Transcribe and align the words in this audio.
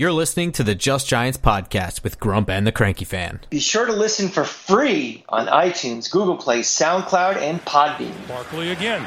You're 0.00 0.12
listening 0.12 0.52
to 0.52 0.64
the 0.64 0.74
Just 0.74 1.08
Giants 1.08 1.36
podcast 1.36 2.02
with 2.02 2.18
Grump 2.18 2.48
and 2.48 2.66
the 2.66 2.72
Cranky 2.72 3.04
Fan. 3.04 3.40
Be 3.50 3.60
sure 3.60 3.84
to 3.84 3.92
listen 3.92 4.30
for 4.30 4.44
free 4.44 5.24
on 5.28 5.46
iTunes, 5.48 6.10
Google 6.10 6.38
Play, 6.38 6.60
SoundCloud, 6.60 7.36
and 7.36 7.62
Podbean. 7.66 8.14
Barkley 8.26 8.70
again. 8.70 9.06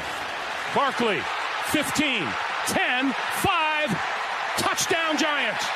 Barkley, 0.72 1.18
15, 1.64 2.22
10, 2.68 3.12
5, 3.12 3.90
touchdown 4.56 5.18
Giants. 5.18 5.66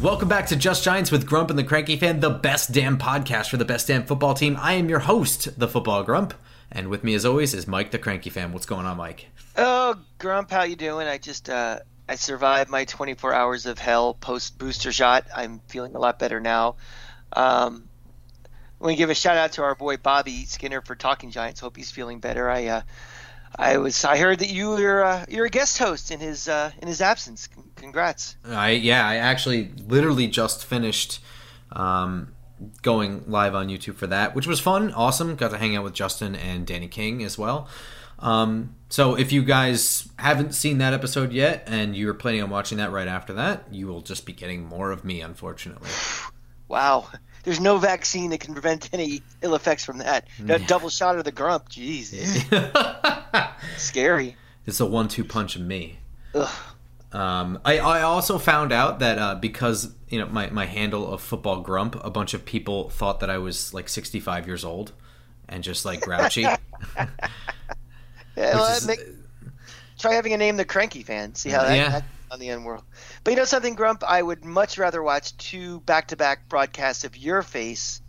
Welcome 0.00 0.28
back 0.28 0.46
to 0.46 0.54
Just 0.54 0.84
Giants 0.84 1.10
with 1.10 1.26
Grump 1.26 1.50
and 1.50 1.58
the 1.58 1.64
Cranky 1.64 1.96
Fan, 1.96 2.20
the 2.20 2.30
best 2.30 2.70
damn 2.70 2.98
podcast 2.98 3.50
for 3.50 3.56
the 3.56 3.64
best 3.64 3.88
damn 3.88 4.04
football 4.04 4.34
team. 4.34 4.56
I 4.60 4.74
am 4.74 4.88
your 4.88 5.00
host, 5.00 5.58
the 5.58 5.66
Football 5.66 6.04
Grump, 6.04 6.34
and 6.72 6.88
with 6.88 7.04
me 7.04 7.14
as 7.14 7.24
always 7.24 7.54
is 7.54 7.66
Mike 7.66 7.90
the 7.90 7.98
Cranky 7.98 8.30
Fan. 8.30 8.52
What's 8.52 8.66
going 8.66 8.86
on, 8.86 8.96
Mike? 8.96 9.26
Oh, 9.56 9.96
Grump, 10.18 10.50
how 10.50 10.62
you 10.62 10.76
doing? 10.76 11.06
I 11.06 11.18
just 11.18 11.48
uh, 11.48 11.80
I 12.08 12.16
survived 12.16 12.70
my 12.70 12.84
24 12.84 13.32
hours 13.32 13.66
of 13.66 13.78
hell 13.78 14.14
post 14.14 14.58
booster 14.58 14.92
shot. 14.92 15.26
I'm 15.34 15.60
feeling 15.68 15.94
a 15.94 15.98
lot 15.98 16.18
better 16.18 16.40
now. 16.40 16.76
Um, 17.32 17.88
I 18.44 18.84
want 18.84 18.92
to 18.92 18.96
give 18.96 19.10
a 19.10 19.14
shout 19.14 19.36
out 19.36 19.52
to 19.52 19.62
our 19.62 19.74
boy 19.74 19.96
Bobby 19.96 20.44
Skinner 20.44 20.80
for 20.80 20.96
Talking 20.96 21.30
Giants. 21.30 21.60
Hope 21.60 21.76
he's 21.76 21.90
feeling 21.90 22.18
better. 22.18 22.50
I 22.50 22.66
uh, 22.66 22.82
I 23.56 23.76
was 23.78 24.04
I 24.04 24.16
heard 24.16 24.40
that 24.40 24.48
you 24.48 24.70
were 24.70 25.04
uh, 25.04 25.24
you're 25.28 25.46
a 25.46 25.50
guest 25.50 25.78
host 25.78 26.10
in 26.10 26.20
his 26.20 26.48
uh, 26.48 26.72
in 26.80 26.88
his 26.88 27.00
absence. 27.00 27.48
Congrats. 27.76 28.36
I 28.44 28.70
yeah, 28.70 29.06
I 29.06 29.16
actually 29.16 29.70
literally 29.86 30.26
just 30.26 30.64
finished 30.64 31.20
um, 31.70 32.32
going 32.82 33.24
live 33.26 33.54
on 33.54 33.68
YouTube 33.68 33.94
for 33.94 34.06
that, 34.08 34.34
which 34.34 34.46
was 34.46 34.60
fun, 34.60 34.92
awesome. 34.92 35.36
Got 35.36 35.50
to 35.50 35.58
hang 35.58 35.76
out 35.76 35.84
with 35.84 35.94
Justin 35.94 36.34
and 36.34 36.66
Danny 36.66 36.88
King 36.88 37.22
as 37.22 37.38
well. 37.38 37.68
Um, 38.18 38.76
so 38.88 39.16
if 39.16 39.32
you 39.32 39.42
guys 39.42 40.08
haven't 40.18 40.54
seen 40.54 40.78
that 40.78 40.92
episode 40.92 41.32
yet 41.32 41.64
and 41.66 41.96
you're 41.96 42.14
planning 42.14 42.42
on 42.42 42.50
watching 42.50 42.78
that 42.78 42.92
right 42.92 43.08
after 43.08 43.32
that, 43.34 43.64
you 43.72 43.88
will 43.88 44.00
just 44.00 44.24
be 44.24 44.32
getting 44.32 44.64
more 44.64 44.92
of 44.92 45.04
me, 45.04 45.20
unfortunately. 45.20 45.88
Wow. 46.68 47.08
There's 47.42 47.60
no 47.60 47.76
vaccine 47.76 48.30
that 48.30 48.40
can 48.40 48.54
prevent 48.54 48.88
any 48.94 49.20
ill 49.42 49.54
effects 49.54 49.84
from 49.84 49.98
that. 49.98 50.26
That 50.40 50.62
yeah. 50.62 50.66
double 50.66 50.88
shot 50.88 51.18
of 51.18 51.24
the 51.24 51.30
grump, 51.32 51.68
jeez. 51.70 52.08
Scary. 53.76 54.36
It's 54.64 54.80
a 54.80 54.86
one-two 54.86 55.24
punch 55.24 55.54
of 55.54 55.60
me. 55.60 55.98
Ugh. 56.34 56.48
Um, 57.12 57.60
I, 57.64 57.78
I 57.78 58.02
also 58.02 58.38
found 58.38 58.72
out 58.72 59.00
that 59.00 59.18
uh, 59.18 59.34
because 59.34 59.92
you 60.08 60.18
know 60.18 60.26
my, 60.26 60.48
my 60.50 60.66
handle 60.66 61.12
of 61.12 61.20
football 61.20 61.60
grump, 61.60 62.02
a 62.02 62.10
bunch 62.10 62.34
of 62.34 62.44
people 62.44 62.88
thought 62.90 63.20
that 63.20 63.30
I 63.30 63.38
was 63.38 63.74
like 63.74 63.88
65 63.88 64.46
years 64.46 64.64
old 64.64 64.92
and 65.48 65.62
just 65.62 65.84
like 65.84 66.00
grouchy. 66.00 66.46
Yeah, 68.36 68.54
well, 68.54 68.76
is, 68.76 68.86
make, 68.86 69.00
try 69.98 70.14
having 70.14 70.32
a 70.32 70.36
name 70.36 70.56
the 70.56 70.64
Cranky 70.64 71.02
Fan. 71.02 71.34
See 71.34 71.50
how 71.50 71.62
that, 71.62 71.76
yeah. 71.76 71.88
that 71.90 72.04
on 72.30 72.38
the 72.38 72.48
end 72.48 72.64
world. 72.64 72.82
But 73.24 73.32
you 73.32 73.36
know 73.36 73.44
something, 73.44 73.74
Grump? 73.74 74.02
I 74.06 74.22
would 74.22 74.44
much 74.44 74.78
rather 74.78 75.02
watch 75.02 75.36
two 75.36 75.80
back-to-back 75.80 76.48
broadcasts 76.48 77.04
of 77.04 77.16
your 77.16 77.42
face 77.42 78.00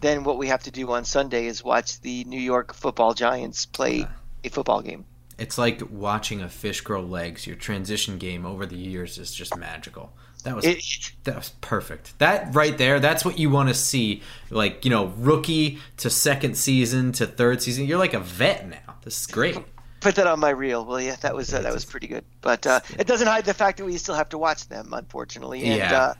than 0.00 0.24
what 0.24 0.38
we 0.38 0.48
have 0.48 0.64
to 0.64 0.70
do 0.70 0.90
on 0.90 1.04
Sunday 1.04 1.46
is 1.46 1.62
watch 1.62 2.00
the 2.00 2.24
New 2.24 2.40
York 2.40 2.74
Football 2.74 3.14
Giants 3.14 3.64
play 3.64 4.06
a 4.42 4.48
football 4.48 4.82
game. 4.82 5.04
It's 5.38 5.58
like 5.58 5.82
watching 5.90 6.40
a 6.40 6.48
fish 6.48 6.80
grow 6.80 7.02
legs. 7.02 7.46
Your 7.46 7.56
transition 7.56 8.18
game 8.18 8.46
over 8.46 8.66
the 8.66 8.76
years 8.76 9.18
is 9.18 9.32
just 9.32 9.56
magical. 9.56 10.12
That 10.44 10.54
was 10.54 10.64
it, 10.66 10.84
that 11.24 11.36
was 11.36 11.48
perfect. 11.62 12.18
That 12.18 12.54
right 12.54 12.76
there, 12.76 13.00
that's 13.00 13.24
what 13.24 13.38
you 13.38 13.48
want 13.48 13.70
to 13.70 13.74
see. 13.74 14.22
Like 14.50 14.84
you 14.84 14.90
know, 14.90 15.06
rookie 15.16 15.78
to 15.98 16.10
second 16.10 16.56
season 16.56 17.12
to 17.12 17.26
third 17.26 17.62
season. 17.62 17.86
You're 17.86 17.98
like 17.98 18.14
a 18.14 18.20
vet 18.20 18.68
now. 18.68 18.96
This 19.02 19.22
is 19.22 19.26
great. 19.26 19.58
Put 20.00 20.16
that 20.16 20.26
on 20.26 20.38
my 20.38 20.50
reel, 20.50 20.84
will 20.84 21.00
you? 21.00 21.14
That 21.22 21.34
was 21.34 21.52
uh, 21.54 21.62
that 21.62 21.72
was 21.72 21.86
pretty 21.86 22.08
good. 22.08 22.26
But 22.42 22.66
uh, 22.66 22.80
it 22.98 23.06
doesn't 23.06 23.26
hide 23.26 23.46
the 23.46 23.54
fact 23.54 23.78
that 23.78 23.86
we 23.86 23.96
still 23.96 24.14
have 24.14 24.28
to 24.28 24.38
watch 24.38 24.68
them, 24.68 24.92
unfortunately. 24.92 25.64
And 25.64 25.78
yeah. 25.78 25.98
uh, 25.98 26.14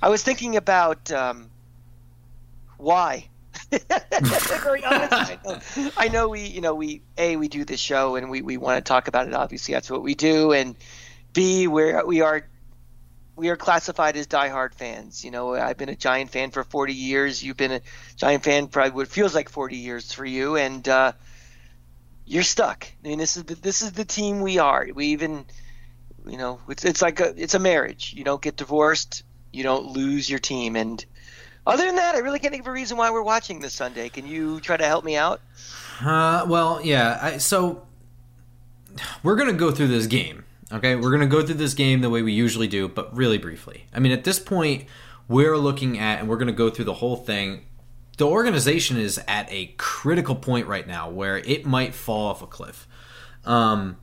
I 0.00 0.08
was 0.08 0.22
thinking 0.22 0.54
about 0.56 1.10
um, 1.10 1.50
why. 2.76 3.28
very 4.62 4.84
honest. 4.84 5.12
I 5.12 5.38
know, 5.44 5.90
I 5.96 6.08
know 6.08 6.28
we, 6.28 6.46
you 6.46 6.60
know, 6.60 6.74
we 6.74 7.02
a 7.16 7.36
we 7.36 7.48
do 7.48 7.64
this 7.64 7.80
show 7.80 8.16
and 8.16 8.30
we, 8.30 8.42
we 8.42 8.56
want 8.56 8.82
to 8.82 8.88
talk 8.88 9.08
about 9.08 9.26
it. 9.26 9.34
Obviously, 9.34 9.74
that's 9.74 9.90
what 9.90 10.02
we 10.02 10.14
do. 10.14 10.52
And 10.52 10.76
b 11.34 11.68
where 11.68 12.04
we 12.06 12.22
are 12.22 12.48
we 13.36 13.50
are 13.50 13.56
classified 13.56 14.16
as 14.16 14.26
diehard 14.26 14.74
fans. 14.74 15.24
You 15.24 15.30
know, 15.30 15.54
I've 15.54 15.76
been 15.76 15.88
a 15.88 15.96
Giant 15.96 16.30
fan 16.30 16.50
for 16.50 16.64
40 16.64 16.92
years. 16.92 17.42
You've 17.42 17.56
been 17.56 17.72
a 17.72 17.80
Giant 18.16 18.42
fan 18.42 18.68
for 18.68 18.86
what 18.88 19.08
feels 19.08 19.34
like 19.34 19.48
40 19.48 19.76
years 19.76 20.12
for 20.12 20.24
you, 20.24 20.56
and 20.56 20.86
uh, 20.88 21.12
you're 22.26 22.42
stuck. 22.42 22.86
I 23.04 23.08
mean, 23.08 23.18
this 23.18 23.36
is 23.36 23.44
the, 23.44 23.54
this 23.54 23.82
is 23.82 23.92
the 23.92 24.04
team 24.04 24.40
we 24.40 24.58
are. 24.58 24.88
We 24.92 25.06
even, 25.08 25.44
you 26.26 26.36
know, 26.36 26.60
it's 26.68 26.84
it's 26.84 27.00
like 27.00 27.20
a 27.20 27.32
it's 27.36 27.54
a 27.54 27.58
marriage. 27.58 28.12
You 28.16 28.24
don't 28.24 28.42
get 28.42 28.56
divorced, 28.56 29.22
you 29.52 29.62
don't 29.62 29.92
lose 29.92 30.28
your 30.28 30.40
team. 30.40 30.74
And 30.74 31.04
other 31.68 31.86
than 31.86 31.96
that, 31.96 32.14
I 32.14 32.18
really 32.18 32.38
can't 32.38 32.52
think 32.52 32.62
of 32.62 32.68
a 32.68 32.72
reason 32.72 32.96
why 32.96 33.10
we're 33.10 33.22
watching 33.22 33.60
this 33.60 33.74
Sunday. 33.74 34.08
Can 34.08 34.26
you 34.26 34.60
try 34.60 34.76
to 34.76 34.86
help 34.86 35.04
me 35.04 35.16
out? 35.16 35.40
Uh, 36.04 36.44
well, 36.48 36.80
yeah. 36.82 37.18
I, 37.20 37.38
so 37.38 37.86
we're 39.22 39.36
gonna 39.36 39.52
go 39.52 39.70
through 39.70 39.88
this 39.88 40.06
game. 40.06 40.44
Okay, 40.72 40.96
we're 40.96 41.10
gonna 41.10 41.26
go 41.26 41.44
through 41.44 41.56
this 41.56 41.74
game 41.74 42.00
the 42.00 42.10
way 42.10 42.22
we 42.22 42.32
usually 42.32 42.68
do, 42.68 42.88
but 42.88 43.14
really 43.16 43.38
briefly. 43.38 43.86
I 43.94 44.00
mean, 44.00 44.12
at 44.12 44.24
this 44.24 44.38
point, 44.38 44.86
we're 45.28 45.56
looking 45.56 45.98
at, 45.98 46.18
and 46.20 46.28
we're 46.28 46.36
gonna 46.38 46.52
go 46.52 46.70
through 46.70 46.86
the 46.86 46.94
whole 46.94 47.16
thing 47.16 47.66
the 48.18 48.26
organization 48.26 48.98
is 48.98 49.20
at 49.26 49.50
a 49.50 49.72
critical 49.78 50.34
point 50.34 50.66
right 50.66 50.86
now 50.86 51.08
where 51.08 51.38
it 51.38 51.64
might 51.64 51.94
fall 51.94 52.26
off 52.26 52.42
a 52.42 52.46
cliff. 52.46 52.86
Um, 53.44 53.96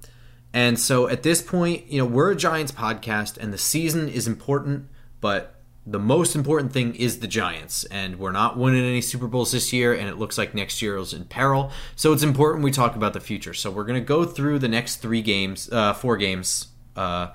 and 0.54 0.80
so 0.80 1.10
at 1.10 1.22
this 1.22 1.42
point, 1.42 1.88
you 1.88 2.00
know, 2.00 2.06
we're 2.06 2.32
a 2.32 2.36
Giants 2.36 2.72
podcast 2.72 3.38
and 3.38 3.54
the 3.54 3.58
season 3.58 4.08
is 4.08 4.26
important, 4.26 4.88
but 5.20 5.55
the 5.88 6.00
most 6.00 6.36
important 6.36 6.74
thing 6.74 6.96
is 6.96 7.20
the 7.20 7.28
Giants. 7.28 7.84
And 7.86 8.18
we're 8.18 8.32
not 8.32 8.58
winning 8.58 8.84
any 8.84 9.02
Super 9.02 9.28
Bowls 9.28 9.52
this 9.52 9.72
year, 9.72 9.94
and 9.94 10.08
it 10.10 10.18
looks 10.18 10.38
like 10.38 10.56
next 10.56 10.82
year 10.82 10.98
is 10.98 11.14
in 11.14 11.26
peril. 11.26 11.72
So 11.96 12.12
it's 12.12 12.24
important 12.24 12.64
we 12.64 12.72
talk 12.72 12.96
about 12.96 13.14
the 13.14 13.20
future. 13.20 13.54
So 13.54 13.70
we're 13.70 13.84
going 13.84 14.00
to 14.00 14.06
go 14.06 14.26
through 14.26 14.60
the 14.60 14.68
next 14.68 14.98
three 14.98 15.22
games, 15.22 15.70
uh, 15.72 15.94
four 15.94 16.18
games. 16.18 16.68
Uh, 16.96 17.30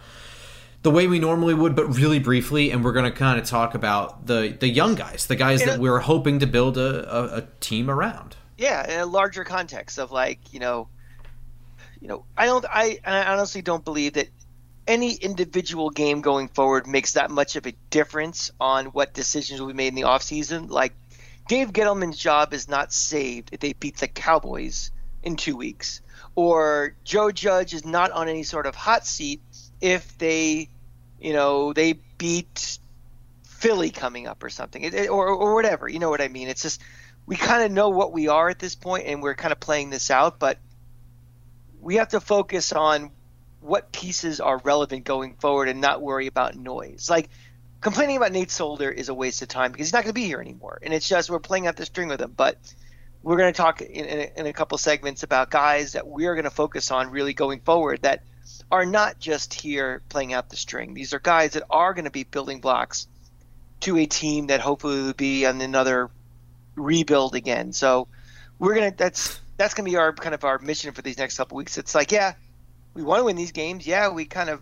the 0.83 0.91
way 0.91 1.07
we 1.07 1.19
normally 1.19 1.55
would, 1.55 1.77
but 1.77 1.87
really 1.97 2.19
briefly, 2.19 2.71
and 2.71 2.83
we're 2.83 2.93
going 2.93 3.11
to 3.11 3.17
kind 3.17 3.39
of 3.39 3.47
talk 3.47 3.75
about 3.75 4.27
the 4.27 4.57
the 4.59 4.69
young 4.69 4.95
guys, 4.95 5.27
the 5.27 5.37
guys 5.37 5.63
that 5.65 5.79
we're 5.79 5.99
hoping 5.99 6.39
to 6.39 6.47
build 6.47 6.79
a, 6.79 7.15
a, 7.15 7.37
a, 7.37 7.47
team 7.61 7.91
around. 7.91 8.37
Yeah, 8.57 8.91
in 8.91 8.99
a 8.99 9.05
larger 9.05 9.45
context 9.45 9.99
of 9.99 10.11
like 10.11 10.55
you 10.55 10.59
know, 10.59 10.89
you 12.01 12.09
know, 12.09 12.25
I 12.37 12.47
don't, 12.47 12.65
I, 12.67 12.99
I 13.05 13.25
honestly 13.25 13.61
don't 13.61 13.85
believe 13.85 14.15
that 14.15 14.31
any 14.87 15.15
individual 15.15 15.91
game 15.91 16.21
going 16.21 16.49
forward 16.49 16.87
makes 16.87 17.13
that 17.13 17.31
much 17.31 17.57
of 17.57 17.67
a 17.67 17.73
difference 17.91 18.51
on 18.61 18.87
what 18.87 19.15
decisions 19.15 19.61
will 19.61 19.69
be 19.69 19.75
made 19.75 19.89
in 19.89 19.95
the 19.95 20.03
offseason. 20.03 20.71
Like 20.71 20.95
Dave 21.49 21.73
Gettleman's 21.73 22.19
job 22.19 22.55
is 22.55 22.69
not 22.69 22.93
saved 22.93 23.51
if 23.53 23.61
they 23.61 23.73
beat 23.73 23.99
the 23.99 24.09
Cowboys 24.09 24.91
in 25.23 25.37
two 25.37 25.57
weeks, 25.57 26.01
or 26.35 26.95
Joe 27.05 27.31
Judge 27.31 27.75
is 27.75 27.85
not 27.85 28.11
on 28.11 28.29
any 28.29 28.43
sort 28.43 28.67
of 28.67 28.75
hot 28.75 29.07
seat 29.07 29.43
if 29.81 30.17
they, 30.19 30.69
you 31.21 31.33
know, 31.33 31.73
they 31.73 31.95
beat 32.19 32.79
Philly 33.45 33.91
coming 33.91 34.27
up 34.27 34.43
or 34.43 34.49
something, 34.49 34.83
it, 34.83 35.11
or 35.11 35.29
or 35.29 35.55
whatever. 35.55 35.89
You 35.89 35.99
know 35.99 36.09
what 36.09 36.21
I 36.21 36.29
mean? 36.29 36.49
It's 36.49 36.63
just 36.63 36.81
we 37.27 37.37
kind 37.37 37.63
of 37.63 37.71
know 37.71 37.91
what 37.91 38.13
we 38.13 38.29
are 38.29 38.49
at 38.49 38.59
this 38.59 38.75
point, 38.75 39.07
and 39.07 39.23
we're 39.23 39.35
kind 39.35 39.53
of 39.53 39.61
playing 39.61 39.91
this 39.91 40.11
out, 40.11 40.39
but 40.39 40.59
we 41.81 41.97
have 41.97 42.09
to 42.09 42.21
focus 42.21 42.73
on 42.73 43.11
what 43.61 43.93
pieces 43.93 44.41
are 44.41 44.59
relevant 44.59 45.05
going 45.05 45.35
forward 45.35 45.69
and 45.69 45.81
not 45.81 46.03
worry 46.03 46.27
about 46.27 46.57
noise. 46.57 47.09
Like 47.11 47.29
complaining 47.81 48.17
about 48.17 48.33
Nate 48.33 48.51
Solder 48.51 48.91
is 48.91 49.09
a 49.09 49.15
waste 49.15 49.43
of 49.43 49.49
time 49.49 49.73
because 49.73 49.89
he's 49.89 49.93
not 49.93 50.03
going 50.05 50.15
to 50.15 50.21
be 50.21 50.25
here 50.25 50.41
anymore, 50.41 50.79
and 50.83 50.93
it's 50.95 51.09
just 51.09 51.31
we're 51.31 51.39
playing 51.39 51.67
out 51.67 51.77
the 51.77 51.87
string 51.87 52.09
with 52.09 52.21
him. 52.21 52.33
But 52.37 52.59
we're 53.23 53.37
going 53.37 53.53
to 53.53 53.57
talk 53.57 53.83
in, 53.83 54.05
in, 54.05 54.19
a, 54.19 54.41
in 54.41 54.47
a 54.47 54.53
couple 54.53 54.79
segments 54.79 55.23
about 55.23 55.51
guys 55.51 55.93
that 55.93 56.07
we're 56.07 56.35
going 56.35 56.45
to 56.45 56.51
focus 56.51 56.91
on 56.91 57.11
really 57.11 57.35
going 57.35 57.61
forward 57.61 58.03
that 58.03 58.23
are 58.71 58.87
not 58.87 59.19
just 59.19 59.53
here 59.53 60.03
playing 60.09 60.33
out 60.33 60.49
the 60.49 60.57
string. 60.57 60.95
These 60.95 61.13
are 61.13 61.19
guys 61.19 61.53
that 61.53 61.65
are 61.71 61.93
going 61.93 62.05
to 62.05 62.11
be 62.11 62.25
building 62.25 62.61
blocks 62.61 63.07
to 63.81 63.97
a 63.99 64.07
team 64.07 64.49
that 64.49 64.61
hopefully 64.61 65.03
will 65.03 65.13
be 65.13 65.47
on 65.47 65.61
another 65.61 66.11
rebuild 66.77 67.35
again. 67.35 67.73
So 67.73 68.09
we're 68.59 68.75
gonna 68.75 68.95
that's 68.97 69.41
that's 69.57 69.75
gonna 69.75 69.89
be 69.89 69.97
our 69.97 70.13
kind 70.13 70.35
of 70.35 70.45
our 70.45 70.59
mission 70.59 70.93
for 70.93 71.03
these 71.03 71.19
next 71.19 71.37
couple 71.37 71.57
weeks. 71.57 71.79
It's 71.79 71.95
like 71.95 72.13
yeah, 72.13 72.35
we 72.95 73.03
want 73.03 73.21
to 73.21 73.25
win 73.25 73.37
these 73.37 73.53
games. 73.53 73.87
Yeah, 73.87 74.09
we 74.09 74.25
kind 74.25 74.51
of 74.51 74.61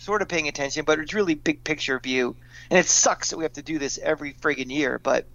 sort 0.00 0.22
of 0.22 0.28
paying 0.28 0.48
attention, 0.48 0.84
but 0.84 0.98
it's 0.98 1.14
really 1.14 1.34
big 1.34 1.64
picture 1.64 1.98
view. 1.98 2.36
And 2.70 2.78
it 2.78 2.86
sucks 2.86 3.30
that 3.30 3.36
we 3.36 3.44
have 3.44 3.54
to 3.54 3.62
do 3.62 3.78
this 3.78 3.98
every 4.02 4.34
friggin' 4.34 4.70
year, 4.70 4.98
but 4.98 5.26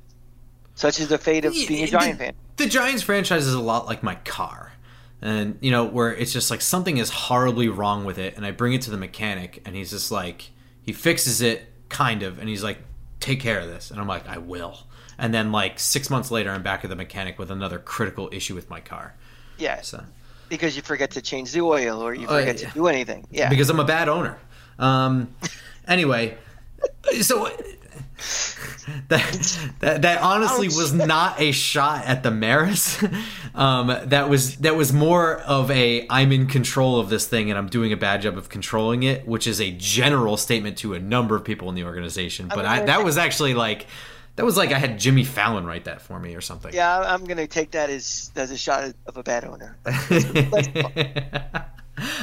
such 0.75 0.99
is 0.99 1.07
the 1.07 1.17
fate 1.17 1.45
of 1.45 1.53
being 1.53 1.83
a 1.83 1.87
Giant 1.87 2.17
the, 2.17 2.25
fan. 2.25 2.33
The 2.57 2.67
Giants 2.67 3.03
franchise 3.03 3.45
is 3.45 3.53
a 3.53 3.61
lot 3.61 3.85
like 3.85 4.03
my 4.03 4.15
car 4.15 4.73
and 5.21 5.57
you 5.61 5.71
know 5.71 5.85
where 5.85 6.13
it's 6.13 6.31
just 6.31 6.49
like 6.49 6.61
something 6.61 6.97
is 6.97 7.09
horribly 7.09 7.67
wrong 7.67 8.05
with 8.05 8.17
it 8.17 8.35
and 8.37 8.45
i 8.45 8.51
bring 8.51 8.73
it 8.73 8.81
to 8.81 8.91
the 8.91 8.97
mechanic 8.97 9.61
and 9.65 9.75
he's 9.75 9.89
just 9.89 10.11
like 10.11 10.51
he 10.81 10.93
fixes 10.93 11.41
it 11.41 11.67
kind 11.89 12.23
of 12.23 12.39
and 12.39 12.47
he's 12.47 12.63
like 12.63 12.79
take 13.19 13.39
care 13.39 13.59
of 13.59 13.67
this 13.67 13.91
and 13.91 13.99
i'm 13.99 14.07
like 14.07 14.27
i 14.27 14.37
will 14.37 14.79
and 15.17 15.33
then 15.33 15.51
like 15.51 15.79
six 15.79 16.09
months 16.09 16.31
later 16.31 16.51
i'm 16.51 16.63
back 16.63 16.83
at 16.83 16.89
the 16.89 16.95
mechanic 16.95 17.37
with 17.37 17.51
another 17.51 17.79
critical 17.79 18.29
issue 18.31 18.55
with 18.55 18.69
my 18.69 18.79
car 18.79 19.15
yeah 19.57 19.81
so 19.81 20.03
Because 20.49 20.75
you 20.75 20.81
forget 20.81 21.11
to 21.11 21.21
change 21.21 21.51
the 21.51 21.61
oil 21.61 22.01
or 22.01 22.13
you 22.13 22.27
forget 22.27 22.55
uh, 22.55 22.67
to 22.67 22.73
do 22.73 22.87
anything. 22.87 23.27
Yeah. 23.31 23.49
Because 23.49 23.69
I'm 23.69 23.79
a 23.79 23.85
bad 23.85 24.09
owner. 24.09 24.37
Um, 24.77 25.33
anyway, 25.87 26.37
so 27.21 27.49
that, 29.07 29.69
that 29.79 30.01
that 30.01 30.21
honestly 30.21 30.67
was 30.67 30.93
not 30.93 31.39
a 31.39 31.51
shot 31.51 32.05
at 32.05 32.23
the 32.23 32.31
Maras. 32.31 33.03
Um, 33.55 33.87
that 34.05 34.29
was 34.29 34.57
that 34.57 34.75
was 34.75 34.93
more 34.93 35.37
of 35.39 35.69
a 35.71 36.05
I'm 36.09 36.31
in 36.31 36.47
control 36.47 36.99
of 36.99 37.09
this 37.09 37.27
thing 37.27 37.49
and 37.49 37.57
I'm 37.57 37.67
doing 37.67 37.91
a 37.91 37.97
bad 37.97 38.21
job 38.21 38.37
of 38.37 38.47
controlling 38.47 39.03
it, 39.03 39.27
which 39.27 39.47
is 39.47 39.59
a 39.59 39.71
general 39.71 40.37
statement 40.37 40.77
to 40.77 40.93
a 40.93 40.99
number 40.99 41.35
of 41.35 41.43
people 41.43 41.67
in 41.67 41.75
the 41.75 41.83
organization. 41.83 42.47
But 42.47 42.65
I, 42.65 42.85
that 42.85 43.03
was 43.03 43.17
actually 43.17 43.55
like 43.55 43.87
that 44.39 44.45
was 44.45 44.55
like 44.55 44.71
I 44.71 44.79
had 44.79 44.97
Jimmy 44.97 45.25
Fallon 45.25 45.65
write 45.65 45.83
that 45.83 46.01
for 46.01 46.17
me 46.17 46.33
or 46.33 46.39
something. 46.39 46.73
Yeah, 46.73 46.97
I'm 46.97 47.25
gonna 47.25 47.45
take 47.45 47.71
that 47.71 47.89
as 47.89 48.31
as 48.37 48.51
a 48.51 48.57
shot 48.57 48.93
of 49.05 49.17
a 49.17 49.21
bad 49.21 49.43
owner. 49.43 49.75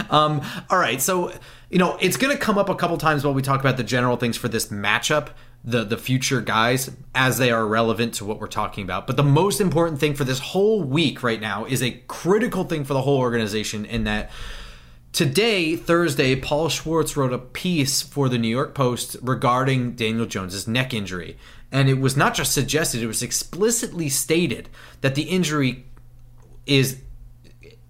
um, 0.08 0.40
all 0.70 0.78
right, 0.78 1.02
so 1.02 1.30
you 1.68 1.76
know 1.76 1.98
it's 2.00 2.16
gonna 2.16 2.38
come 2.38 2.56
up 2.56 2.70
a 2.70 2.74
couple 2.74 2.96
times 2.96 3.22
while 3.22 3.34
we 3.34 3.42
talk 3.42 3.60
about 3.60 3.76
the 3.76 3.84
general 3.84 4.16
things 4.16 4.38
for 4.38 4.48
this 4.48 4.68
matchup 4.68 5.28
the 5.62 5.84
the 5.84 5.98
future 5.98 6.40
guys 6.40 6.90
as 7.14 7.36
they 7.36 7.50
are 7.50 7.66
relevant 7.66 8.14
to 8.14 8.24
what 8.24 8.40
we're 8.40 8.46
talking 8.46 8.82
about. 8.82 9.06
But 9.06 9.18
the 9.18 9.22
most 9.22 9.60
important 9.60 10.00
thing 10.00 10.14
for 10.14 10.24
this 10.24 10.38
whole 10.38 10.82
week 10.82 11.22
right 11.22 11.40
now 11.40 11.66
is 11.66 11.82
a 11.82 12.02
critical 12.08 12.64
thing 12.64 12.84
for 12.84 12.94
the 12.94 13.02
whole 13.02 13.18
organization 13.18 13.84
in 13.84 14.04
that 14.04 14.30
today, 15.16 15.76
Thursday, 15.76 16.36
Paul 16.36 16.68
Schwartz 16.68 17.16
wrote 17.16 17.32
a 17.32 17.38
piece 17.38 18.02
for 18.02 18.28
the 18.28 18.36
New 18.36 18.48
York 18.48 18.74
Post 18.74 19.16
regarding 19.22 19.92
Daniel 19.92 20.26
Jones's 20.26 20.68
neck 20.68 20.92
injury. 20.92 21.38
And 21.76 21.90
it 21.90 22.00
was 22.00 22.16
not 22.16 22.34
just 22.34 22.52
suggested, 22.52 23.02
it 23.02 23.06
was 23.06 23.22
explicitly 23.22 24.08
stated 24.08 24.70
that 25.02 25.14
the 25.14 25.24
injury 25.24 25.84
is 26.64 27.02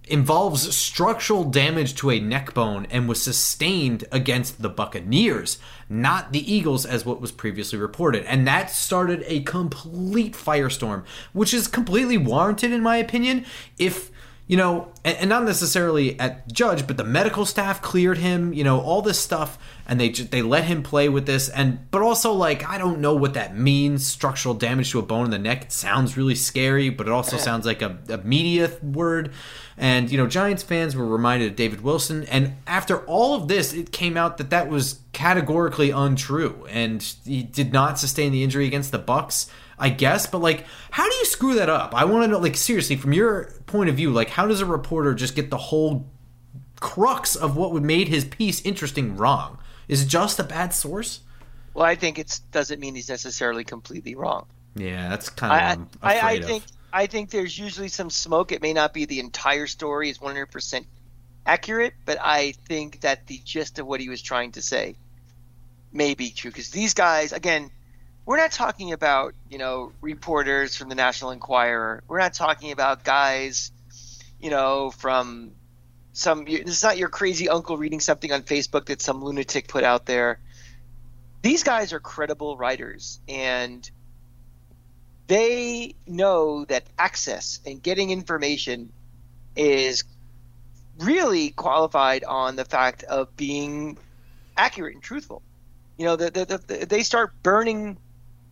involves 0.08 0.74
structural 0.74 1.44
damage 1.44 1.94
to 1.96 2.10
a 2.10 2.18
neck 2.18 2.52
bone 2.52 2.86
and 2.90 3.08
was 3.08 3.22
sustained 3.22 4.04
against 4.10 4.60
the 4.60 4.68
Buccaneers, 4.68 5.58
not 5.88 6.32
the 6.32 6.52
Eagles, 6.52 6.84
as 6.84 7.06
what 7.06 7.20
was 7.20 7.30
previously 7.30 7.78
reported. 7.78 8.24
And 8.24 8.46
that 8.46 8.70
started 8.70 9.22
a 9.26 9.42
complete 9.42 10.34
firestorm, 10.34 11.04
which 11.32 11.54
is 11.54 11.68
completely 11.68 12.18
warranted, 12.18 12.72
in 12.72 12.82
my 12.82 12.96
opinion, 12.96 13.46
if 13.78 14.10
you 14.48 14.56
know, 14.56 14.92
and, 15.04 15.18
and, 15.18 15.28
not 15.28 15.42
necessarily 15.42 16.18
at 16.20 16.52
Judge, 16.52 16.86
but 16.86 16.96
the 16.96 17.04
medical 17.04 17.44
staff 17.44 17.82
cleared 17.82 18.18
him, 18.18 18.52
you 18.52 18.62
know, 18.62 18.80
all 18.80 19.02
this 19.02 19.18
stuff, 19.18 19.58
and 19.88 20.00
they 20.00 20.10
they 20.10 20.40
let 20.40 20.64
him 20.64 20.84
play 20.84 21.08
with 21.08 21.26
this, 21.26 21.48
and 21.48 21.90
but 21.90 22.00
also 22.00 22.32
like 22.32 22.64
I 22.68 22.78
don't 22.78 23.00
know 23.00 23.14
what 23.14 23.34
that 23.34 23.56
means. 23.56 24.06
Structural 24.06 24.54
damage 24.54 24.92
to 24.92 25.00
a 25.00 25.02
bone 25.02 25.24
in 25.24 25.30
the 25.32 25.38
neck 25.38 25.62
it 25.64 25.72
sounds 25.72 26.16
really 26.16 26.36
scary, 26.36 26.90
but 26.90 27.08
it 27.08 27.12
also 27.12 27.36
sounds 27.36 27.66
like 27.66 27.82
a, 27.82 27.98
a 28.08 28.18
media 28.18 28.70
word. 28.82 29.32
And 29.76 30.10
you 30.10 30.16
know, 30.16 30.28
Giants 30.28 30.62
fans 30.62 30.94
were 30.94 31.06
reminded 31.06 31.50
of 31.50 31.56
David 31.56 31.80
Wilson, 31.80 32.22
and 32.24 32.54
after 32.68 32.98
all 33.06 33.34
of 33.34 33.48
this, 33.48 33.72
it 33.72 33.90
came 33.90 34.16
out 34.16 34.38
that 34.38 34.50
that 34.50 34.68
was 34.68 35.00
categorically 35.12 35.90
untrue, 35.90 36.66
and 36.70 37.02
he 37.24 37.42
did 37.42 37.72
not 37.72 37.98
sustain 37.98 38.30
the 38.30 38.44
injury 38.44 38.66
against 38.66 38.92
the 38.92 38.98
Bucks. 38.98 39.50
I 39.78 39.90
guess, 39.90 40.26
but 40.26 40.38
like, 40.40 40.64
how 40.90 41.08
do 41.08 41.14
you 41.16 41.24
screw 41.26 41.54
that 41.56 41.68
up? 41.68 41.94
I 41.94 42.04
want 42.04 42.24
to 42.24 42.28
know, 42.28 42.38
like, 42.38 42.56
seriously, 42.56 42.96
from 42.96 43.12
your 43.12 43.52
point 43.66 43.90
of 43.90 43.96
view, 43.96 44.10
like, 44.10 44.30
how 44.30 44.46
does 44.46 44.60
a 44.60 44.66
reporter 44.66 45.14
just 45.14 45.34
get 45.34 45.50
the 45.50 45.58
whole 45.58 46.06
crux 46.80 47.36
of 47.36 47.56
what 47.56 47.72
would 47.72 47.82
made 47.82 48.08
his 48.08 48.24
piece 48.24 48.62
interesting 48.62 49.16
wrong? 49.16 49.58
Is 49.88 50.02
it 50.02 50.08
just 50.08 50.38
a 50.38 50.44
bad 50.44 50.72
source? 50.72 51.20
Well, 51.74 51.84
I 51.84 51.94
think 51.94 52.18
it 52.18 52.40
doesn't 52.52 52.80
mean 52.80 52.94
he's 52.94 53.08
necessarily 53.08 53.64
completely 53.64 54.14
wrong. 54.14 54.46
Yeah, 54.74 55.08
that's 55.08 55.28
kind 55.28 55.80
of 55.80 55.88
I, 56.02 56.18
I, 56.18 56.30
I 56.30 56.40
think 56.40 56.64
I 56.92 57.06
think 57.06 57.30
there's 57.30 57.58
usually 57.58 57.88
some 57.88 58.08
smoke. 58.08 58.52
It 58.52 58.62
may 58.62 58.72
not 58.72 58.94
be 58.94 59.04
the 59.04 59.20
entire 59.20 59.66
story 59.66 60.08
is 60.08 60.18
100% 60.18 60.86
accurate, 61.44 61.94
but 62.04 62.18
I 62.20 62.52
think 62.66 63.02
that 63.02 63.26
the 63.26 63.38
gist 63.44 63.78
of 63.78 63.86
what 63.86 64.00
he 64.00 64.08
was 64.08 64.22
trying 64.22 64.52
to 64.52 64.62
say 64.62 64.96
may 65.92 66.14
be 66.14 66.30
true 66.30 66.50
because 66.50 66.70
these 66.70 66.94
guys, 66.94 67.32
again, 67.32 67.70
we're 68.26 68.36
not 68.36 68.50
talking 68.50 68.92
about 68.92 69.34
you 69.48 69.56
know 69.56 69.92
reporters 70.00 70.76
from 70.76 70.88
the 70.88 70.94
National 70.96 71.30
Enquirer. 71.30 72.02
We're 72.08 72.18
not 72.18 72.34
talking 72.34 72.72
about 72.72 73.04
guys, 73.04 73.70
you 74.40 74.50
know, 74.50 74.90
from 74.90 75.52
some. 76.12 76.44
This 76.44 76.66
is 76.66 76.82
not 76.82 76.98
your 76.98 77.08
crazy 77.08 77.48
uncle 77.48 77.78
reading 77.78 78.00
something 78.00 78.32
on 78.32 78.42
Facebook 78.42 78.86
that 78.86 79.00
some 79.00 79.24
lunatic 79.24 79.68
put 79.68 79.84
out 79.84 80.04
there. 80.04 80.40
These 81.40 81.62
guys 81.62 81.92
are 81.92 82.00
credible 82.00 82.56
writers, 82.56 83.20
and 83.28 83.88
they 85.28 85.94
know 86.06 86.64
that 86.64 86.82
access 86.98 87.60
and 87.64 87.80
getting 87.80 88.10
information 88.10 88.92
is 89.54 90.02
really 90.98 91.50
qualified 91.50 92.24
on 92.24 92.56
the 92.56 92.64
fact 92.64 93.04
of 93.04 93.36
being 93.36 93.96
accurate 94.56 94.94
and 94.94 95.02
truthful. 95.02 95.42
You 95.96 96.06
know, 96.06 96.16
the, 96.16 96.30
the, 96.30 96.44
the, 96.66 96.86
they 96.86 97.02
start 97.02 97.32
burning 97.42 97.98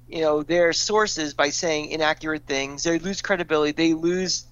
you 0.08 0.20
know 0.20 0.42
their 0.42 0.72
sources 0.72 1.34
by 1.34 1.50
saying 1.50 1.90
inaccurate 1.90 2.46
things. 2.46 2.82
They 2.82 2.98
lose 2.98 3.22
credibility. 3.22 3.72
They 3.72 3.94
lose 3.94 4.46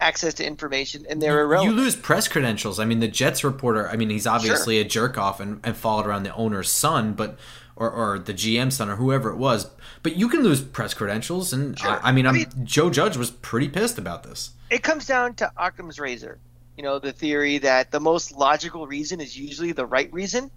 access 0.00 0.34
to 0.34 0.46
information, 0.46 1.06
and 1.08 1.22
they're 1.22 1.40
irrelevant. 1.40 1.76
You 1.76 1.82
lose 1.82 1.96
press 1.96 2.28
credentials. 2.28 2.78
I 2.78 2.84
mean, 2.84 3.00
the 3.00 3.08
Jets 3.08 3.44
reporter. 3.44 3.88
I 3.88 3.96
mean, 3.96 4.10
he's 4.10 4.26
obviously 4.26 4.76
sure. 4.76 4.84
a 4.84 4.88
jerk 4.88 5.16
off 5.16 5.40
and, 5.40 5.60
and 5.64 5.76
followed 5.76 6.06
around 6.06 6.24
the 6.24 6.34
owner's 6.34 6.70
son, 6.70 7.14
but 7.14 7.38
or, 7.76 7.90
or 7.90 8.18
the 8.18 8.34
GM 8.34 8.72
son 8.72 8.90
or 8.90 8.96
whoever 8.96 9.30
it 9.30 9.36
was. 9.36 9.70
But 10.02 10.16
you 10.16 10.28
can 10.28 10.42
lose 10.42 10.60
press 10.60 10.94
credentials, 10.94 11.52
and 11.52 11.78
sure. 11.78 11.90
I, 11.90 12.08
I, 12.10 12.12
mean, 12.12 12.26
I 12.26 12.32
mean, 12.32 12.46
Joe 12.64 12.90
Judge 12.90 13.16
was 13.16 13.30
pretty 13.30 13.68
pissed 13.68 13.98
about 13.98 14.24
this. 14.24 14.50
It 14.70 14.82
comes 14.82 15.06
down 15.06 15.34
to 15.36 15.50
Occam's 15.56 15.98
razor. 15.98 16.38
You 16.76 16.82
know, 16.82 16.98
the 16.98 17.12
theory 17.12 17.58
that 17.58 17.90
the 17.90 18.00
most 18.00 18.32
logical 18.32 18.86
reason 18.86 19.20
is 19.20 19.38
usually 19.38 19.72
the 19.72 19.86
right 19.86 20.12
reason. 20.12 20.50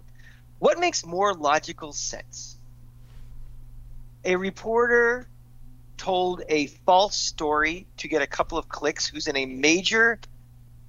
What 0.58 0.78
makes 0.78 1.04
more 1.04 1.34
logical 1.34 1.92
sense? 1.92 2.55
A 4.26 4.36
reporter 4.36 5.28
told 5.96 6.42
a 6.48 6.66
false 6.66 7.16
story 7.16 7.86
to 7.98 8.08
get 8.08 8.20
a 8.20 8.26
couple 8.26 8.58
of 8.58 8.68
clicks 8.68 9.06
who's 9.06 9.28
in 9.28 9.36
a 9.36 9.46
major 9.46 10.18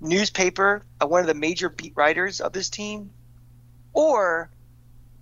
newspaper, 0.01 0.83
uh, 0.99 1.07
one 1.07 1.21
of 1.21 1.27
the 1.27 1.33
major 1.33 1.69
beat 1.69 1.93
writers 1.95 2.41
of 2.41 2.51
this 2.51 2.69
team, 2.69 3.11
or 3.93 4.49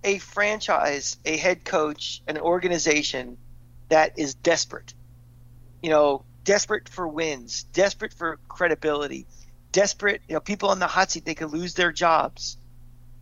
a 0.02 0.18
franchise, 0.18 1.18
a 1.24 1.36
head 1.36 1.64
coach, 1.64 2.22
an 2.26 2.38
organization 2.38 3.36
that 3.90 4.18
is 4.18 4.34
desperate. 4.34 4.94
You 5.82 5.90
know, 5.90 6.24
desperate 6.44 6.88
for 6.88 7.06
wins, 7.06 7.64
desperate 7.72 8.14
for 8.14 8.38
credibility, 8.48 9.26
desperate, 9.72 10.22
you 10.26 10.34
know, 10.34 10.40
people 10.40 10.70
on 10.70 10.78
the 10.78 10.86
hot 10.86 11.10
seat, 11.10 11.26
they 11.26 11.34
could 11.34 11.52
lose 11.52 11.74
their 11.74 11.92
jobs 11.92 12.56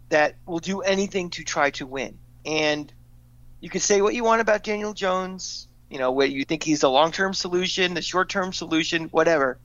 that 0.09 0.37
will 0.47 0.61
do 0.61 0.83
anything 0.83 1.31
to 1.31 1.43
try 1.43 1.71
to 1.71 1.87
win. 1.87 2.19
And 2.47 2.93
you 3.65 3.71
can 3.71 3.81
say 3.81 4.03
what 4.03 4.15
you 4.15 4.23
want 4.25 4.43
about 4.43 4.63
Daniel 4.63 4.93
Jones, 4.93 5.69
you 5.89 5.99
know, 5.99 6.13
whether 6.13 6.31
you 6.31 6.45
think 6.45 6.63
he's 6.63 6.83
the 6.83 6.91
long 6.91 7.13
term 7.13 7.33
solution, 7.33 7.95
the 7.95 8.03
short 8.03 8.29
term 8.29 8.53
solution, 8.53 9.05
whatever. 9.05 9.59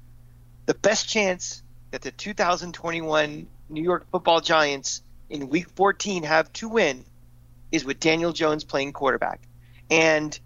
The 0.67 0.73
best 0.73 1.09
chance 1.09 1.61
that 1.91 2.01
the 2.01 2.11
2021 2.11 3.45
New 3.67 3.83
York 3.83 4.09
football 4.09 4.39
Giants 4.39 5.01
in 5.29 5.49
week 5.49 5.69
14 5.71 6.23
have 6.23 6.51
to 6.53 6.69
win 6.69 7.03
is 7.73 7.83
with 7.83 7.99
Daniel 7.99 8.31
Jones 8.31 8.63
playing 8.63 8.93
quarterback. 8.93 9.41
And 9.91 10.39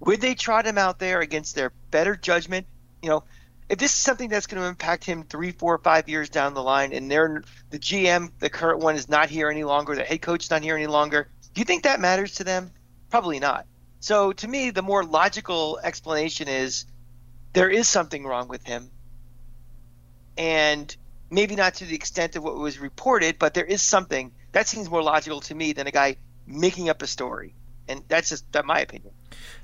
would 0.00 0.20
they 0.20 0.34
trot 0.34 0.66
him 0.66 0.76
out 0.76 0.98
there 0.98 1.20
against 1.20 1.54
their 1.54 1.72
better 1.90 2.14
judgment? 2.14 2.66
You 3.00 3.08
know, 3.08 3.24
if 3.70 3.78
this 3.78 3.92
is 3.92 3.96
something 3.96 4.28
that's 4.28 4.46
going 4.46 4.62
to 4.62 4.68
impact 4.68 5.04
him 5.04 5.22
three, 5.22 5.52
four, 5.52 5.78
five 5.78 6.10
years 6.10 6.28
down 6.28 6.52
the 6.52 6.62
line, 6.62 6.92
and 6.92 7.10
they're 7.10 7.42
the 7.70 7.78
GM, 7.78 8.32
the 8.38 8.50
current 8.50 8.80
one, 8.80 8.96
is 8.96 9.08
not 9.08 9.30
here 9.30 9.48
any 9.48 9.64
longer, 9.64 9.94
the 9.94 10.04
head 10.04 10.20
coach 10.20 10.44
is 10.44 10.50
not 10.50 10.62
here 10.62 10.76
any 10.76 10.86
longer, 10.86 11.28
do 11.54 11.60
you 11.62 11.64
think 11.64 11.84
that 11.84 12.00
matters 12.00 12.34
to 12.34 12.44
them? 12.44 12.70
Probably 13.10 13.38
not. 13.38 13.66
So 14.00 14.32
to 14.32 14.48
me, 14.48 14.70
the 14.70 14.82
more 14.82 15.04
logical 15.04 15.80
explanation 15.82 16.48
is 16.48 16.84
there 17.52 17.70
is 17.70 17.88
something 17.88 18.24
wrong 18.24 18.48
with 18.48 18.64
him, 18.64 18.90
and 20.36 20.94
maybe 21.30 21.56
not 21.56 21.74
to 21.74 21.84
the 21.84 21.94
extent 21.94 22.36
of 22.36 22.44
what 22.44 22.56
was 22.56 22.78
reported, 22.78 23.38
but 23.38 23.54
there 23.54 23.64
is 23.64 23.82
something 23.82 24.32
that 24.52 24.68
seems 24.68 24.88
more 24.88 25.02
logical 25.02 25.40
to 25.40 25.54
me 25.54 25.72
than 25.72 25.86
a 25.86 25.90
guy 25.90 26.16
making 26.46 26.88
up 26.88 27.02
a 27.02 27.06
story, 27.06 27.54
and 27.88 28.02
that's 28.08 28.28
just 28.28 28.50
that 28.52 28.64
my 28.64 28.80
opinion. 28.80 29.12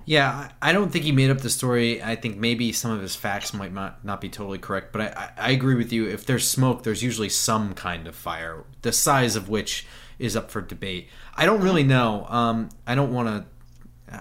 Yeah, 0.04 0.50
I 0.60 0.72
don't 0.72 0.90
think 0.90 1.04
he 1.04 1.12
made 1.12 1.30
up 1.30 1.38
the 1.38 1.48
story. 1.48 2.02
I 2.02 2.16
think 2.16 2.36
maybe 2.36 2.72
some 2.72 2.90
of 2.90 3.00
his 3.00 3.16
facts 3.16 3.54
might 3.54 3.72
not, 3.72 4.04
not 4.04 4.20
be 4.20 4.28
totally 4.28 4.58
correct, 4.58 4.92
but 4.92 5.16
I, 5.16 5.30
I 5.38 5.50
agree 5.52 5.76
with 5.76 5.92
you. 5.92 6.06
If 6.06 6.26
there's 6.26 6.46
smoke, 6.46 6.82
there's 6.82 7.02
usually 7.02 7.30
some 7.30 7.72
kind 7.74 8.06
of 8.06 8.14
fire, 8.14 8.64
the 8.82 8.92
size 8.92 9.36
of 9.36 9.48
which 9.48 9.86
is 10.24 10.36
up 10.36 10.50
for 10.50 10.60
debate. 10.60 11.08
I 11.34 11.46
don't 11.46 11.60
really 11.60 11.84
know. 11.84 12.26
Um, 12.28 12.70
I 12.86 12.94
don't 12.94 13.12
want 13.12 13.28
to. 13.28 13.44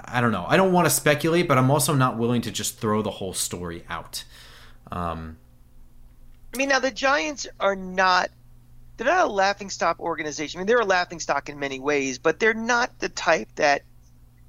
I 0.06 0.22
don't 0.22 0.32
know. 0.32 0.46
I 0.48 0.58
don't 0.58 0.72
want 0.72 0.86
to 0.86 0.90
speculate, 0.90 1.48
but 1.48 1.58
I'm 1.58 1.70
also 1.70 1.94
not 1.94 2.18
willing 2.18 2.42
to 2.44 2.52
just 2.52 2.80
throw 2.80 3.02
the 3.02 3.12
whole 3.12 3.34
story 3.34 3.84
out. 3.90 4.24
Um, 4.92 5.38
I 6.54 6.58
mean, 6.58 6.70
now 6.70 6.80
the 6.80 6.92
Giants 6.92 7.48
are 7.60 7.76
not. 7.76 8.30
They're 8.98 9.08
not 9.08 9.26
a 9.26 9.32
laughing 9.32 9.70
stock 9.70 10.00
organization. 10.00 10.60
I 10.60 10.62
mean, 10.62 10.68
they're 10.68 10.80
a 10.80 10.86
laughing 10.86 11.20
stock 11.20 11.50
in 11.50 11.60
many 11.60 11.80
ways, 11.80 12.20
but 12.20 12.40
they're 12.40 12.54
not 12.54 13.00
the 13.00 13.10
type 13.10 13.50
that. 13.56 13.84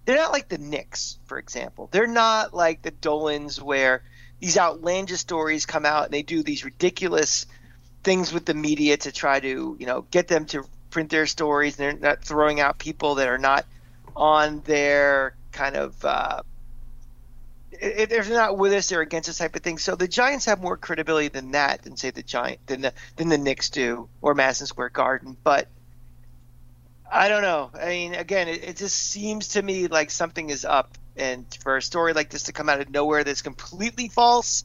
They're 0.04 0.16
not 0.16 0.32
like 0.32 0.49
the 0.49 0.58
Knicks, 0.58 1.18
for 1.25 1.38
example. 1.38 1.88
They're 1.90 2.06
not 2.06 2.52
like 2.52 2.82
the 2.82 2.90
Dolans, 2.90 3.61
where 3.61 4.02
these 4.38 4.58
outlandish 4.58 5.20
stories 5.20 5.64
come 5.64 5.87
out 5.87 6.04
and 6.04 6.12
they 6.12 6.23
do 6.23 6.42
these 6.42 6.62
ridiculous 6.62 7.46
things 8.02 8.32
with 8.32 8.44
the 8.44 8.54
media 8.54 8.99
to 8.99 9.11
try 9.11 9.40
to 9.40 9.76
you 9.80 9.87
know 9.87 10.02
get 10.11 10.28
them 10.28 10.44
to 10.44 10.64
print 10.94 11.10
their 11.10 11.26
stories. 11.26 11.74
They're 11.74 11.92
not 11.92 12.24
throwing 12.24 12.60
out 12.60 12.78
people 12.78 13.16
that 13.16 13.28
are 13.28 13.36
not 13.36 13.66
on 14.16 14.60
their 14.60 15.34
kind 15.52 15.76
of. 15.76 16.02
Uh, 16.02 16.42
if 17.72 18.08
they're 18.08 18.24
not 18.28 18.56
with 18.56 18.72
us, 18.72 18.88
they're 18.88 19.00
against 19.00 19.28
us 19.28 19.38
type 19.38 19.56
of 19.56 19.62
thing. 19.62 19.78
So 19.78 19.96
the 19.96 20.06
Giants 20.06 20.44
have 20.44 20.62
more 20.62 20.76
credibility 20.76 21.28
than 21.28 21.50
that, 21.50 21.82
than 21.82 21.96
say 21.96 22.10
the 22.10 22.22
Giant, 22.22 22.64
than 22.68 22.80
the 22.80 22.92
than 23.16 23.28
the 23.28 23.36
Knicks 23.36 23.70
do, 23.70 24.08
or 24.22 24.34
Madison 24.34 24.68
Square 24.68 24.90
Garden. 24.90 25.36
But 25.42 25.66
I 27.10 27.28
don't 27.28 27.42
know. 27.42 27.72
I 27.78 27.88
mean, 27.88 28.14
again, 28.14 28.46
it, 28.46 28.62
it 28.62 28.76
just 28.76 28.96
seems 28.96 29.48
to 29.48 29.62
me 29.62 29.88
like 29.88 30.12
something 30.12 30.48
is 30.48 30.64
up, 30.64 30.96
and 31.16 31.44
for 31.60 31.76
a 31.76 31.82
story 31.82 32.12
like 32.12 32.30
this 32.30 32.44
to 32.44 32.52
come 32.52 32.68
out 32.68 32.80
of 32.80 32.88
nowhere 32.88 33.24
that's 33.24 33.42
completely 33.42 34.08
false, 34.08 34.64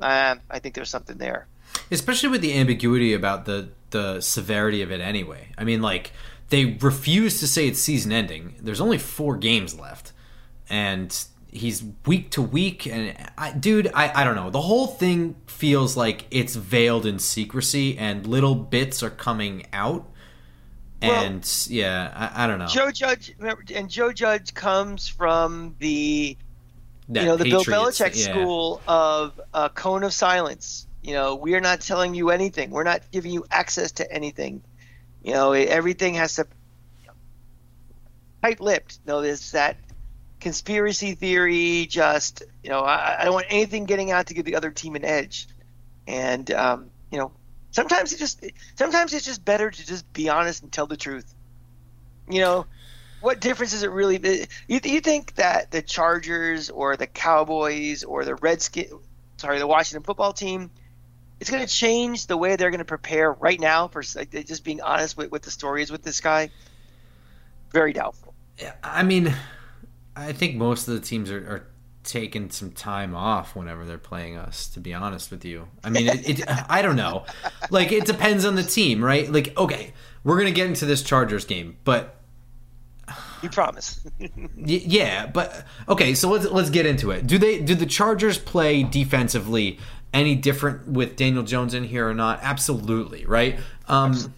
um, 0.00 0.40
I 0.50 0.58
think 0.58 0.74
there's 0.74 0.90
something 0.90 1.18
there. 1.18 1.46
Especially 1.92 2.28
with 2.28 2.40
the 2.40 2.58
ambiguity 2.58 3.14
about 3.14 3.44
the 3.44 3.68
the 3.90 4.20
severity 4.20 4.82
of 4.82 4.90
it. 4.90 5.00
Anyway, 5.00 5.48
I 5.56 5.64
mean, 5.64 5.82
like 5.82 6.12
they 6.48 6.76
refuse 6.80 7.40
to 7.40 7.46
say 7.46 7.66
it's 7.68 7.80
season 7.80 8.12
ending. 8.12 8.54
There's 8.60 8.80
only 8.80 8.98
four 8.98 9.36
games 9.36 9.78
left, 9.78 10.12
and 10.68 11.14
he's 11.50 11.82
week 12.06 12.30
to 12.30 12.42
week 12.42 12.86
and 12.86 13.16
I, 13.38 13.52
dude 13.52 13.90
I, 13.94 14.20
I 14.20 14.24
don't 14.24 14.36
know 14.36 14.50
the 14.50 14.60
whole 14.60 14.86
thing 14.86 15.36
feels 15.46 15.96
like 15.96 16.26
it's 16.30 16.54
veiled 16.54 17.06
in 17.06 17.18
secrecy 17.18 17.96
and 17.96 18.26
little 18.26 18.54
bits 18.54 19.02
are 19.02 19.10
coming 19.10 19.66
out 19.72 20.06
and 21.00 21.42
well, 21.42 21.74
yeah 21.74 22.30
I, 22.36 22.44
I, 22.44 22.46
don't 22.46 22.58
know 22.58 22.66
joe 22.66 22.90
judge 22.90 23.34
and 23.74 23.88
joe 23.88 24.12
judge 24.12 24.52
comes 24.52 25.08
from 25.08 25.74
the 25.78 26.36
that 27.08 27.22
you 27.22 27.26
know 27.26 27.36
the 27.36 27.44
Patriots, 27.44 27.66
bill 27.66 27.84
belichick 27.84 28.26
yeah. 28.26 28.30
school 28.30 28.82
of 28.86 29.40
a 29.54 29.70
cone 29.70 30.02
of 30.02 30.12
silence 30.12 30.86
you 31.08 31.14
know 31.14 31.34
we 31.34 31.54
are 31.54 31.60
not 31.60 31.80
telling 31.80 32.14
you 32.14 32.30
anything 32.30 32.70
we're 32.70 32.84
not 32.84 33.02
giving 33.10 33.32
you 33.32 33.44
access 33.50 33.92
to 33.92 34.12
anything 34.12 34.62
you 35.22 35.32
know 35.32 35.52
everything 35.52 36.14
has 36.14 36.34
to 36.34 36.46
tight-lipped 38.42 38.98
you 39.04 39.12
know 39.12 39.20
there's 39.22 39.52
that 39.52 39.76
conspiracy 40.40 41.14
theory. 41.14 41.86
Just 41.86 42.42
you 42.62 42.70
know, 42.70 42.80
I, 42.80 43.18
I, 43.20 43.24
don't 43.24 43.34
want 43.34 43.46
anything 43.50 43.84
getting 43.84 44.10
out 44.10 44.28
to 44.28 44.34
give 44.34 44.44
the 44.44 44.56
other 44.56 44.70
team 44.70 44.96
an 44.96 45.04
edge. 45.04 45.48
And 46.06 46.50
um, 46.50 46.90
you 47.10 47.18
know, 47.18 47.32
sometimes 47.70 48.12
it 48.12 48.18
just 48.18 48.44
sometimes 48.76 49.12
it's 49.12 49.24
just 49.24 49.44
better 49.44 49.70
to 49.70 49.86
just 49.86 50.10
be 50.12 50.28
honest 50.28 50.62
and 50.62 50.72
tell 50.72 50.86
the 50.86 50.96
truth. 50.96 51.32
You 52.30 52.40
know, 52.40 52.66
what 53.20 53.40
difference 53.40 53.72
is 53.72 53.82
it 53.82 53.90
really? 53.90 54.46
You, 54.68 54.80
you 54.82 55.00
think 55.00 55.34
that 55.36 55.70
the 55.70 55.82
Chargers 55.82 56.70
or 56.70 56.96
the 56.96 57.06
Cowboys 57.06 58.04
or 58.04 58.24
the 58.24 58.34
Redskins, 58.34 58.92
sorry, 59.38 59.58
the 59.58 59.66
Washington 59.66 60.02
football 60.02 60.32
team, 60.32 60.70
it's 61.40 61.50
going 61.50 61.64
to 61.64 61.72
change 61.72 62.26
the 62.26 62.36
way 62.36 62.56
they're 62.56 62.70
going 62.70 62.78
to 62.78 62.84
prepare 62.84 63.32
right 63.32 63.60
now 63.60 63.88
for 63.88 64.02
like, 64.16 64.30
just 64.46 64.64
being 64.64 64.80
honest 64.80 65.16
with 65.16 65.30
what 65.30 65.42
the 65.42 65.50
story 65.50 65.82
is 65.82 65.90
with 65.90 66.02
this 66.02 66.20
guy? 66.20 66.50
Very 67.70 67.92
doubtful. 67.92 68.34
I 68.82 69.02
mean, 69.02 69.34
I 70.16 70.32
think 70.32 70.56
most 70.56 70.88
of 70.88 70.94
the 70.94 71.00
teams 71.00 71.30
are, 71.30 71.38
are 71.38 71.66
taking 72.02 72.50
some 72.50 72.72
time 72.72 73.14
off 73.14 73.54
whenever 73.54 73.84
they're 73.84 73.98
playing 73.98 74.36
us. 74.36 74.68
To 74.70 74.80
be 74.80 74.94
honest 74.94 75.30
with 75.30 75.44
you, 75.44 75.68
I 75.84 75.90
mean, 75.90 76.08
it, 76.08 76.40
it, 76.40 76.44
I 76.68 76.82
don't 76.82 76.96
know. 76.96 77.24
Like, 77.70 77.92
it 77.92 78.04
depends 78.04 78.44
on 78.44 78.56
the 78.56 78.62
team, 78.62 79.04
right? 79.04 79.30
Like, 79.30 79.56
okay, 79.56 79.92
we're 80.24 80.38
gonna 80.38 80.50
get 80.50 80.66
into 80.66 80.86
this 80.86 81.02
Chargers 81.02 81.44
game, 81.44 81.76
but 81.84 82.16
you 83.42 83.48
promise. 83.48 84.00
yeah, 84.56 85.26
but 85.26 85.64
okay. 85.88 86.14
So 86.14 86.30
let's 86.30 86.46
let's 86.46 86.70
get 86.70 86.86
into 86.86 87.10
it. 87.10 87.26
Do 87.26 87.38
they 87.38 87.60
do 87.60 87.74
the 87.74 87.86
Chargers 87.86 88.38
play 88.38 88.82
defensively 88.82 89.78
any 90.12 90.34
different 90.34 90.88
with 90.88 91.16
Daniel 91.16 91.42
Jones 91.42 91.74
in 91.74 91.84
here 91.84 92.08
or 92.08 92.14
not? 92.14 92.40
Absolutely, 92.42 93.26
right. 93.26 93.58
Um, 93.86 94.34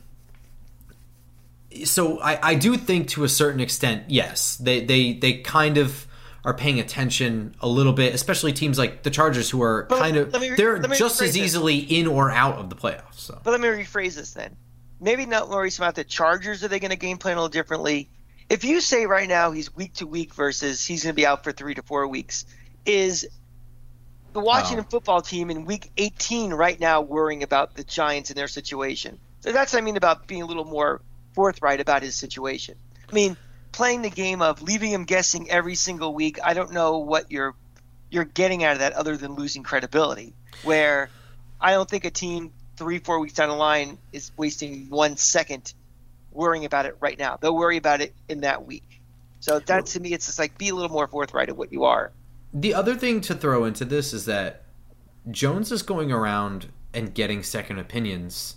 so 1.84 2.20
I, 2.20 2.50
I 2.50 2.54
do 2.54 2.76
think 2.76 3.08
to 3.08 3.24
a 3.24 3.28
certain 3.28 3.60
extent, 3.60 4.04
yes, 4.08 4.56
they, 4.56 4.84
they, 4.84 5.12
they 5.12 5.34
kind 5.34 5.78
of 5.78 6.06
are 6.44 6.54
paying 6.54 6.80
attention 6.80 7.54
a 7.60 7.68
little 7.68 7.92
bit, 7.92 8.14
especially 8.14 8.52
teams 8.52 8.78
like 8.78 9.02
the 9.02 9.10
Chargers 9.10 9.50
who 9.50 9.62
are 9.62 9.86
but 9.88 9.98
kind 9.98 10.16
of 10.16 10.32
re- 10.32 10.54
they're 10.56 10.78
just 10.78 11.20
as 11.20 11.36
easily 11.36 11.82
this. 11.82 11.90
in 11.90 12.06
or 12.06 12.30
out 12.30 12.56
of 12.56 12.70
the 12.70 12.76
playoffs. 12.76 13.16
So. 13.16 13.38
But 13.42 13.50
let 13.50 13.60
me 13.60 13.68
rephrase 13.68 14.14
this 14.16 14.32
then. 14.32 14.56
Maybe 15.00 15.26
not 15.26 15.48
worry 15.48 15.70
about 15.76 15.94
the 15.94 16.04
Chargers. 16.04 16.64
Are 16.64 16.68
they 16.68 16.78
going 16.78 16.90
to 16.90 16.96
game 16.96 17.18
plan 17.18 17.36
a 17.36 17.40
little 17.40 17.48
differently? 17.48 18.08
If 18.48 18.64
you 18.64 18.80
say 18.80 19.06
right 19.06 19.28
now 19.28 19.52
he's 19.52 19.74
week 19.74 19.94
to 19.94 20.06
week 20.06 20.34
versus 20.34 20.84
he's 20.84 21.04
going 21.04 21.14
to 21.14 21.16
be 21.16 21.26
out 21.26 21.44
for 21.44 21.52
three 21.52 21.74
to 21.74 21.82
four 21.82 22.06
weeks, 22.08 22.46
is 22.84 23.28
the 24.32 24.40
Washington 24.40 24.84
oh. 24.86 24.90
football 24.90 25.22
team 25.22 25.50
in 25.50 25.64
week 25.64 25.90
18 25.96 26.52
right 26.52 26.78
now 26.78 27.00
worrying 27.00 27.42
about 27.42 27.74
the 27.74 27.84
Giants 27.84 28.30
and 28.30 28.36
their 28.36 28.48
situation? 28.48 29.18
So 29.40 29.52
that's 29.52 29.72
what 29.72 29.80
I 29.80 29.82
mean 29.82 29.96
about 29.96 30.26
being 30.26 30.42
a 30.42 30.46
little 30.46 30.64
more 30.64 31.00
forthright 31.34 31.80
about 31.80 32.02
his 32.02 32.14
situation. 32.14 32.76
I 33.08 33.14
mean, 33.14 33.36
playing 33.72 34.02
the 34.02 34.10
game 34.10 34.42
of 34.42 34.62
leaving 34.62 34.90
him 34.90 35.04
guessing 35.04 35.50
every 35.50 35.74
single 35.74 36.14
week, 36.14 36.38
I 36.44 36.54
don't 36.54 36.72
know 36.72 36.98
what 36.98 37.30
you're 37.30 37.54
you're 38.10 38.24
getting 38.24 38.64
out 38.64 38.72
of 38.72 38.78
that 38.80 38.92
other 38.94 39.16
than 39.16 39.34
losing 39.34 39.62
credibility. 39.62 40.34
Where 40.64 41.10
I 41.60 41.72
don't 41.72 41.88
think 41.88 42.04
a 42.04 42.10
team 42.10 42.52
three, 42.76 42.98
four 42.98 43.20
weeks 43.20 43.34
down 43.34 43.48
the 43.48 43.54
line 43.54 43.98
is 44.12 44.32
wasting 44.36 44.90
one 44.90 45.16
second 45.16 45.72
worrying 46.32 46.64
about 46.64 46.86
it 46.86 46.96
right 47.00 47.18
now. 47.18 47.38
They'll 47.40 47.56
worry 47.56 47.76
about 47.76 48.00
it 48.00 48.14
in 48.28 48.40
that 48.40 48.66
week. 48.66 49.00
So 49.40 49.58
that 49.58 49.86
to 49.86 50.00
me, 50.00 50.12
it's 50.12 50.26
just 50.26 50.38
like 50.38 50.58
be 50.58 50.68
a 50.68 50.74
little 50.74 50.90
more 50.90 51.06
forthright 51.06 51.48
of 51.48 51.56
what 51.56 51.72
you 51.72 51.84
are. 51.84 52.12
The 52.52 52.74
other 52.74 52.96
thing 52.96 53.20
to 53.22 53.34
throw 53.34 53.64
into 53.64 53.84
this 53.84 54.12
is 54.12 54.24
that 54.26 54.64
Jones 55.30 55.70
is 55.70 55.82
going 55.82 56.10
around 56.10 56.68
and 56.92 57.14
getting 57.14 57.42
second 57.42 57.78
opinions 57.78 58.56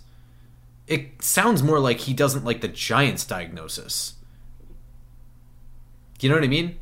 it 0.86 1.22
sounds 1.22 1.62
more 1.62 1.78
like 1.78 2.00
he 2.00 2.12
doesn't 2.12 2.44
like 2.44 2.60
the 2.60 2.68
Giants 2.68 3.24
diagnosis. 3.24 4.14
You 6.20 6.28
know 6.28 6.36
what 6.36 6.44
I 6.44 6.48
mean? 6.48 6.78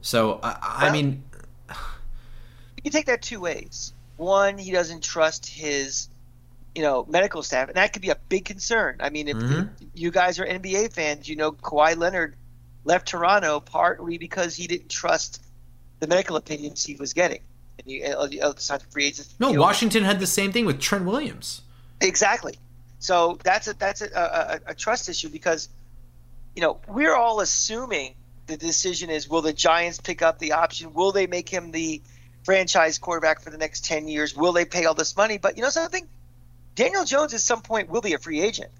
So 0.00 0.40
I, 0.42 0.88
I 0.88 0.92
mean, 0.92 1.24
you 1.68 2.82
can 2.82 2.92
take 2.92 3.06
that 3.06 3.22
two 3.22 3.40
ways. 3.40 3.92
One, 4.16 4.58
he 4.58 4.70
doesn't 4.70 5.02
trust 5.02 5.48
his, 5.48 6.08
you 6.74 6.82
know, 6.82 7.06
medical 7.08 7.42
staff, 7.42 7.68
and 7.68 7.76
that 7.76 7.92
could 7.92 8.02
be 8.02 8.10
a 8.10 8.18
big 8.28 8.44
concern. 8.44 8.96
I 9.00 9.10
mean, 9.10 9.28
if, 9.28 9.36
mm-hmm. 9.36 9.68
if 9.80 9.88
you 9.94 10.10
guys 10.10 10.38
are 10.38 10.46
NBA 10.46 10.92
fans, 10.92 11.28
you 11.28 11.36
know 11.36 11.52
Kawhi 11.52 11.96
Leonard 11.96 12.36
left 12.84 13.08
Toronto 13.08 13.60
partly 13.60 14.18
because 14.18 14.56
he 14.56 14.66
didn't 14.66 14.88
trust 14.88 15.42
the 16.00 16.06
medical 16.06 16.36
opinions 16.36 16.84
he 16.84 16.96
was 16.96 17.12
getting. 17.12 17.40
And 17.78 17.90
you, 17.90 18.04
uh, 18.04 18.52
free 18.90 19.06
agents. 19.06 19.34
No, 19.38 19.52
Washington 19.52 20.04
had 20.04 20.20
the 20.20 20.26
same 20.26 20.52
thing 20.52 20.66
with 20.66 20.80
Trent 20.80 21.04
Williams. 21.04 21.62
Exactly. 22.00 22.58
So 22.98 23.38
that's 23.44 23.68
a 23.68 23.74
that's 23.74 24.02
a, 24.02 24.60
a, 24.66 24.70
a 24.70 24.74
trust 24.74 25.08
issue 25.08 25.28
because 25.28 25.68
you 26.56 26.62
know 26.62 26.80
we're 26.88 27.14
all 27.14 27.40
assuming 27.40 28.14
the 28.46 28.56
decision 28.56 29.10
is 29.10 29.28
will 29.28 29.42
the 29.42 29.52
Giants 29.52 30.00
pick 30.00 30.22
up 30.22 30.38
the 30.38 30.52
option? 30.52 30.92
Will 30.94 31.12
they 31.12 31.28
make 31.28 31.48
him 31.48 31.70
the 31.70 32.02
franchise 32.44 32.98
quarterback 32.98 33.40
for 33.40 33.50
the 33.50 33.58
next 33.58 33.84
10 33.84 34.08
years? 34.08 34.34
Will 34.34 34.52
they 34.52 34.64
pay 34.64 34.86
all 34.86 34.94
this 34.94 35.16
money? 35.16 35.38
But 35.38 35.56
you 35.56 35.62
know 35.62 35.70
something? 35.70 36.08
Daniel 36.74 37.04
Jones 37.04 37.34
at 37.34 37.40
some 37.40 37.60
point 37.60 37.88
will 37.90 38.00
be 38.00 38.14
a 38.14 38.18
free 38.18 38.40
agent. 38.40 38.70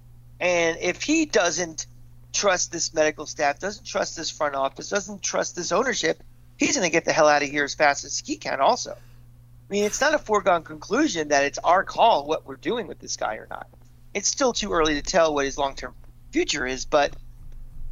And 0.41 0.79
if 0.81 1.03
he 1.03 1.27
doesn't 1.27 1.87
trust 2.33 2.73
this 2.73 2.95
medical 2.95 3.27
staff, 3.27 3.59
doesn't 3.59 3.85
trust 3.85 4.17
this 4.17 4.31
front 4.31 4.55
office, 4.55 4.89
doesn't 4.89 5.23
trust 5.23 5.57
this 5.57 5.73
ownership, 5.73 6.23
he's 6.59 6.77
going 6.77 6.89
to 6.89 6.93
get 6.93 7.05
the 7.05 7.13
hell 7.13 7.29
out 7.29 7.43
of 7.43 7.49
here 7.49 7.65
as 7.65 7.75
fast 7.75 8.05
as 8.05 8.19
he 8.19 8.37
can 8.37 8.61
also. 8.61 8.93
I 8.93 9.73
mean, 9.73 9.85
it's 9.85 10.01
not 10.01 10.15
a 10.15 10.19
foregone 10.19 10.63
conclusion 10.63 11.29
that 11.29 11.45
it's 11.45 11.59
our 11.59 11.85
call 11.85 12.27
what 12.27 12.47
we're 12.47 12.57
doing 12.57 12.87
with 12.87 12.99
this 12.99 13.17
guy 13.17 13.37
or 13.37 13.47
not 13.49 13.69
it's 14.15 14.29
still 14.29 14.53
too 14.53 14.73
early 14.73 14.95
to 14.95 15.03
tell 15.03 15.35
what 15.35 15.45
his 15.45 15.59
long 15.59 15.75
term 15.75 15.95
future 16.31 16.67
is, 16.67 16.85
but 16.85 17.15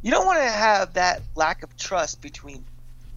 you 0.01 0.11
don't 0.11 0.25
want 0.25 0.39
to 0.39 0.49
have 0.49 0.93
that 0.93 1.21
lack 1.35 1.63
of 1.63 1.75
trust 1.77 2.21
between 2.21 2.65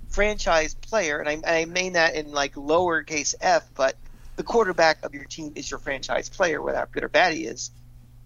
franchise 0.09 0.75
player, 0.75 1.19
and 1.19 1.29
I, 1.29 1.33
and 1.33 1.47
I 1.47 1.65
mean 1.67 1.95
that 1.95 2.15
in 2.15 2.33
like 2.33 2.55
lowercase 2.55 3.35
f, 3.41 3.69
but 3.75 3.97
the 4.37 4.43
quarterback 4.43 5.05
of 5.05 5.15
your 5.15 5.25
team 5.25 5.53
is 5.57 5.71
your 5.71 5.79
franchise 5.81 6.29
player, 6.29 6.61
whether 6.63 6.87
good 6.91 7.05
or 7.05 7.09
bad 7.09 7.35
he 7.35 7.45
is, 7.45 7.71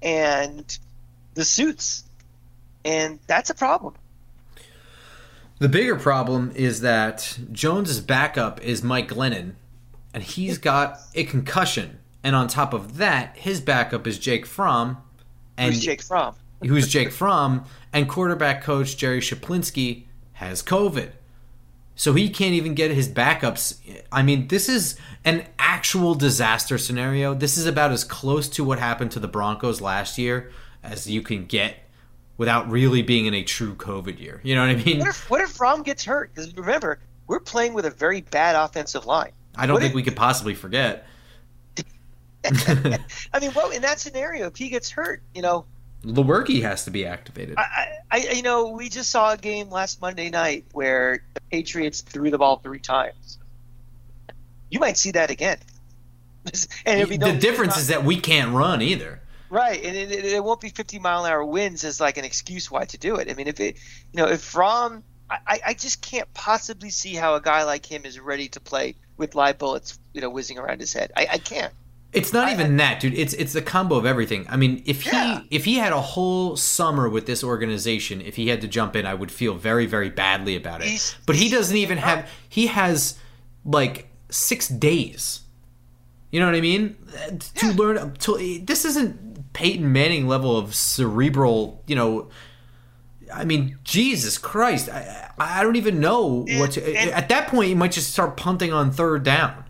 and 0.03 0.79
the 1.35 1.45
suits, 1.45 2.05
and 2.85 3.19
that's 3.27 3.51
a 3.51 3.55
problem. 3.55 3.95
The 5.59 5.69
bigger 5.69 5.97
problem 5.97 6.53
is 6.55 6.81
that 6.81 7.39
Jones's 7.53 8.01
backup 8.01 8.61
is 8.63 8.83
Mike 8.83 9.09
Glennon, 9.09 9.55
and 10.13 10.23
he's 10.23 10.59
got 10.59 10.99
a 11.15 11.25
concussion. 11.25 12.01
And 12.23 12.35
on 12.35 12.49
top 12.49 12.73
of 12.73 12.97
that, 12.97 13.37
his 13.37 13.61
backup 13.61 14.07
is 14.07 14.19
Jake 14.19 14.47
Fromm. 14.47 14.99
And 15.57 15.75
who's 15.75 15.85
Jake 15.85 16.03
Fromm? 16.03 16.35
who's 16.63 16.89
Jake 16.89 17.13
Fromm? 17.13 17.65
And 17.93 18.09
quarterback 18.09 18.63
coach 18.63 18.97
Jerry 18.97 19.21
Schuplinski 19.21 20.05
has 20.35 20.63
COVID. 20.63 21.13
So 21.95 22.15
he 22.15 22.29
can't 22.29 22.55
even 22.55 22.75
get 22.75 22.91
his 22.91 23.09
backups. 23.09 23.79
I 24.11 24.23
mean, 24.23 24.49
this 24.49 24.69
is 24.69 24.99
an 25.25 25.47
actual 25.59 26.15
disaster 26.15 26.77
scenario. 26.79 27.35
This 27.35 27.57
is 27.57 27.67
about 27.67 27.93
as 27.93 28.03
close 28.03 28.49
to 28.51 28.65
what 28.65 28.81
happened 28.81 29.13
to 29.13 29.21
the 29.21 29.29
Broncos 29.29 29.81
last 29.81 30.19
year 30.19 30.51
as 30.83 31.09
you 31.09 31.23
can 31.23 31.47
get 31.47 31.77
without 32.37 32.71
really 32.71 33.03
being 33.03 33.27
in 33.27 33.35
a 33.35 33.43
true 33.43 33.75
COVID 33.75 34.19
year. 34.19 34.41
You 34.43 34.55
know 34.55 34.67
what 34.67 34.71
I 34.71 34.77
mean? 34.77 34.99
What 34.99 35.09
if, 35.09 35.31
what 35.31 35.41
if 35.41 35.51
Fromm 35.51 35.83
gets 35.83 36.05
hurt? 36.05 36.35
Because 36.35 36.55
remember, 36.57 36.99
we're 37.27 37.41
playing 37.41 37.75
with 37.75 37.87
a 37.87 37.91
very 37.91 38.21
bad 38.23 38.57
offensive 38.57 39.07
line. 39.07 39.33
I 39.57 39.67
don't 39.67 39.75
what 39.75 39.83
think 39.83 39.93
if, 39.93 39.97
we 39.97 40.03
could 40.03 40.17
possibly 40.17 40.55
forget 40.55 41.07
I 43.33 43.41
mean, 43.41 43.53
well, 43.55 43.71
in 43.71 43.83
that 43.83 44.01
scenario, 44.01 44.47
if 44.47 44.57
he 44.57 44.69
gets 44.69 44.91
hurt, 44.91 45.23
you 45.35 45.43
know, 45.43 45.65
Lewerke 46.03 46.61
has 46.61 46.85
to 46.85 46.91
be 46.91 47.07
activated. 47.07 47.57
I, 47.57 47.99
I, 48.11 48.19
you 48.35 48.43
know, 48.43 48.69
we 48.69 48.91
just 48.91 49.11
saw 49.11 49.33
a 49.33 49.39
game 49.39 49.71
last 49.71 50.03
Monday 50.03 50.29
night 50.29 50.67
where 50.73 51.25
the 51.33 51.41
Patriots 51.51 52.03
threw 52.03 52.31
the 52.31 52.37
ball 52.37 52.59
three 52.59 52.79
times. 52.79 53.39
You 54.71 54.81
might 54.81 54.99
see 54.99 55.13
that 55.13 55.31
again. 55.31 55.59
and 56.87 57.09
no, 57.19 57.33
the 57.33 57.39
difference 57.39 57.79
is 57.79 57.89
that 57.89 58.05
we 58.05 58.21
can't 58.21 58.53
run 58.53 58.83
either. 58.83 59.23
Right, 59.55 59.85
and 59.85 59.97
it, 59.97 60.11
it, 60.11 60.25
it, 60.25 60.43
won't 60.43 60.61
be 60.61 60.69
50 60.69 60.99
mile 60.99 61.25
an 61.25 61.31
hour 61.31 61.45
winds 61.45 61.85
as 61.85 62.01
like 62.01 62.19
an 62.19 62.25
excuse 62.25 62.73
why 62.73 62.87
to 62.87 62.99
do 62.99 63.15
it. 63.15 63.31
I 63.31 63.35
mean, 63.35 63.47
if 63.47 63.61
it, 63.61 63.77
you 64.13 64.21
know, 64.21 64.27
if 64.27 64.41
Fromm, 64.41 65.05
I, 65.31 65.61
I 65.65 65.75
just 65.75 66.03
can't 66.03 66.27
possibly 66.35 66.91
see 66.91 67.15
how 67.15 67.37
a 67.37 67.41
guy 67.41 67.63
like 67.63 67.87
him 67.87 68.05
is 68.05 68.19
ready 68.19 68.49
to 68.49 68.59
play 68.59 68.97
with 69.17 69.37
live 69.37 69.59
bullets, 69.59 69.97
you 70.13 70.21
know, 70.21 70.29
whizzing 70.29 70.59
around 70.59 70.81
his 70.81 70.93
head. 70.93 71.13
I, 71.17 71.29
I 71.35 71.39
can't. 71.39 71.73
It's 72.13 72.33
not 72.33 72.49
I, 72.49 72.53
even 72.53 72.79
that, 72.79 72.99
dude. 72.99 73.15
It's 73.15 73.33
it's 73.35 73.53
the 73.53 73.63
combo 73.63 73.95
of 73.95 74.07
everything. 74.07 74.45
I 74.49 74.57
mean, 74.57 74.83
if 74.87 75.07
yeah. 75.07 75.43
he 75.43 75.57
if 75.57 75.65
he 75.67 75.77
had 75.77 75.93
a 75.93 76.01
whole 76.01 76.57
summer 76.57 77.09
with 77.09 77.27
this 77.27 77.45
organization, 77.45 78.21
if 78.23 78.35
he 78.35 78.49
had 78.49 78.61
to 78.63 78.67
jump 78.67 78.97
in, 78.97 79.07
I 79.07 79.15
would 79.15 79.31
feel 79.31 79.55
very 79.55 79.87
very 79.87 80.11
badly 80.11 80.57
about 80.57 80.81
it. 80.81 80.89
He's, 80.89 81.15
but 81.27 81.37
he 81.37 81.49
doesn't 81.49 81.77
even 81.77 81.99
have. 81.99 82.29
He 82.49 82.67
has 82.67 83.21
like 83.65 84.09
six 84.31 84.67
days. 84.67 85.43
You 86.35 86.41
know 86.41 86.47
what 86.47 86.57
I 86.57 86.61
mean? 86.61 86.97
Uh, 87.17 87.31
to 87.61 87.67
yeah. 87.67 87.73
learn 87.77 88.15
to 88.15 88.61
this 88.65 88.85
isn't 88.85 89.24
Peyton 89.55 89.91
Manning 89.91 90.29
level 90.29 90.57
of 90.57 90.75
cerebral. 90.75 91.83
You 91.87 91.97
know. 91.97 92.29
I 93.33 93.45
mean, 93.45 93.79
Jesus 93.83 94.37
Christ! 94.37 94.91
I, 94.91 95.31
I 95.39 95.63
don't 95.63 95.77
even 95.77 95.99
know 95.99 96.45
and, 96.47 96.61
what 96.61 96.73
to. 96.73 96.85
And, 96.85 97.11
at 97.11 97.31
that 97.31 97.49
point, 97.49 97.71
you 97.71 97.75
might 97.75 97.91
just 97.93 98.13
start 98.13 98.37
punting 98.37 98.71
on 98.71 98.91
third 98.93 99.25
down 99.25 99.65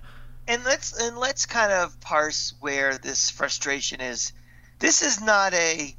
and 0.46 0.64
let's 0.64 1.00
and 1.00 1.16
let's 1.16 1.46
kind 1.46 1.72
of 1.72 1.98
parse 2.00 2.54
where 2.60 2.98
this 2.98 3.30
frustration 3.30 4.00
is. 4.00 4.32
This 4.78 5.02
is 5.02 5.20
not 5.20 5.54
a 5.54 5.94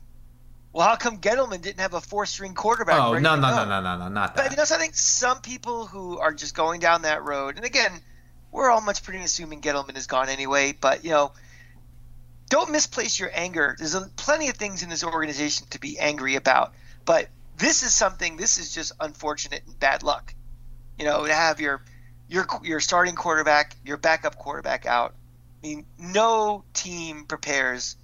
well, 0.73 0.87
how 0.87 0.95
come 0.97 1.19
Gettleman 1.19 1.61
didn't 1.61 1.79
have 1.79 1.93
a 1.93 2.01
four-string 2.01 2.53
quarterback? 2.53 2.99
Oh 2.99 3.13
no, 3.13 3.35
no, 3.35 3.49
no, 3.49 3.65
no, 3.65 3.81
no, 3.81 3.97
no, 3.97 4.07
not 4.09 4.35
that. 4.35 4.43
But 4.43 4.51
you 4.51 4.57
know, 4.57 4.65
so 4.65 4.75
I 4.75 4.79
think 4.79 4.95
some 4.95 5.41
people 5.41 5.85
who 5.85 6.19
are 6.19 6.33
just 6.33 6.53
going 6.53 6.81
down 6.81 7.03
that 7.03 7.23
road, 7.23 7.55
and 7.55 7.65
again, 7.65 7.91
we're 8.51 8.69
all 8.69 8.81
much 8.81 9.03
pretty 9.03 9.23
assuming 9.23 9.61
Gettleman 9.61 9.95
is 9.97 10.07
gone 10.07 10.29
anyway. 10.29 10.73
But 10.79 11.03
you 11.03 11.11
know, 11.11 11.31
don't 12.55 12.71
misplace 12.71 13.19
your 13.19 13.29
anger. 13.33 13.75
There's 13.77 13.95
a, 13.95 14.09
plenty 14.15 14.47
of 14.47 14.55
things 14.55 14.81
in 14.81 14.88
this 14.88 15.03
organization 15.03 15.67
to 15.71 15.79
be 15.79 16.00
angry 16.00 16.35
about, 16.35 16.74
but 17.03 17.27
this 17.57 17.83
is 17.83 17.93
something. 17.93 18.38
This 18.38 18.57
is 18.57 18.74
just 18.74 18.93
unfortunate 19.01 19.63
and 19.67 19.77
bad 19.77 20.03
luck. 20.03 20.33
You 20.97 21.03
know, 21.03 21.25
to 21.25 21.33
have 21.33 21.59
your 21.59 21.83
your 22.29 22.47
your 22.63 22.79
starting 22.79 23.15
quarterback, 23.15 23.75
your 23.83 23.97
backup 23.97 24.38
quarterback 24.38 24.85
out. 24.85 25.15
I 25.62 25.67
mean, 25.67 25.85
no 26.00 26.63
team 26.74 27.25
prepares 27.25 27.97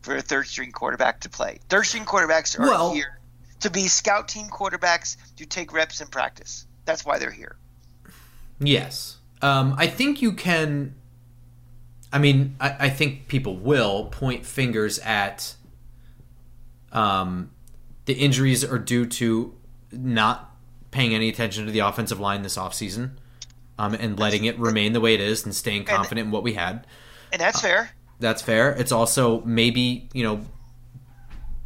for 0.00 0.16
a 0.16 0.20
third 0.20 0.48
string 0.48 0.72
quarterback 0.72 1.20
to 1.20 1.30
play. 1.30 1.60
Third 1.68 1.84
string 1.84 2.04
quarterbacks 2.04 2.58
are 2.58 2.62
well, 2.62 2.92
here 2.92 3.20
to 3.60 3.70
be 3.70 3.86
scout 3.86 4.26
team 4.26 4.48
quarterbacks 4.48 5.16
to 5.36 5.46
take 5.46 5.72
reps 5.72 6.00
in 6.00 6.08
practice. 6.08 6.66
That's 6.86 7.06
why 7.06 7.20
they're 7.20 7.30
here. 7.30 7.56
Yes. 8.58 9.18
Um, 9.42 9.76
I 9.78 9.86
think 9.86 10.22
you 10.22 10.32
can. 10.32 10.96
I 12.12 12.18
mean, 12.18 12.56
I, 12.60 12.76
I 12.78 12.88
think 12.90 13.26
people 13.28 13.56
will 13.56 14.06
point 14.06 14.44
fingers 14.44 14.98
at 14.98 15.54
um, 16.92 17.50
the 18.04 18.14
injuries 18.14 18.64
are 18.64 18.78
due 18.78 19.06
to 19.06 19.54
not 19.90 20.54
paying 20.90 21.14
any 21.14 21.28
attention 21.28 21.66
to 21.66 21.72
the 21.72 21.80
offensive 21.80 22.20
line 22.20 22.42
this 22.42 22.56
offseason 22.56 23.12
um, 23.78 23.94
and 23.94 24.18
letting 24.18 24.44
it 24.44 24.58
remain 24.58 24.92
the 24.92 25.00
way 25.00 25.14
it 25.14 25.20
is 25.20 25.44
and 25.44 25.54
staying 25.54 25.84
confident 25.84 26.20
and, 26.20 26.28
in 26.28 26.30
what 26.30 26.42
we 26.42 26.54
had. 26.54 26.86
And 27.32 27.40
that's 27.40 27.60
fair. 27.60 27.80
Uh, 27.80 27.86
that's 28.20 28.42
fair. 28.42 28.72
It's 28.72 28.92
also 28.92 29.40
maybe, 29.42 30.08
you 30.12 30.22
know, 30.22 30.42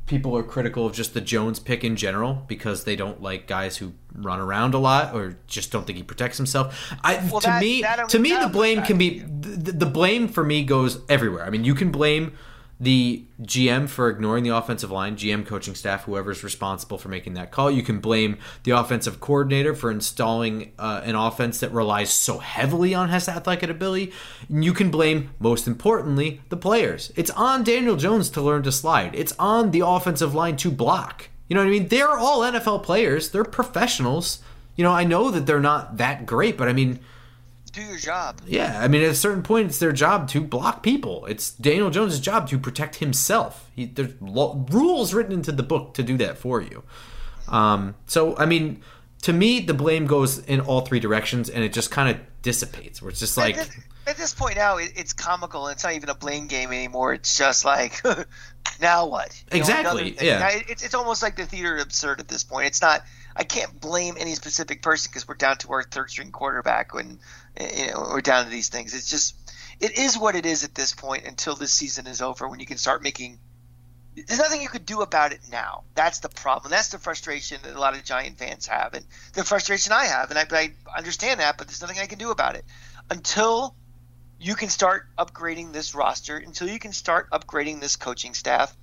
people 0.06 0.36
are 0.36 0.42
critical 0.42 0.86
of 0.86 0.92
just 0.92 1.14
the 1.14 1.20
Jones 1.20 1.58
pick 1.58 1.84
in 1.84 1.96
general 1.96 2.44
because 2.46 2.84
they 2.84 2.96
don't 2.96 3.20
like 3.20 3.46
guys 3.46 3.76
who 3.76 3.92
run 4.14 4.40
around 4.40 4.72
a 4.74 4.78
lot 4.78 5.14
or 5.14 5.36
just 5.46 5.72
don't 5.72 5.86
think 5.86 5.98
he 5.98 6.04
protects 6.04 6.36
himself. 6.36 6.92
I 7.02 7.16
well, 7.30 7.40
to 7.40 7.46
that, 7.48 7.60
me 7.60 7.82
that, 7.82 8.08
to 8.08 8.18
me 8.18 8.30
the 8.30 8.48
blame 8.48 8.82
can 8.82 8.98
be 8.98 9.18
the, 9.18 9.72
the 9.72 9.86
blame 9.86 10.28
for 10.28 10.44
me 10.44 10.64
goes 10.64 11.00
everywhere. 11.08 11.44
I 11.44 11.50
mean, 11.50 11.64
you 11.64 11.74
can 11.74 11.90
blame 11.90 12.36
the 12.78 13.24
GM 13.40 13.88
for 13.88 14.10
ignoring 14.10 14.44
the 14.44 14.54
offensive 14.54 14.90
line, 14.90 15.16
GM 15.16 15.46
coaching 15.46 15.74
staff, 15.74 16.04
whoever's 16.04 16.44
responsible 16.44 16.98
for 16.98 17.08
making 17.08 17.34
that 17.34 17.50
call. 17.50 17.70
You 17.70 17.82
can 17.82 18.00
blame 18.00 18.38
the 18.64 18.72
offensive 18.72 19.18
coordinator 19.18 19.74
for 19.74 19.90
installing 19.90 20.72
uh, 20.78 21.00
an 21.04 21.14
offense 21.14 21.60
that 21.60 21.72
relies 21.72 22.10
so 22.10 22.38
heavily 22.38 22.94
on 22.94 23.08
his 23.08 23.28
athletic 23.28 23.70
ability. 23.70 24.12
And 24.48 24.64
you 24.64 24.74
can 24.74 24.90
blame, 24.90 25.30
most 25.38 25.66
importantly, 25.66 26.42
the 26.50 26.56
players. 26.56 27.12
It's 27.16 27.30
on 27.30 27.64
Daniel 27.64 27.96
Jones 27.96 28.28
to 28.30 28.42
learn 28.42 28.62
to 28.64 28.72
slide, 28.72 29.14
it's 29.14 29.32
on 29.38 29.70
the 29.70 29.80
offensive 29.80 30.34
line 30.34 30.56
to 30.58 30.70
block. 30.70 31.30
You 31.48 31.54
know 31.54 31.62
what 31.62 31.68
I 31.68 31.70
mean? 31.70 31.88
They're 31.88 32.18
all 32.18 32.40
NFL 32.40 32.82
players, 32.82 33.30
they're 33.30 33.44
professionals. 33.44 34.40
You 34.74 34.84
know, 34.84 34.92
I 34.92 35.04
know 35.04 35.30
that 35.30 35.46
they're 35.46 35.60
not 35.60 35.96
that 35.96 36.26
great, 36.26 36.58
but 36.58 36.68
I 36.68 36.74
mean, 36.74 37.00
do 37.76 37.82
your 37.82 37.98
job. 37.98 38.40
Yeah, 38.46 38.80
I 38.80 38.88
mean, 38.88 39.02
at 39.02 39.10
a 39.10 39.14
certain 39.14 39.42
point, 39.42 39.68
it's 39.68 39.78
their 39.78 39.92
job 39.92 40.28
to 40.30 40.40
block 40.40 40.82
people. 40.82 41.26
It's 41.26 41.50
Daniel 41.50 41.90
Jones' 41.90 42.18
job 42.18 42.48
to 42.48 42.58
protect 42.58 42.96
himself. 42.96 43.70
He, 43.74 43.84
there's 43.84 44.14
lo- 44.20 44.66
rules 44.70 45.14
written 45.14 45.32
into 45.32 45.52
the 45.52 45.62
book 45.62 45.94
to 45.94 46.02
do 46.02 46.16
that 46.16 46.38
for 46.38 46.60
you. 46.60 46.82
Um, 47.48 47.94
so, 48.06 48.36
I 48.36 48.46
mean, 48.46 48.82
to 49.22 49.32
me, 49.32 49.60
the 49.60 49.74
blame 49.74 50.06
goes 50.06 50.38
in 50.38 50.60
all 50.60 50.80
three 50.80 51.00
directions, 51.00 51.50
and 51.50 51.62
it 51.62 51.72
just 51.72 51.90
kind 51.90 52.08
of 52.08 52.20
dissipates. 52.42 53.02
Where 53.02 53.10
it's 53.10 53.20
just 53.20 53.36
like. 53.36 53.56
At 53.56 53.66
this, 53.66 53.84
at 54.06 54.16
this 54.16 54.34
point 54.34 54.56
now, 54.56 54.78
it, 54.78 54.92
it's 54.96 55.12
comical. 55.12 55.68
It's 55.68 55.84
not 55.84 55.92
even 55.94 56.08
a 56.08 56.14
blame 56.14 56.46
game 56.46 56.70
anymore. 56.70 57.12
It's 57.12 57.36
just 57.36 57.64
like, 57.64 58.00
now 58.80 59.06
what? 59.06 59.42
You 59.52 59.58
exactly. 59.58 60.12
Know, 60.12 60.22
yeah. 60.22 60.48
It's, 60.68 60.82
it's 60.82 60.94
almost 60.94 61.22
like 61.22 61.36
the 61.36 61.44
theater 61.44 61.76
absurd 61.76 62.20
at 62.20 62.28
this 62.28 62.44
point. 62.44 62.68
It's 62.68 62.80
not. 62.80 63.02
I 63.38 63.44
can't 63.44 63.78
blame 63.80 64.14
any 64.18 64.34
specific 64.34 64.80
person 64.80 65.10
because 65.10 65.28
we're 65.28 65.34
down 65.34 65.58
to 65.58 65.72
our 65.72 65.82
third 65.82 66.10
string 66.10 66.30
quarterback 66.30 66.94
when 66.94 67.18
we're 67.58 68.20
down 68.20 68.44
to 68.44 68.50
these 68.50 68.68
things. 68.68 68.94
It's 68.94 69.10
just 69.10 69.34
it 69.80 69.98
is 69.98 70.18
what 70.18 70.36
it 70.36 70.46
is 70.46 70.64
at 70.64 70.74
this 70.74 70.92
point 70.94 71.24
until 71.26 71.54
this 71.54 71.72
season 71.72 72.06
is 72.06 72.22
over 72.22 72.48
when 72.48 72.60
you 72.60 72.66
can 72.66 72.78
start 72.78 73.02
making 73.02 73.38
there's 74.16 74.38
nothing 74.38 74.62
you 74.62 74.68
could 74.68 74.86
do 74.86 75.02
about 75.02 75.32
it 75.32 75.40
now. 75.52 75.84
That's 75.94 76.20
the 76.20 76.30
problem. 76.30 76.70
That's 76.70 76.88
the 76.88 76.98
frustration 76.98 77.58
that 77.62 77.76
a 77.76 77.78
lot 77.78 77.94
of 77.94 78.02
Giant 78.02 78.38
fans 78.38 78.66
have, 78.66 78.94
and 78.94 79.04
the 79.34 79.44
frustration 79.44 79.92
I 79.92 80.06
have. 80.06 80.30
And 80.30 80.38
I, 80.38 80.46
I 80.50 80.72
understand 80.96 81.40
that, 81.40 81.58
but 81.58 81.66
there's 81.66 81.82
nothing 81.82 81.98
I 81.98 82.06
can 82.06 82.18
do 82.18 82.30
about 82.30 82.56
it 82.56 82.64
until 83.10 83.74
you 84.40 84.54
can 84.54 84.70
start 84.70 85.06
upgrading 85.18 85.72
this 85.72 85.94
roster. 85.94 86.38
Until 86.38 86.68
you 86.68 86.78
can 86.78 86.92
start 86.92 87.30
upgrading 87.30 87.80
this 87.80 87.96
coaching 87.96 88.32
staff. 88.32 88.74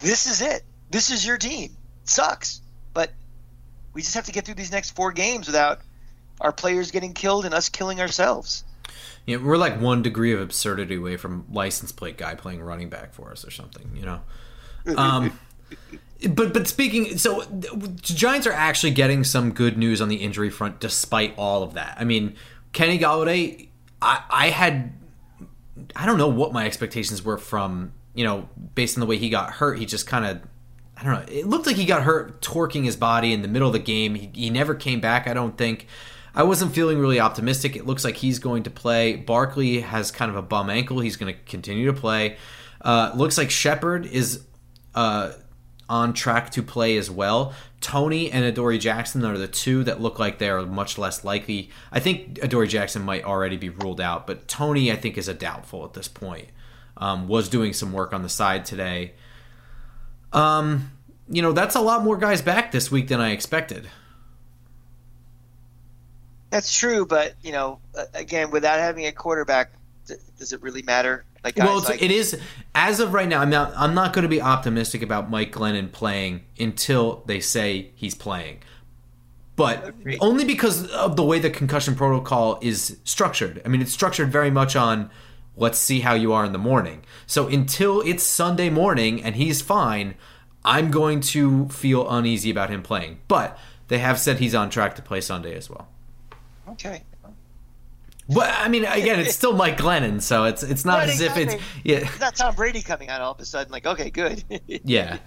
This 0.00 0.26
is 0.26 0.42
it. 0.42 0.64
This 0.90 1.10
is 1.10 1.24
your 1.24 1.38
team. 1.38 1.76
It 2.02 2.08
sucks, 2.08 2.60
but 2.92 3.12
we 3.92 4.02
just 4.02 4.14
have 4.14 4.26
to 4.26 4.32
get 4.32 4.44
through 4.44 4.56
these 4.56 4.72
next 4.72 4.90
four 4.90 5.12
games 5.12 5.46
without 5.46 5.80
our 6.42 6.52
players 6.52 6.90
getting 6.90 7.14
killed 7.14 7.44
and 7.44 7.54
us 7.54 7.68
killing 7.68 8.00
ourselves. 8.00 8.64
Yeah, 9.24 9.38
we're 9.38 9.56
like 9.56 9.80
one 9.80 10.02
degree 10.02 10.32
of 10.32 10.40
absurdity 10.40 10.96
away 10.96 11.16
from 11.16 11.46
license 11.50 11.92
plate 11.92 12.18
guy 12.18 12.34
playing 12.34 12.62
running 12.62 12.90
back 12.90 13.14
for 13.14 13.30
us 13.30 13.46
or 13.46 13.50
something, 13.50 13.90
you 13.94 14.04
know. 14.04 14.20
Um, 14.96 15.38
but 16.30 16.52
but 16.52 16.66
speaking, 16.68 17.16
so 17.16 17.44
Giants 18.02 18.46
are 18.46 18.52
actually 18.52 18.90
getting 18.90 19.24
some 19.24 19.52
good 19.52 19.78
news 19.78 20.02
on 20.02 20.08
the 20.08 20.16
injury 20.16 20.50
front, 20.50 20.80
despite 20.80 21.34
all 21.38 21.62
of 21.62 21.74
that. 21.74 21.96
I 21.98 22.04
mean, 22.04 22.34
Kenny 22.72 22.98
Golladay, 22.98 23.68
I, 24.02 24.24
I 24.28 24.50
had, 24.50 24.92
I 25.94 26.04
don't 26.04 26.18
know 26.18 26.28
what 26.28 26.52
my 26.52 26.66
expectations 26.66 27.24
were 27.24 27.38
from 27.38 27.92
you 28.14 28.24
know, 28.24 28.48
based 28.74 28.96
on 28.96 29.00
the 29.00 29.06
way 29.06 29.16
he 29.16 29.30
got 29.30 29.52
hurt. 29.54 29.78
He 29.78 29.86
just 29.86 30.06
kind 30.06 30.24
of 30.24 30.40
I 30.96 31.04
don't 31.04 31.14
know. 31.14 31.32
It 31.32 31.46
looked 31.46 31.66
like 31.66 31.76
he 31.76 31.84
got 31.84 32.02
hurt 32.02 32.40
torquing 32.40 32.84
his 32.84 32.96
body 32.96 33.32
in 33.32 33.42
the 33.42 33.48
middle 33.48 33.68
of 33.68 33.72
the 33.72 33.80
game. 33.80 34.14
He, 34.14 34.30
he 34.32 34.50
never 34.50 34.74
came 34.74 35.00
back, 35.00 35.26
I 35.26 35.34
don't 35.34 35.56
think. 35.56 35.86
I 36.34 36.44
wasn't 36.44 36.74
feeling 36.74 36.98
really 36.98 37.20
optimistic. 37.20 37.76
It 37.76 37.86
looks 37.86 38.04
like 38.04 38.16
he's 38.16 38.38
going 38.38 38.62
to 38.62 38.70
play. 38.70 39.16
Barkley 39.16 39.80
has 39.80 40.10
kind 40.10 40.30
of 40.30 40.36
a 40.36 40.42
bum 40.42 40.70
ankle. 40.70 41.00
He's 41.00 41.16
going 41.16 41.34
to 41.34 41.40
continue 41.42 41.86
to 41.86 41.92
play. 41.92 42.36
Uh, 42.80 43.12
looks 43.14 43.36
like 43.36 43.50
Shepard 43.50 44.06
is 44.06 44.44
uh, 44.94 45.32
on 45.88 46.14
track 46.14 46.50
to 46.52 46.62
play 46.62 46.96
as 46.96 47.10
well. 47.10 47.52
Toney 47.80 48.30
and 48.30 48.44
Adoree 48.44 48.78
Jackson 48.78 49.24
are 49.24 49.36
the 49.36 49.48
two 49.48 49.84
that 49.84 50.00
look 50.00 50.18
like 50.18 50.38
they 50.38 50.48
are 50.48 50.64
much 50.64 50.96
less 50.96 51.24
likely. 51.24 51.70
I 51.90 52.00
think 52.00 52.38
Adoree 52.42 52.68
Jackson 52.68 53.02
might 53.02 53.24
already 53.24 53.56
be 53.56 53.68
ruled 53.68 54.00
out, 54.00 54.26
but 54.26 54.48
Toney, 54.48 54.90
I 54.90 54.96
think 54.96 55.18
is 55.18 55.28
a 55.28 55.34
doubtful 55.34 55.84
at 55.84 55.92
this 55.92 56.08
point. 56.08 56.48
Um, 56.96 57.28
was 57.28 57.48
doing 57.48 57.72
some 57.72 57.92
work 57.92 58.12
on 58.12 58.22
the 58.22 58.28
side 58.28 58.64
today. 58.64 59.14
Um, 60.32 60.92
you 61.28 61.42
know 61.42 61.52
that's 61.52 61.74
a 61.74 61.80
lot 61.80 62.04
more 62.04 62.16
guys 62.16 62.42
back 62.42 62.72
this 62.72 62.90
week 62.90 63.08
than 63.08 63.20
I 63.20 63.30
expected. 63.30 63.88
That's 66.52 66.78
true, 66.78 67.06
but 67.06 67.34
you 67.42 67.50
know, 67.50 67.80
again, 68.14 68.50
without 68.50 68.78
having 68.78 69.06
a 69.06 69.12
quarterback, 69.12 69.72
does 70.38 70.52
it 70.52 70.62
really 70.62 70.82
matter? 70.82 71.24
Like, 71.42 71.56
well, 71.56 71.80
like, 71.80 72.02
it 72.02 72.10
is 72.12 72.38
as 72.74 73.00
of 73.00 73.14
right 73.14 73.26
now. 73.26 73.40
I'm 73.40 73.50
not. 73.50 73.72
I'm 73.74 73.94
not 73.94 74.12
going 74.12 74.22
to 74.22 74.28
be 74.28 74.40
optimistic 74.40 75.02
about 75.02 75.30
Mike 75.30 75.50
Glennon 75.50 75.90
playing 75.90 76.42
until 76.60 77.24
they 77.26 77.40
say 77.40 77.90
he's 77.94 78.14
playing, 78.14 78.58
but 79.56 79.94
only 80.20 80.44
because 80.44 80.86
of 80.88 81.16
the 81.16 81.24
way 81.24 81.40
the 81.40 81.50
concussion 81.50 81.96
protocol 81.96 82.58
is 82.62 82.98
structured. 83.02 83.60
I 83.64 83.68
mean, 83.68 83.80
it's 83.80 83.92
structured 83.92 84.30
very 84.30 84.50
much 84.50 84.76
on 84.76 85.10
Let's 85.56 85.78
see 85.78 86.00
how 86.00 86.14
you 86.14 86.32
are 86.32 86.44
in 86.44 86.52
the 86.52 86.58
morning. 86.58 87.04
So 87.26 87.46
until 87.46 88.00
it's 88.00 88.22
Sunday 88.22 88.70
morning 88.70 89.22
and 89.22 89.36
he's 89.36 89.60
fine, 89.60 90.14
I'm 90.64 90.90
going 90.90 91.20
to 91.20 91.68
feel 91.68 92.08
uneasy 92.08 92.50
about 92.50 92.70
him 92.70 92.82
playing. 92.82 93.20
But 93.28 93.58
they 93.88 93.98
have 93.98 94.18
said 94.18 94.38
he's 94.38 94.54
on 94.54 94.70
track 94.70 94.96
to 94.96 95.02
play 95.02 95.20
Sunday 95.20 95.54
as 95.54 95.68
well. 95.68 95.88
Okay. 96.68 97.02
But 98.28 98.50
I 98.56 98.68
mean, 98.68 98.84
again, 98.84 99.18
it's 99.20 99.34
still 99.34 99.52
Mike 99.52 99.76
Glennon, 99.76 100.22
so 100.22 100.44
it's 100.44 100.62
it's 100.62 100.84
not 100.84 101.00
Right, 101.00 101.08
as 101.08 101.20
if 101.20 101.36
it's 101.36 101.54
yeah 101.82 101.98
It's 101.98 102.20
not 102.20 102.36
Tom 102.36 102.54
Brady 102.54 102.80
coming 102.80 103.08
out 103.08 103.20
all 103.20 103.32
of 103.32 103.40
a 103.40 103.44
sudden, 103.44 103.72
like, 103.72 103.86
okay, 103.86 104.10
good. 104.10 104.44
yeah. 104.66 105.18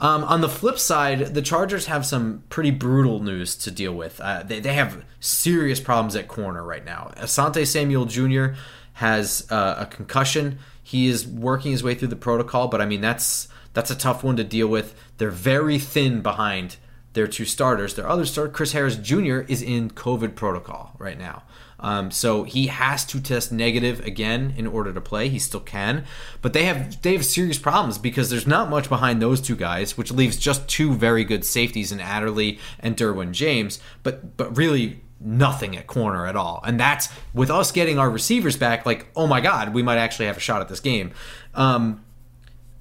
Um, 0.00 0.24
on 0.24 0.40
the 0.40 0.48
flip 0.48 0.78
side, 0.78 1.34
the 1.34 1.42
Chargers 1.42 1.86
have 1.86 2.06
some 2.06 2.42
pretty 2.48 2.70
brutal 2.70 3.22
news 3.22 3.54
to 3.56 3.70
deal 3.70 3.92
with. 3.92 4.18
Uh, 4.18 4.42
they, 4.42 4.58
they 4.58 4.72
have 4.72 5.04
serious 5.20 5.78
problems 5.78 6.16
at 6.16 6.26
corner 6.26 6.62
right 6.62 6.84
now. 6.84 7.12
Asante 7.18 7.66
Samuel 7.66 8.06
Jr. 8.06 8.54
has 8.94 9.46
uh, 9.50 9.74
a 9.78 9.84
concussion. 9.84 10.58
He 10.82 11.08
is 11.08 11.26
working 11.26 11.72
his 11.72 11.82
way 11.82 11.94
through 11.94 12.08
the 12.08 12.16
protocol, 12.16 12.68
but 12.68 12.80
I 12.80 12.86
mean 12.86 13.02
that's 13.02 13.48
that's 13.74 13.90
a 13.90 13.94
tough 13.94 14.24
one 14.24 14.36
to 14.36 14.44
deal 14.44 14.66
with. 14.66 14.94
They're 15.18 15.30
very 15.30 15.78
thin 15.78 16.22
behind 16.22 16.76
their 17.12 17.26
two 17.26 17.44
starters. 17.44 17.94
Their 17.94 18.08
other 18.08 18.24
starter, 18.24 18.52
Chris 18.52 18.72
Harris 18.72 18.96
Jr., 18.96 19.40
is 19.40 19.62
in 19.62 19.90
COVID 19.90 20.34
protocol 20.34 20.94
right 20.98 21.18
now. 21.18 21.42
Um, 21.80 22.10
so 22.10 22.44
he 22.44 22.66
has 22.66 23.04
to 23.06 23.20
test 23.20 23.50
negative 23.50 24.00
again 24.00 24.54
in 24.56 24.66
order 24.66 24.92
to 24.92 25.00
play. 25.00 25.28
He 25.28 25.38
still 25.38 25.60
can, 25.60 26.04
but 26.42 26.52
they 26.52 26.64
have 26.64 27.00
they 27.02 27.14
have 27.14 27.24
serious 27.24 27.58
problems 27.58 27.96
because 27.96 28.28
there's 28.28 28.46
not 28.46 28.68
much 28.68 28.88
behind 28.88 29.20
those 29.20 29.40
two 29.40 29.56
guys, 29.56 29.96
which 29.96 30.12
leaves 30.12 30.36
just 30.36 30.68
two 30.68 30.92
very 30.92 31.24
good 31.24 31.44
safeties 31.44 31.90
in 31.90 32.00
Adderley 32.00 32.58
and 32.78 32.96
Derwin 32.96 33.32
James. 33.32 33.80
But 34.02 34.36
but 34.36 34.56
really 34.56 35.00
nothing 35.22 35.76
at 35.76 35.86
corner 35.86 36.26
at 36.26 36.36
all. 36.36 36.62
And 36.66 36.78
that's 36.78 37.08
with 37.32 37.50
us 37.50 37.72
getting 37.72 37.98
our 37.98 38.10
receivers 38.10 38.56
back. 38.56 38.84
Like 38.84 39.06
oh 39.16 39.26
my 39.26 39.40
god, 39.40 39.72
we 39.72 39.82
might 39.82 39.98
actually 39.98 40.26
have 40.26 40.36
a 40.36 40.40
shot 40.40 40.60
at 40.60 40.68
this 40.68 40.80
game. 40.80 41.12
Um, 41.54 42.04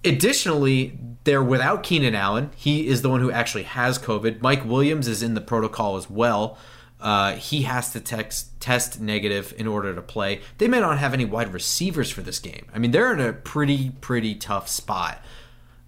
Additionally, 0.04 0.98
they're 1.24 1.44
without 1.44 1.84
Keenan 1.84 2.16
Allen. 2.16 2.52
He 2.56 2.88
is 2.88 3.02
the 3.02 3.10
one 3.10 3.22
who 3.22 3.32
actually 3.32 3.64
has 3.64 4.00
COVID. 4.00 4.42
Mike 4.42 4.66
Williams 4.66 5.08
is 5.08 5.22
in 5.22 5.34
the 5.34 5.42
protocol 5.42 5.98
as 5.98 6.10
well. 6.10 6.58
Uh, 7.00 7.36
he 7.36 7.62
has 7.62 7.92
to 7.94 8.00
text, 8.00 8.60
test 8.60 9.00
negative 9.00 9.54
in 9.58 9.68
order 9.68 9.96
to 9.96 10.02
play. 10.02 10.42
They 10.58 10.68
may 10.68 10.80
not 10.80 10.98
have 11.00 11.14
any 11.14 11.26
wide 11.26 11.54
receivers 11.54 12.10
for 12.10 12.22
this 12.22 12.40
game. 12.40 12.68
I 12.74 12.80
mean, 12.80 12.92
they're 12.92 13.14
in 13.14 13.22
a 13.22 13.32
pretty, 13.32 13.92
pretty 14.02 14.36
tough 14.36 14.68
spot. 14.68 15.22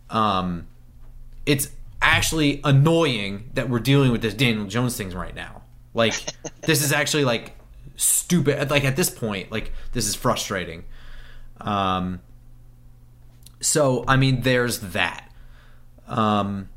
Um, 0.10 0.68
it's 1.46 1.70
actually 2.02 2.62
annoying 2.64 3.50
that 3.54 3.70
we're 3.70 3.80
dealing 3.80 4.12
with 4.12 4.22
this 4.22 4.34
Daniel 4.34 4.66
Jones 4.66 4.96
thing 4.96 5.10
right 5.12 5.36
now. 5.36 5.64
Like, 5.94 6.14
this 6.62 6.82
is 6.82 6.94
actually 6.94 7.26
like 7.26 7.58
stupid. 7.96 8.70
Like 8.70 8.86
at 8.86 8.96
this 8.96 9.10
point, 9.10 9.52
like 9.52 9.72
this 9.92 10.08
is 10.08 10.16
frustrating. 10.16 10.86
Um, 11.60 12.22
so 13.62 14.04
I 14.08 14.18
mean, 14.18 14.42
there's 14.42 14.80
that. 14.80 15.32
Um, 16.08 16.68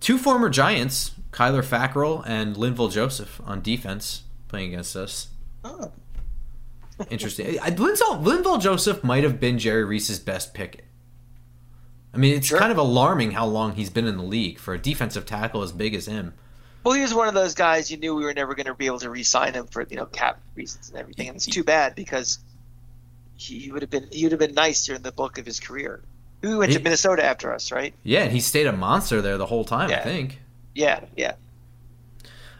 two 0.00 0.18
former 0.18 0.48
Giants, 0.48 1.12
Kyler 1.30 1.62
Fackrell 1.64 2.24
and 2.26 2.56
Linval 2.56 2.90
Joseph, 2.90 3.40
on 3.44 3.60
defense 3.62 4.24
playing 4.48 4.72
against 4.72 4.96
us. 4.96 5.28
oh. 5.64 5.92
Interesting. 7.10 7.58
I- 7.60 7.70
Linval, 7.70 8.22
Linval 8.22 8.60
Joseph 8.60 9.02
might 9.02 9.22
have 9.24 9.40
been 9.40 9.58
Jerry 9.58 9.84
Reese's 9.84 10.18
best 10.18 10.52
pick. 10.52 10.84
I 12.12 12.18
mean, 12.18 12.34
it's 12.36 12.48
Sure. 12.48 12.58
kind 12.58 12.72
of 12.72 12.76
alarming 12.78 13.30
how 13.30 13.46
long 13.46 13.74
he's 13.76 13.88
been 13.88 14.06
in 14.06 14.16
the 14.16 14.22
league 14.24 14.58
for 14.58 14.74
a 14.74 14.78
defensive 14.78 15.24
tackle 15.24 15.62
as 15.62 15.70
big 15.72 15.94
as 15.94 16.06
him. 16.06 16.34
Well, 16.84 16.94
he 16.94 17.00
was 17.02 17.14
one 17.14 17.28
of 17.28 17.34
those 17.34 17.54
guys 17.54 17.90
you 17.90 17.96
knew 17.98 18.14
we 18.14 18.24
were 18.24 18.34
never 18.34 18.54
going 18.54 18.66
to 18.66 18.74
be 18.74 18.86
able 18.86 18.98
to 19.00 19.08
re-sign 19.10 19.54
him 19.54 19.66
for 19.68 19.86
you 19.88 19.96
know 19.96 20.06
cap 20.06 20.40
reasons 20.56 20.88
and 20.90 20.98
everything, 20.98 21.28
and 21.28 21.36
it's 21.36 21.46
too 21.46 21.62
bad 21.62 21.94
because 21.94 22.38
he 23.40 23.70
would 23.72 23.82
have 23.82 23.90
been 23.90 24.08
he 24.12 24.24
would 24.24 24.32
have 24.32 24.38
been 24.38 24.54
nice 24.54 24.84
during 24.84 25.02
the 25.02 25.12
bulk 25.12 25.38
of 25.38 25.46
his 25.46 25.60
career. 25.60 26.02
He 26.42 26.54
went 26.54 26.72
to 26.72 26.80
Minnesota 26.80 27.24
after 27.24 27.52
us, 27.52 27.70
right? 27.70 27.94
Yeah, 28.02 28.22
and 28.22 28.32
he 28.32 28.40
stayed 28.40 28.66
a 28.66 28.72
monster 28.72 29.20
there 29.20 29.36
the 29.36 29.46
whole 29.46 29.64
time. 29.64 29.90
I 29.90 29.98
think. 29.98 30.40
Yeah, 30.74 31.04
yeah. 31.16 31.34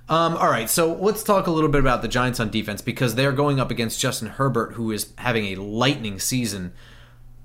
Um, 0.09 0.37
all 0.37 0.51
right, 0.51 0.69
so 0.69 0.95
let's 0.95 1.23
talk 1.23 1.47
a 1.47 1.53
little 1.53 1.71
bit 1.71 1.81
about 1.81 2.03
the 2.03 2.09
Giants 2.09 2.41
on 2.41 2.51
defense 2.51 2.83
because 2.83 3.15
they're 3.15 3.33
going 3.33 3.61
up 3.61 3.71
against 3.71 4.01
Justin 4.01 4.27
Herbert, 4.27 4.73
who 4.73 4.91
is 4.91 5.13
having 5.19 5.47
a 5.47 5.55
lightning 5.63 6.19
season. 6.19 6.73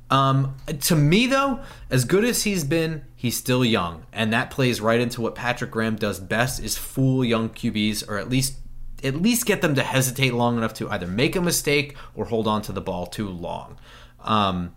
Um, 0.10 0.56
to 0.82 0.96
me, 0.96 1.28
though, 1.28 1.60
as 1.92 2.06
good 2.06 2.26
as 2.26 2.44
he's 2.44 2.64
been, 2.64 3.06
he's 3.16 3.38
still 3.38 3.64
young, 3.64 4.06
and 4.12 4.34
that 4.34 4.50
plays 4.50 4.82
right 4.82 5.00
into 5.00 5.22
what 5.22 5.36
Patrick 5.36 5.72
Graham 5.72 5.96
does 5.96 6.20
best: 6.20 6.62
is 6.62 6.76
fool 6.76 7.24
young 7.24 7.50
QBs, 7.50 8.10
or 8.10 8.18
at 8.18 8.30
least 8.30 8.56
at 9.06 9.16
least 9.16 9.46
get 9.46 9.62
them 9.62 9.76
to 9.76 9.84
hesitate 9.84 10.34
long 10.34 10.58
enough 10.58 10.74
to 10.76 10.90
either 10.90 11.08
make 11.08 11.36
a 11.36 11.42
mistake 11.42 11.96
or 12.16 12.26
hold 12.26 12.48
on 12.48 12.62
to 12.64 12.72
the 12.72 12.82
ball 12.82 13.06
too 13.06 13.30
long. 13.30 13.78
Um, 14.24 14.74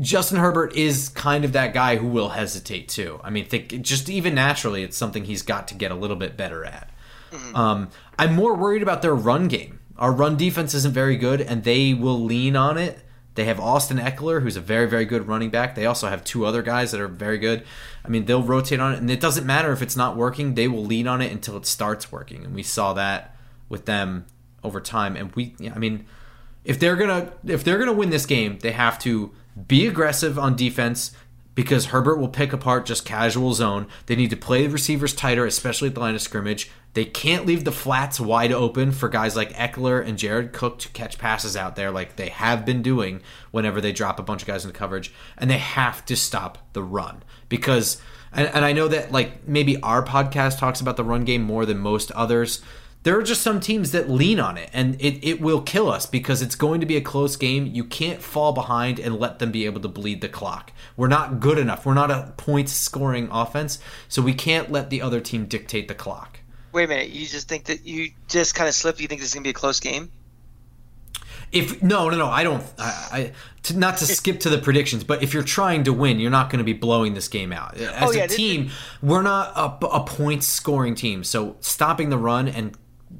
Justin 0.00 0.38
Herbert 0.38 0.76
is 0.76 1.08
kind 1.08 1.44
of 1.44 1.52
that 1.52 1.74
guy 1.74 1.96
who 1.96 2.06
will 2.06 2.30
hesitate 2.30 2.88
too. 2.88 3.20
I 3.24 3.30
mean, 3.30 3.46
think 3.46 3.82
just 3.82 4.08
even 4.08 4.34
naturally, 4.34 4.82
it's 4.82 4.96
something 4.96 5.24
he's 5.24 5.42
got 5.42 5.68
to 5.68 5.74
get 5.74 5.90
a 5.90 5.94
little 5.94 6.16
bit 6.16 6.36
better 6.36 6.64
at. 6.64 6.90
Um, 7.54 7.88
I'm 8.18 8.34
more 8.34 8.54
worried 8.54 8.82
about 8.82 9.02
their 9.02 9.14
run 9.14 9.48
game. 9.48 9.80
Our 9.98 10.12
run 10.12 10.36
defense 10.36 10.74
isn't 10.74 10.94
very 10.94 11.16
good, 11.16 11.40
and 11.40 11.64
they 11.64 11.94
will 11.94 12.22
lean 12.22 12.56
on 12.56 12.78
it. 12.78 13.03
They 13.34 13.44
have 13.44 13.58
Austin 13.58 13.98
Ekeler, 13.98 14.42
who's 14.42 14.56
a 14.56 14.60
very, 14.60 14.88
very 14.88 15.04
good 15.04 15.26
running 15.26 15.50
back. 15.50 15.74
They 15.74 15.86
also 15.86 16.08
have 16.08 16.22
two 16.22 16.46
other 16.46 16.62
guys 16.62 16.92
that 16.92 17.00
are 17.00 17.08
very 17.08 17.38
good. 17.38 17.64
I 18.04 18.08
mean, 18.08 18.26
they'll 18.26 18.42
rotate 18.42 18.78
on 18.80 18.92
it, 18.92 18.98
and 18.98 19.10
it 19.10 19.20
doesn't 19.20 19.44
matter 19.44 19.72
if 19.72 19.82
it's 19.82 19.96
not 19.96 20.16
working. 20.16 20.54
They 20.54 20.68
will 20.68 20.84
lean 20.84 21.08
on 21.08 21.20
it 21.20 21.32
until 21.32 21.56
it 21.56 21.66
starts 21.66 22.12
working, 22.12 22.44
and 22.44 22.54
we 22.54 22.62
saw 22.62 22.92
that 22.92 23.36
with 23.68 23.86
them 23.86 24.26
over 24.62 24.80
time. 24.80 25.16
And 25.16 25.34
we, 25.34 25.54
I 25.74 25.78
mean, 25.78 26.06
if 26.64 26.78
they're 26.78 26.96
gonna 26.96 27.32
if 27.44 27.64
they're 27.64 27.78
gonna 27.78 27.92
win 27.92 28.10
this 28.10 28.26
game, 28.26 28.58
they 28.60 28.72
have 28.72 28.98
to 29.00 29.32
be 29.68 29.86
aggressive 29.86 30.38
on 30.38 30.56
defense 30.56 31.12
because 31.54 31.86
Herbert 31.86 32.16
will 32.16 32.28
pick 32.28 32.52
apart 32.52 32.86
just 32.86 33.04
casual 33.04 33.54
zone. 33.54 33.86
They 34.06 34.16
need 34.16 34.30
to 34.30 34.36
play 34.36 34.66
the 34.66 34.72
receivers 34.72 35.14
tighter, 35.14 35.46
especially 35.46 35.88
at 35.88 35.94
the 35.94 36.00
line 36.00 36.14
of 36.14 36.22
scrimmage. 36.22 36.70
They 36.94 37.04
can't 37.04 37.46
leave 37.46 37.64
the 37.64 37.72
flats 37.72 38.20
wide 38.20 38.52
open 38.52 38.92
for 38.92 39.08
guys 39.08 39.34
like 39.34 39.52
Ekeler 39.54 40.04
and 40.04 40.18
Jared 40.18 40.52
Cook 40.52 40.78
to 40.80 40.88
catch 40.90 41.18
passes 41.18 41.56
out 41.56 41.74
there 41.76 41.90
like 41.90 42.16
they 42.16 42.28
have 42.28 42.64
been 42.64 42.82
doing 42.82 43.20
whenever 43.50 43.80
they 43.80 43.92
drop 43.92 44.20
a 44.20 44.22
bunch 44.22 44.42
of 44.42 44.48
guys 44.48 44.64
into 44.64 44.78
coverage. 44.78 45.12
And 45.36 45.50
they 45.50 45.58
have 45.58 46.04
to 46.06 46.16
stop 46.16 46.58
the 46.72 46.82
run 46.82 47.22
because 47.48 48.00
and, 48.32 48.48
and 48.48 48.64
I 48.64 48.72
know 48.72 48.88
that 48.88 49.12
like 49.12 49.46
maybe 49.46 49.80
our 49.80 50.04
podcast 50.04 50.58
talks 50.58 50.80
about 50.80 50.96
the 50.96 51.04
run 51.04 51.24
game 51.24 51.42
more 51.42 51.66
than 51.66 51.78
most 51.78 52.10
others 52.12 52.62
there 53.04 53.18
are 53.18 53.22
just 53.22 53.42
some 53.42 53.60
teams 53.60 53.92
that 53.92 54.10
lean 54.10 54.40
on 54.40 54.56
it 54.58 54.68
and 54.72 55.00
it, 55.00 55.22
it 55.22 55.40
will 55.40 55.60
kill 55.62 55.90
us 55.90 56.04
because 56.06 56.42
it's 56.42 56.54
going 56.56 56.80
to 56.80 56.86
be 56.86 56.96
a 56.96 57.00
close 57.00 57.36
game. 57.36 57.66
You 57.66 57.84
can't 57.84 58.20
fall 58.20 58.52
behind 58.52 58.98
and 58.98 59.18
let 59.18 59.38
them 59.38 59.52
be 59.52 59.66
able 59.66 59.80
to 59.82 59.88
bleed 59.88 60.20
the 60.22 60.28
clock. 60.28 60.72
We're 60.96 61.08
not 61.08 61.38
good 61.38 61.58
enough. 61.58 61.86
We're 61.86 61.94
not 61.94 62.10
a 62.10 62.32
points 62.36 62.72
scoring 62.72 63.28
offense 63.30 63.78
so 64.08 64.20
we 64.22 64.34
can't 64.34 64.72
let 64.72 64.90
the 64.90 65.00
other 65.02 65.20
team 65.20 65.46
dictate 65.46 65.86
the 65.86 65.94
clock. 65.94 66.40
Wait 66.72 66.84
a 66.84 66.88
minute, 66.88 67.10
you 67.10 67.26
just 67.26 67.46
think 67.48 67.64
that 67.66 67.86
you 67.86 68.10
just 68.28 68.54
kind 68.56 68.68
of 68.68 68.74
slipped. 68.74 68.98
You 69.00 69.06
think 69.06 69.20
this 69.20 69.28
is 69.28 69.34
going 69.34 69.44
to 69.44 69.46
be 69.48 69.52
a 69.52 69.54
close 69.54 69.78
game? 69.80 70.10
if 71.52 71.82
no 71.82 72.08
no 72.10 72.16
no. 72.16 72.26
I 72.26 72.42
don't 72.42 72.64
i, 72.78 73.08
I 73.12 73.32
to, 73.64 73.78
not 73.78 73.98
to 73.98 74.06
skip 74.06 74.40
to 74.40 74.50
the 74.50 74.58
predictions 74.58 75.04
but 75.04 75.22
if 75.22 75.32
you're 75.32 75.42
trying 75.44 75.84
to 75.84 75.92
win 75.92 76.18
you're 76.18 76.30
not 76.30 76.50
going 76.50 76.58
to 76.58 76.64
be 76.64 76.72
blowing 76.72 77.14
this 77.14 77.28
game 77.28 77.52
out. 77.52 77.76
As 77.76 78.08
Oh, 78.08 78.12
yeah, 78.12 78.24
a 78.24 78.28
this- 78.28 78.36
team 78.36 78.70
we're 79.02 79.22
not 79.22 79.52
a, 79.56 79.86
a 79.86 80.04
points 80.04 80.48
scoring 80.48 80.94
team 80.96 81.22
so 81.22 81.56
stopping 81.60 82.08
the 82.08 82.18
run 82.18 82.48
and 82.48 82.76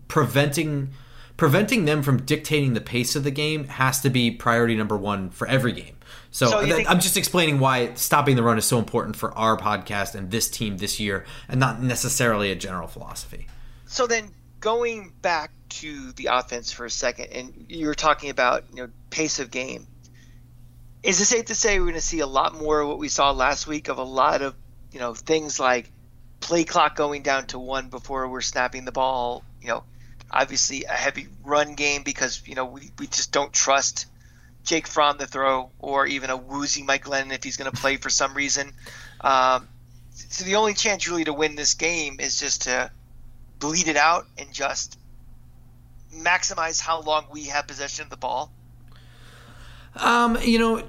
preventing 0.08 0.90
preventing 1.36 1.84
them 1.84 2.02
from 2.02 2.22
dictating 2.22 2.74
the 2.74 2.80
pace 2.80 3.16
of 3.16 3.24
the 3.24 3.30
game 3.30 3.64
has 3.64 4.00
to 4.00 4.08
be 4.10 4.30
priority 4.30 4.76
number 4.76 4.96
one 4.96 5.30
for 5.30 5.48
every 5.48 5.72
game 5.72 5.96
so, 6.30 6.46
So 6.46 6.66
think- 6.66 6.88
i'm 6.90 7.00
just 7.00 7.16
explaining 7.16 7.58
why 7.58 7.94
stopping 7.94 8.36
the 8.36 8.42
run 8.42 8.58
is 8.58 8.64
so 8.64 8.78
important 8.78 9.16
for 9.16 9.32
our 9.36 9.56
podcast 9.56 10.14
and 10.14 10.30
this 10.30 10.48
team 10.48 10.78
this 10.78 11.00
year 11.00 11.24
and 11.48 11.58
not 11.58 11.82
necessarily 11.82 12.50
a 12.50 12.54
general 12.54 12.86
philosophy 12.88 13.46
So 13.86 14.06
then, 14.06 14.30
going 14.60 15.12
back 15.22 15.50
to 15.68 16.12
the 16.12 16.26
offense 16.32 16.72
for 16.72 16.84
a 16.86 16.90
second, 16.90 17.26
and 17.32 17.66
you 17.68 17.86
were 17.86 17.94
talking 17.94 18.30
about 18.30 18.64
you 18.70 18.82
know 18.82 18.88
pace 19.10 19.38
of 19.40 19.50
game. 19.50 19.86
Is 21.02 21.20
it 21.20 21.26
safe 21.26 21.44
to 21.46 21.54
say 21.54 21.78
we're 21.78 21.86
going 21.86 21.94
to 21.94 22.00
see 22.00 22.20
a 22.20 22.26
lot 22.26 22.54
more 22.54 22.80
of 22.80 22.88
what 22.88 22.98
we 22.98 23.08
saw 23.08 23.30
last 23.32 23.66
week 23.66 23.88
of 23.88 23.98
a 23.98 24.02
lot 24.02 24.40
of 24.40 24.54
you 24.92 24.98
know 25.00 25.14
things 25.14 25.60
like 25.60 25.90
play 26.40 26.64
clock 26.64 26.96
going 26.96 27.22
down 27.22 27.46
to 27.48 27.58
one 27.58 27.88
before 27.88 28.26
we're 28.28 28.40
snapping 28.40 28.84
the 28.84 28.92
ball? 28.92 29.44
You 29.60 29.68
know, 29.68 29.84
obviously 30.30 30.84
a 30.84 30.92
heavy 30.92 31.28
run 31.44 31.74
game 31.74 32.02
because 32.02 32.42
you 32.46 32.54
know 32.54 32.64
we, 32.64 32.90
we 32.98 33.06
just 33.06 33.32
don't 33.32 33.52
trust 33.52 34.06
Jake 34.64 34.86
Fromm 34.86 35.18
to 35.18 35.26
throw 35.26 35.70
or 35.78 36.06
even 36.06 36.30
a 36.30 36.36
woozy 36.36 36.82
Mike 36.82 37.04
Glennon 37.04 37.32
if 37.32 37.44
he's 37.44 37.56
going 37.56 37.70
to 37.70 37.76
play 37.76 37.96
for 37.96 38.10
some 38.10 38.34
reason. 38.34 38.72
Um, 39.20 39.68
so 40.10 40.44
the 40.44 40.56
only 40.56 40.74
chance 40.74 41.08
really 41.08 41.24
to 41.24 41.32
win 41.32 41.56
this 41.56 41.74
game 41.74 42.18
is 42.20 42.38
just 42.38 42.62
to 42.62 42.90
bleed 43.58 43.88
it 43.88 43.96
out 43.96 44.26
and 44.38 44.52
just 44.52 44.98
maximize 46.14 46.80
how 46.80 47.00
long 47.00 47.26
we 47.30 47.44
have 47.46 47.66
possession 47.66 48.04
of 48.04 48.10
the 48.10 48.16
ball. 48.16 48.50
Um, 49.96 50.38
you 50.42 50.58
know, 50.58 50.84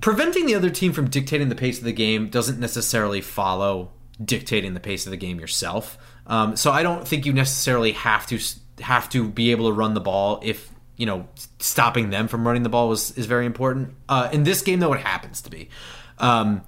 preventing 0.00 0.46
the 0.46 0.54
other 0.54 0.70
team 0.70 0.92
from 0.92 1.08
dictating 1.08 1.48
the 1.48 1.54
pace 1.54 1.78
of 1.78 1.84
the 1.84 1.92
game 1.92 2.28
doesn't 2.28 2.58
necessarily 2.58 3.20
follow 3.20 3.90
dictating 4.22 4.74
the 4.74 4.80
pace 4.80 5.06
of 5.06 5.10
the 5.10 5.16
game 5.16 5.40
yourself. 5.40 5.98
Um, 6.26 6.56
so 6.56 6.70
I 6.70 6.82
don't 6.82 7.06
think 7.08 7.24
you 7.24 7.32
necessarily 7.32 7.92
have 7.92 8.26
to 8.26 8.38
have 8.80 9.08
to 9.10 9.28
be 9.28 9.50
able 9.50 9.66
to 9.68 9.72
run 9.72 9.94
the 9.94 10.00
ball 10.00 10.40
if 10.42 10.68
you 10.96 11.06
know, 11.06 11.26
stopping 11.60 12.10
them 12.10 12.28
from 12.28 12.46
running 12.46 12.62
the 12.62 12.68
ball 12.68 12.86
was 12.86 13.12
is 13.12 13.24
very 13.24 13.46
important. 13.46 13.94
Uh, 14.06 14.28
in 14.32 14.44
this 14.44 14.60
game, 14.60 14.80
though, 14.80 14.92
it 14.92 15.00
happens 15.00 15.40
to 15.40 15.48
be, 15.50 15.70
um, 16.18 16.60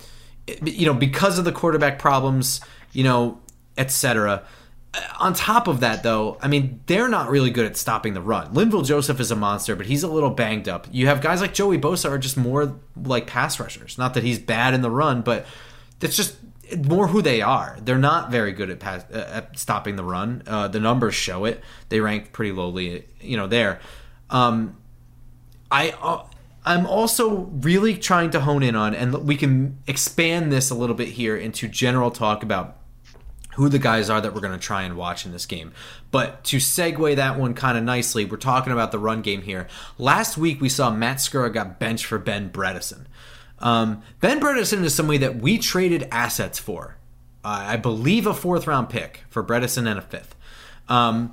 it- 0.47 0.67
you 0.67 0.87
know, 0.87 0.95
because 0.95 1.39
of 1.39 1.45
the 1.45 1.53
quarterback 1.53 1.99
problems, 1.99 2.63
you 2.93 3.05
know, 3.05 3.39
etc. 3.77 4.43
On 5.21 5.35
top 5.35 5.69
of 5.69 5.81
that, 5.81 6.03
though, 6.03 6.39
I 6.41 6.49
mean, 6.49 6.81
they're 6.87 7.09
not 7.09 7.29
really 7.29 7.51
good 7.51 7.67
at 7.67 7.77
stopping 7.77 8.15
the 8.15 8.23
run. 8.23 8.55
Linval 8.55 8.87
Joseph 8.87 9.21
is 9.21 9.31
a 9.31 9.37
monster, 9.37 9.77
but 9.77 9.85
he's 9.85 10.03
a 10.03 10.09
little 10.09 10.31
banged 10.31 10.67
up. 10.67 10.87
You 10.91 11.09
have 11.09 11.21
guys 11.21 11.43
like 11.43 11.53
Joey 11.53 11.77
Bosa 11.79 12.11
are 12.11 12.19
just 12.19 12.39
more 12.39 12.79
like 12.97 13.27
pass 13.27 13.61
rushers. 13.61 13.99
Not 13.99 14.15
that 14.15 14.23
he's 14.25 14.39
bad 14.39 14.73
in 14.73 14.81
the 14.81 14.91
run, 14.91 15.21
but 15.21 15.45
that's 15.99 16.17
just 16.17 16.37
more 16.77 17.09
who 17.09 17.23
they 17.23 17.43
are. 17.43 17.79
They're 17.83 17.99
not 17.99 18.31
very 18.31 18.53
good 18.53 18.71
at 18.71 18.81
pass, 18.81 19.05
uh, 19.13 19.31
at 19.33 19.59
stopping 19.59 19.97
the 19.97 20.05
run. 20.05 20.43
Uh, 20.47 20.69
the 20.69 20.81
numbers 20.81 21.15
show 21.15 21.45
it. 21.45 21.63
They 21.89 22.01
rank 22.01 22.33
pretty 22.33 22.53
lowly, 22.53 23.07
you 23.21 23.37
know, 23.37 23.47
there. 23.47 23.81
Um, 24.31 24.77
I 25.71 25.91
uh, 26.03 26.25
I'm 26.65 26.87
also 26.87 27.51
really 27.61 27.97
trying 27.97 28.31
to 28.31 28.41
hone 28.41 28.63
in 28.63 28.77
on, 28.77 28.95
and 28.95 29.27
we 29.27 29.37
can 29.37 29.79
expand 29.87 30.53
this 30.53 30.71
a 30.71 30.75
little 30.75 30.95
bit 30.95 31.09
here 31.09 31.37
into 31.37 31.67
general 31.67 32.11
talk 32.11 32.43
about 32.43 32.77
who 33.57 33.69
the 33.69 33.79
guys 33.79 34.09
are 34.09 34.21
that 34.21 34.33
we're 34.33 34.41
going 34.41 34.59
to 34.59 34.65
try 34.65 34.83
and 34.83 34.97
watch 34.97 35.27
in 35.27 35.33
this 35.33 35.45
game. 35.45 35.73
But 36.11 36.45
to 36.45 36.57
segue 36.57 37.17
that 37.17 37.39
one 37.39 37.55
kind 37.55 37.77
of 37.77 37.85
nicely, 37.85 38.25
we're 38.25 38.37
talking 38.39 38.73
about 38.73 38.93
the 38.93 38.99
run 38.99 39.23
game 39.23 39.43
here. 39.43 39.67
Last 39.99 40.39
week 40.39 40.61
we 40.61 40.69
saw 40.69 40.91
Matt 40.91 41.19
Skura 41.19 41.53
got 41.53 41.79
benched 41.79 42.07
for 42.07 42.19
Ben 42.19 42.51
Bredeson. 42.51 43.07
Um, 43.63 44.03
ben 44.21 44.41
Bredeson 44.41 44.83
is 44.85 44.95
somebody 44.95 45.19
that 45.19 45.37
we 45.37 45.59
traded 45.59 46.09
assets 46.11 46.59
for. 46.59 46.97
Uh, 47.45 47.65
I 47.69 47.77
believe 47.77 48.27
a 48.27 48.35
fourth 48.35 48.67
round 48.67 48.89
pick 48.89 49.25
for 49.29 49.43
Bredeson 49.43 49.89
and 49.89 49.99
a 49.99 50.03
fifth. 50.03 50.35
Um, 50.89 51.31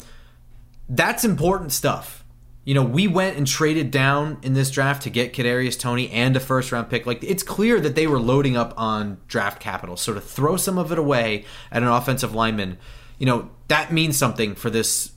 that's 0.88 1.24
important 1.24 1.72
stuff. 1.72 2.24
You 2.65 2.76
know, 2.76 2.84
we 2.84 3.08
went 3.08 3.38
and 3.38 3.48
traded 3.48 3.89
down 3.89 4.38
in 4.44 4.54
this 4.54 4.70
draft 4.70 5.04
to 5.04 5.10
get 5.10 5.34
Kadarius 5.34 5.80
Toney 5.80 6.10
and 6.12 6.36
a 6.36 6.39
first 6.39 6.72
round 6.72 6.89
pick. 6.89 7.06
Like 7.06 7.24
it's 7.24 7.42
clear 7.42 7.80
that 7.80 7.96
they 7.96 8.06
were 8.06 8.20
loading 8.20 8.56
up 8.56 8.74
on 8.78 9.18
draft 9.28 9.60
capital. 9.60 9.98
So 9.98 10.13
to 10.13 10.22
throw 10.22 10.56
some 10.56 10.78
of 10.78 10.92
it 10.92 11.00
away 11.00 11.46
at 11.72 11.82
an 11.82 11.89
offensive 11.89 12.36
lineman, 12.36 12.78
you 13.18 13.26
know, 13.26 13.50
that 13.70 13.92
means 13.92 14.18
something 14.18 14.56
for 14.56 14.70
this 14.70 15.12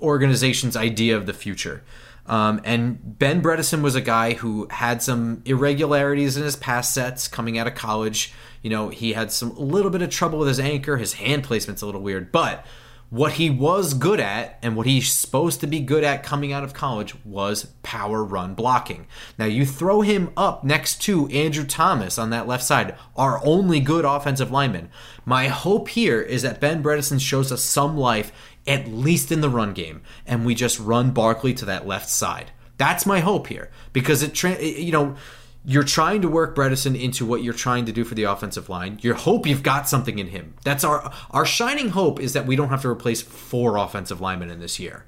organization's 0.00 0.76
idea 0.76 1.16
of 1.16 1.26
the 1.26 1.32
future. 1.32 1.82
Um, 2.26 2.60
and 2.64 3.18
Ben 3.18 3.42
Bredeson 3.42 3.82
was 3.82 3.94
a 3.94 4.00
guy 4.00 4.34
who 4.34 4.68
had 4.70 5.02
some 5.02 5.42
irregularities 5.44 6.36
in 6.36 6.42
his 6.42 6.56
pass 6.56 6.92
sets 6.92 7.26
coming 7.28 7.58
out 7.58 7.66
of 7.66 7.74
college. 7.74 8.32
You 8.62 8.70
know, 8.70 8.88
he 8.88 9.14
had 9.14 9.32
some 9.32 9.50
a 9.52 9.60
little 9.60 9.90
bit 9.90 10.02
of 10.02 10.10
trouble 10.10 10.38
with 10.38 10.48
his 10.48 10.60
anchor. 10.60 10.96
His 10.96 11.14
hand 11.14 11.44
placement's 11.44 11.82
a 11.82 11.86
little 11.86 12.02
weird, 12.02 12.30
but 12.30 12.64
what 13.10 13.32
he 13.32 13.50
was 13.50 13.92
good 13.92 14.20
at 14.20 14.56
and 14.62 14.76
what 14.76 14.86
he's 14.86 15.10
supposed 15.10 15.60
to 15.60 15.66
be 15.66 15.80
good 15.80 16.04
at 16.04 16.22
coming 16.22 16.52
out 16.52 16.62
of 16.62 16.72
college 16.72 17.12
was 17.24 17.64
power 17.82 18.22
run 18.22 18.54
blocking. 18.54 19.08
Now 19.36 19.46
you 19.46 19.66
throw 19.66 20.00
him 20.00 20.30
up 20.36 20.62
next 20.62 21.02
to 21.02 21.26
Andrew 21.28 21.64
Thomas 21.64 22.18
on 22.18 22.30
that 22.30 22.46
left 22.46 22.62
side, 22.62 22.94
our 23.16 23.44
only 23.44 23.80
good 23.80 24.04
offensive 24.04 24.52
lineman. 24.52 24.90
My 25.24 25.48
hope 25.48 25.88
here 25.88 26.20
is 26.20 26.42
that 26.42 26.60
Ben 26.60 26.84
Bredeson 26.84 27.20
shows 27.20 27.50
us 27.50 27.64
some 27.64 27.96
life 27.96 28.30
at 28.66 28.88
least 28.88 29.32
in 29.32 29.40
the 29.40 29.48
run 29.48 29.72
game 29.72 30.02
and 30.26 30.44
we 30.44 30.54
just 30.54 30.78
run 30.78 31.10
Barkley 31.10 31.54
to 31.54 31.64
that 31.64 31.86
left 31.86 32.08
side. 32.08 32.50
That's 32.76 33.04
my 33.06 33.20
hope 33.20 33.46
here 33.48 33.70
because 33.92 34.22
it 34.22 34.34
tra- 34.34 34.62
you 34.62 34.92
know 34.92 35.16
you're 35.64 35.84
trying 35.84 36.22
to 36.22 36.28
work 36.28 36.56
Bredeson 36.56 36.98
into 36.98 37.26
what 37.26 37.42
you're 37.42 37.52
trying 37.52 37.84
to 37.84 37.92
do 37.92 38.02
for 38.04 38.14
the 38.14 38.22
offensive 38.24 38.70
line. 38.70 38.98
You 39.02 39.12
hope 39.12 39.46
you've 39.46 39.62
got 39.62 39.88
something 39.88 40.18
in 40.18 40.28
him. 40.28 40.54
That's 40.64 40.84
our 40.84 41.12
our 41.30 41.44
shining 41.44 41.90
hope 41.90 42.20
is 42.20 42.32
that 42.32 42.46
we 42.46 42.56
don't 42.56 42.70
have 42.70 42.82
to 42.82 42.88
replace 42.88 43.20
four 43.20 43.76
offensive 43.76 44.20
linemen 44.20 44.50
in 44.50 44.60
this 44.60 44.78
year. 44.80 45.04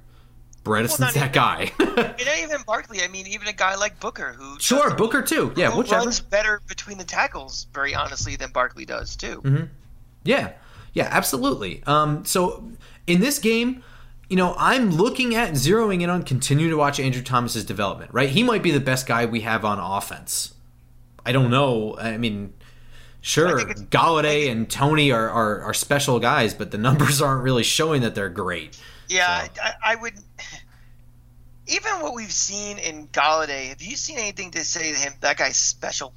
Bredeson's 0.64 1.00
not 1.00 1.14
that 1.14 1.32
guy. 1.32 1.72
And 1.78 1.96
not 1.96 2.38
even 2.38 2.62
Barkley. 2.66 3.00
I 3.02 3.08
mean, 3.08 3.26
even 3.26 3.48
a 3.48 3.52
guy 3.52 3.74
like 3.74 3.98
Booker, 3.98 4.32
who 4.34 4.60
sure, 4.60 4.90
does- 4.90 4.94
Booker 4.98 5.22
too. 5.22 5.52
Yeah, 5.56 5.70
who 5.72 5.78
whichever. 5.78 6.02
runs 6.04 6.20
better 6.20 6.60
between 6.68 6.98
the 6.98 7.04
tackles, 7.04 7.66
very 7.74 7.94
honestly, 7.94 8.36
than 8.36 8.50
Barkley 8.52 8.84
does 8.84 9.16
too. 9.16 9.40
Mm-hmm. 9.42 9.64
Yeah, 10.24 10.52
yeah, 10.92 11.08
absolutely. 11.10 11.82
Um, 11.86 12.24
so 12.24 12.70
in 13.06 13.20
this 13.20 13.38
game, 13.38 13.82
you 14.28 14.36
know, 14.36 14.54
I'm 14.58 14.90
looking 14.90 15.34
at 15.34 15.52
zeroing 15.52 16.02
in 16.02 16.08
on 16.10 16.22
continue 16.22 16.70
to 16.70 16.76
watch 16.76 16.98
Andrew 17.00 17.22
Thomas's 17.22 17.64
development. 17.64 18.10
Right, 18.14 18.28
he 18.30 18.42
might 18.42 18.62
be 18.62 18.70
the 18.70 18.80
best 18.80 19.06
guy 19.06 19.26
we 19.26 19.40
have 19.40 19.64
on 19.64 19.78
offense. 19.78 20.54
I 21.24 21.32
don't 21.32 21.50
know. 21.50 21.96
I 21.98 22.16
mean, 22.16 22.52
sure, 23.20 23.58
Golladay 23.90 24.50
and 24.50 24.68
Toney 24.70 25.12
are, 25.12 25.28
are 25.30 25.60
are 25.62 25.74
special 25.74 26.18
guys, 26.18 26.54
but 26.54 26.70
the 26.70 26.78
numbers 26.78 27.20
aren't 27.22 27.42
really 27.42 27.62
showing 27.62 28.02
that 28.02 28.14
they're 28.14 28.28
great. 28.30 28.80
Yeah, 29.08 29.44
So- 29.44 29.50
I, 29.62 29.72
I 29.92 29.94
would. 29.96 30.14
Even 31.68 31.92
what 32.00 32.14
we've 32.14 32.32
seen 32.32 32.78
in 32.78 33.06
Golladay, 33.08 33.68
have 33.68 33.80
you 33.80 33.94
seen 33.96 34.18
anything 34.18 34.50
to 34.50 34.64
say 34.64 34.92
to 34.92 34.98
him? 34.98 35.12
That 35.20 35.36
guy's 35.36 35.56
special, 35.56 36.12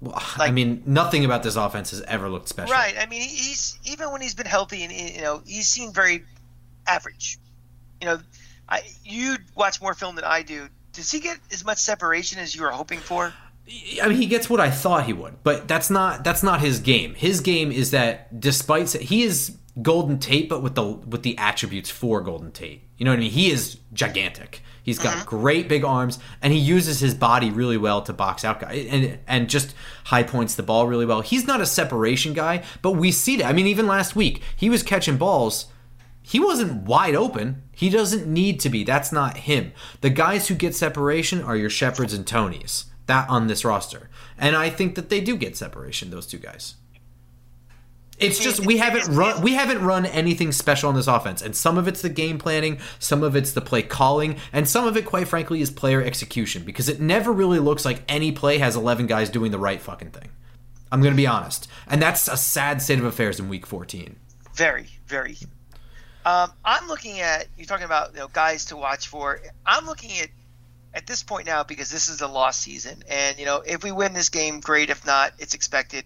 Well, 0.00 0.20
I 0.36 0.50
mean, 0.50 0.82
nothing 0.86 1.24
about 1.24 1.42
this 1.42 1.56
offense 1.56 1.90
has 1.90 2.02
ever 2.02 2.28
looked 2.28 2.48
special. 2.48 2.72
right? 2.74 2.94
I 2.98 3.06
mean, 3.06 3.22
he's 3.22 3.78
even 3.84 4.12
when 4.12 4.20
he's 4.20 4.34
been 4.34 4.46
healthy, 4.46 4.82
and 4.84 4.92
you 4.92 5.22
know, 5.22 5.42
he's 5.46 5.68
seen 5.68 5.92
very 5.92 6.24
average. 6.86 7.38
You 8.00 8.08
know, 8.08 8.20
I 8.68 8.82
you 9.04 9.36
watch 9.54 9.80
more 9.80 9.94
film 9.94 10.16
than 10.16 10.24
I 10.24 10.42
do. 10.42 10.68
Does 10.92 11.10
he 11.10 11.20
get 11.20 11.38
as 11.52 11.64
much 11.64 11.78
separation 11.78 12.38
as 12.38 12.54
you 12.54 12.62
were 12.62 12.70
hoping 12.70 13.00
for? 13.00 13.32
I 14.02 14.08
mean, 14.08 14.18
he 14.18 14.26
gets 14.26 14.50
what 14.50 14.60
I 14.60 14.70
thought 14.70 15.06
he 15.06 15.14
would, 15.14 15.42
but 15.42 15.66
that's 15.66 15.88
not 15.90 16.22
that's 16.22 16.42
not 16.42 16.60
his 16.60 16.80
game. 16.80 17.14
His 17.14 17.40
game 17.40 17.72
is 17.72 17.92
that 17.92 18.38
despite 18.38 18.92
he 18.92 19.22
is 19.22 19.56
Golden 19.80 20.18
Tate, 20.18 20.48
but 20.48 20.62
with 20.62 20.74
the 20.74 20.84
with 20.84 21.22
the 21.22 21.36
attributes 21.38 21.90
for 21.90 22.20
Golden 22.20 22.52
Tate. 22.52 22.82
You 22.98 23.04
know 23.04 23.10
what 23.10 23.18
I 23.18 23.20
mean? 23.20 23.30
He 23.30 23.50
is 23.50 23.78
gigantic. 23.92 24.62
He's 24.84 24.98
got 24.98 25.16
uh-huh. 25.16 25.24
great 25.24 25.66
big 25.66 25.82
arms, 25.82 26.18
and 26.42 26.52
he 26.52 26.58
uses 26.58 27.00
his 27.00 27.14
body 27.14 27.50
really 27.50 27.78
well 27.78 28.02
to 28.02 28.12
box 28.12 28.44
out 28.44 28.60
guys, 28.60 28.86
and 28.90 29.18
and 29.26 29.48
just 29.48 29.74
high 30.04 30.22
points 30.22 30.54
the 30.54 30.62
ball 30.62 30.86
really 30.86 31.06
well. 31.06 31.22
He's 31.22 31.46
not 31.46 31.62
a 31.62 31.66
separation 31.66 32.34
guy, 32.34 32.62
but 32.82 32.92
we 32.92 33.10
see 33.10 33.38
that. 33.38 33.46
I 33.46 33.54
mean, 33.54 33.66
even 33.66 33.86
last 33.86 34.14
week 34.14 34.42
he 34.54 34.68
was 34.68 34.82
catching 34.82 35.16
balls. 35.16 35.66
He 36.20 36.38
wasn't 36.38 36.82
wide 36.82 37.14
open. 37.14 37.62
He 37.72 37.88
doesn't 37.88 38.26
need 38.26 38.60
to 38.60 38.68
be. 38.68 38.84
That's 38.84 39.10
not 39.10 39.38
him. 39.38 39.72
The 40.02 40.10
guys 40.10 40.48
who 40.48 40.54
get 40.54 40.74
separation 40.74 41.42
are 41.42 41.56
your 41.56 41.70
Shepards 41.70 42.14
and 42.14 42.26
Toneys. 42.26 42.84
That 43.06 43.28
on 43.30 43.46
this 43.46 43.64
roster, 43.64 44.10
and 44.38 44.54
I 44.54 44.68
think 44.68 44.96
that 44.96 45.08
they 45.08 45.22
do 45.22 45.36
get 45.36 45.56
separation. 45.56 46.10
Those 46.10 46.26
two 46.26 46.38
guys. 46.38 46.74
It's 48.18 48.38
just 48.38 48.64
we 48.64 48.78
haven't 48.78 49.14
run 49.14 49.42
we 49.42 49.54
haven't 49.54 49.84
run 49.84 50.06
anything 50.06 50.52
special 50.52 50.88
on 50.88 50.94
this 50.94 51.08
offense, 51.08 51.42
and 51.42 51.54
some 51.54 51.76
of 51.76 51.88
it's 51.88 52.00
the 52.02 52.08
game 52.08 52.38
planning, 52.38 52.78
some 52.98 53.22
of 53.22 53.34
it's 53.34 53.52
the 53.52 53.60
play 53.60 53.82
calling, 53.82 54.38
and 54.52 54.68
some 54.68 54.86
of 54.86 54.96
it, 54.96 55.04
quite 55.04 55.26
frankly, 55.26 55.60
is 55.60 55.70
player 55.70 56.00
execution 56.00 56.62
because 56.64 56.88
it 56.88 57.00
never 57.00 57.32
really 57.32 57.58
looks 57.58 57.84
like 57.84 58.02
any 58.08 58.30
play 58.30 58.58
has 58.58 58.76
eleven 58.76 59.06
guys 59.06 59.30
doing 59.30 59.50
the 59.50 59.58
right 59.58 59.80
fucking 59.80 60.10
thing. 60.10 60.30
I'm 60.92 61.02
to 61.02 61.10
be 61.10 61.26
honest, 61.26 61.68
and 61.88 62.00
that's 62.00 62.28
a 62.28 62.36
sad 62.36 62.80
state 62.80 63.00
of 63.00 63.04
affairs 63.04 63.40
in 63.40 63.48
Week 63.48 63.66
14. 63.66 64.14
Very, 64.54 64.86
very. 65.08 65.36
Um, 66.24 66.52
I'm 66.64 66.86
looking 66.86 67.20
at 67.20 67.48
you're 67.56 67.66
talking 67.66 67.84
about 67.84 68.12
you 68.14 68.20
know 68.20 68.28
guys 68.28 68.66
to 68.66 68.76
watch 68.76 69.08
for. 69.08 69.40
I'm 69.66 69.86
looking 69.86 70.12
at 70.20 70.28
at 70.94 71.06
this 71.06 71.24
point 71.24 71.46
now 71.46 71.64
because 71.64 71.90
this 71.90 72.08
is 72.08 72.20
a 72.20 72.28
lost 72.28 72.62
season, 72.62 73.02
and 73.08 73.38
you 73.38 73.44
know 73.44 73.62
if 73.66 73.82
we 73.82 73.90
win 73.90 74.12
this 74.12 74.28
game, 74.28 74.60
great. 74.60 74.88
If 74.88 75.04
not, 75.04 75.32
it's 75.38 75.54
expected. 75.54 76.04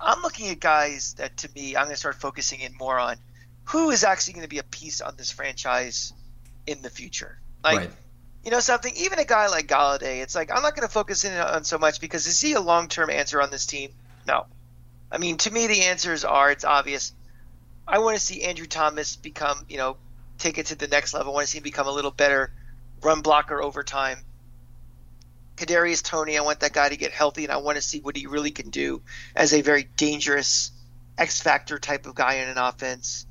I'm 0.00 0.22
looking 0.22 0.48
at 0.48 0.60
guys 0.60 1.14
that 1.14 1.36
to 1.38 1.50
me 1.54 1.76
I'm 1.76 1.84
going 1.84 1.94
to 1.94 1.98
start 1.98 2.16
focusing 2.16 2.60
in 2.60 2.74
more 2.78 2.98
on 2.98 3.16
who 3.64 3.90
is 3.90 4.04
actually 4.04 4.34
going 4.34 4.44
to 4.44 4.48
be 4.48 4.58
a 4.58 4.64
piece 4.64 5.00
on 5.00 5.14
this 5.16 5.30
franchise 5.30 6.12
in 6.66 6.82
the 6.82 6.90
future. 6.90 7.38
Like 7.62 7.78
right. 7.78 7.90
you 8.44 8.50
know 8.50 8.60
something, 8.60 8.92
even 8.96 9.18
a 9.18 9.24
guy 9.24 9.48
like 9.48 9.66
Golladay, 9.66 10.22
it's 10.22 10.34
like 10.34 10.50
I'm 10.50 10.62
not 10.62 10.74
going 10.74 10.86
to 10.86 10.92
focus 10.92 11.24
in 11.24 11.32
on 11.32 11.64
so 11.64 11.78
much 11.78 12.00
because 12.00 12.26
is 12.26 12.40
he 12.40 12.54
a 12.54 12.60
long 12.60 12.88
term 12.88 13.10
answer 13.10 13.40
on 13.40 13.50
this 13.50 13.66
team? 13.66 13.90
No. 14.26 14.46
I 15.12 15.18
mean, 15.18 15.38
to 15.38 15.50
me, 15.50 15.66
the 15.66 15.82
answers 15.84 16.24
are 16.24 16.50
it's 16.50 16.64
obvious. 16.64 17.12
I 17.86 17.98
want 17.98 18.16
to 18.16 18.22
see 18.22 18.42
Andrew 18.42 18.66
Thomas 18.66 19.16
become, 19.16 19.66
you 19.68 19.76
know, 19.76 19.96
take 20.38 20.58
it 20.58 20.66
to 20.66 20.76
the 20.76 20.86
next 20.86 21.12
level. 21.12 21.32
I 21.32 21.34
want 21.34 21.46
to 21.46 21.50
see 21.50 21.58
him 21.58 21.64
become 21.64 21.88
a 21.88 21.92
little 21.92 22.12
better 22.12 22.52
run 23.02 23.20
blocker 23.20 23.60
over 23.60 23.82
time. 23.82 24.18
Kadarius 25.60 26.02
Toney, 26.02 26.38
I 26.38 26.40
want 26.40 26.60
that 26.60 26.72
guy 26.72 26.88
to 26.88 26.96
get 26.96 27.12
healthy, 27.12 27.44
and 27.44 27.52
I 27.52 27.58
want 27.58 27.76
to 27.76 27.82
see 27.82 28.00
what 28.00 28.16
he 28.16 28.26
really 28.26 28.50
can 28.50 28.70
do 28.70 29.02
as 29.36 29.52
a 29.52 29.60
very 29.60 29.88
dangerous 29.96 30.72
X 31.18 31.42
factor 31.42 31.78
type 31.78 32.06
of 32.06 32.14
guy 32.14 32.34
in 32.34 32.48
an 32.48 32.56
offense. 32.56 33.26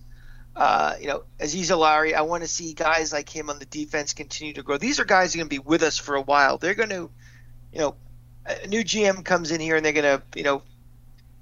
Uh, 0.56 0.96
you 1.02 1.08
know, 1.08 1.24
Azeez 1.39 1.72
Ojulari, 1.72 2.13
I 2.13 2.22
want 2.22 2.44
to 2.44 2.48
see 2.48 2.74
guys 2.74 3.12
like 3.12 3.30
him 3.30 3.50
on 3.50 3.58
the 3.58 3.65
defense 3.65 4.13
continue 4.13 4.54
to 4.54 4.63
grow. 4.63 4.78
These 4.78 5.00
are 5.00 5.06
guys 5.06 5.34
who 5.34 5.39
are 5.39 5.42
going 5.42 5.50
to 5.50 5.56
be 5.56 5.68
with 5.68 5.82
us 5.82 5.98
for 5.98 6.15
a 6.15 6.22
while. 6.22 6.58
They're 6.58 6.76
going 6.76 6.89
to, 6.89 7.10
you 7.74 7.80
know, 7.80 7.96
a 8.46 8.68
new 8.68 8.84
GM 8.84 9.26
comes 9.26 9.52
in 9.52 9.60
here 9.60 9.76
and 9.76 9.86
they're 9.86 9.94
going 9.94 10.20
to, 10.20 10.24
you 10.36 10.44
know, 10.44 10.62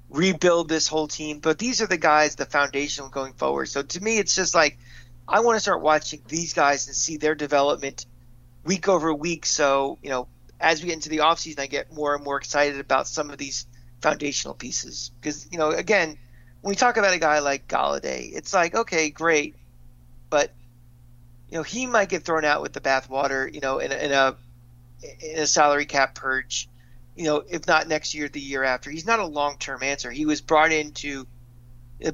rebuild 0.10 0.70
this 0.70 0.88
whole 0.88 1.08
team. 1.08 1.40
But 1.40 1.58
these 1.58 1.82
are 1.82 1.88
the 1.88 1.98
guys, 1.98 2.36
the 2.36 2.46
foundational 2.46 3.10
going 3.10 3.34
forward. 3.34 3.68
So 3.68 3.82
to 3.82 4.04
me, 4.04 4.20
it's 4.20 4.36
just 4.36 4.56
like 4.56 4.78
I 5.28 5.42
want 5.42 5.58
to 5.58 5.60
start 5.60 5.82
watching 5.82 6.22
these 6.28 6.54
guys 6.54 6.88
and 6.88 6.96
see 6.96 7.18
their 7.18 7.36
development 7.36 8.06
week 8.64 8.88
over 8.88 9.14
week. 9.14 9.46
So, 9.46 9.98
you 10.02 10.10
know, 10.10 10.28
as 10.60 10.82
we 10.82 10.88
get 10.88 10.96
into 10.96 11.10
the 11.10 11.18
offseason, 11.18 11.60
I 11.60 11.68
get 11.68 11.94
more 11.94 12.16
and 12.16 12.24
more 12.24 12.38
excited 12.38 12.80
about 12.80 13.08
some 13.08 13.30
of 13.30 13.38
these 13.38 13.66
foundational 14.02 14.56
pieces. 14.56 15.12
Because, 15.20 15.48
you 15.52 15.58
know, 15.58 15.70
again, 15.70 16.18
when 16.62 16.72
we 16.72 16.76
talk 16.76 16.98
about 16.98 17.14
a 17.14 17.20
guy 17.20 17.40
like 17.40 17.68
Golladay, 17.68 18.32
it's 18.34 18.54
like, 18.54 18.76
okay, 18.76 19.10
great. 19.10 19.56
But 20.30 20.52
you 21.50 21.58
know, 21.58 21.64
he 21.64 21.86
might 21.86 22.10
get 22.10 22.24
thrown 22.24 22.44
out 22.44 22.62
with 22.62 22.74
the 22.74 22.82
bathwater, 22.82 23.54
you 23.54 23.62
know, 23.62 23.80
in 23.80 23.92
a, 23.92 23.96
in 23.96 24.12
a 24.12 24.36
in 25.22 25.40
a 25.40 25.48
salary 25.48 25.86
cap 25.86 26.16
purge, 26.16 26.68
you 27.16 27.26
know, 27.26 27.44
if 27.48 27.68
not 27.68 27.88
next 27.88 28.16
year, 28.16 28.28
the 28.28 28.42
year 28.42 28.64
after. 28.64 28.90
He's 28.90 29.06
not 29.06 29.20
a 29.20 29.26
long 29.26 29.58
term 29.58 29.84
answer. 29.84 30.12
He 30.12 30.26
was 30.26 30.42
brought 30.42 30.72
in 30.72 30.92
to 30.94 31.28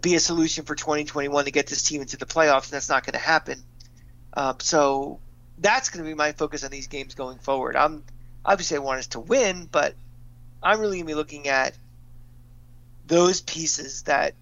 be 0.01 0.15
a 0.15 0.19
solution 0.19 0.65
for 0.65 0.75
2021 0.75 1.45
to 1.45 1.51
get 1.51 1.67
this 1.67 1.83
team 1.83 2.01
into 2.01 2.17
the 2.17 2.25
playoffs, 2.25 2.65
and 2.65 2.73
that's 2.73 2.89
not 2.89 3.05
going 3.05 3.13
to 3.13 3.19
happen. 3.19 3.63
Um, 4.35 4.57
so 4.59 5.19
that's 5.57 5.89
going 5.89 6.03
to 6.03 6.09
be 6.09 6.15
my 6.15 6.31
focus 6.31 6.63
on 6.63 6.71
these 6.71 6.87
games 6.87 7.15
going 7.15 7.39
forward. 7.39 7.75
I'm 7.75 8.03
obviously 8.45 8.77
I 8.77 8.79
want 8.81 8.99
us 8.99 9.07
to 9.07 9.19
win, 9.19 9.67
but 9.71 9.95
I'm 10.61 10.79
really 10.79 10.99
to 10.99 11.05
be 11.05 11.13
looking 11.13 11.47
at 11.47 11.77
those 13.07 13.41
pieces 13.41 14.03
that 14.03 14.33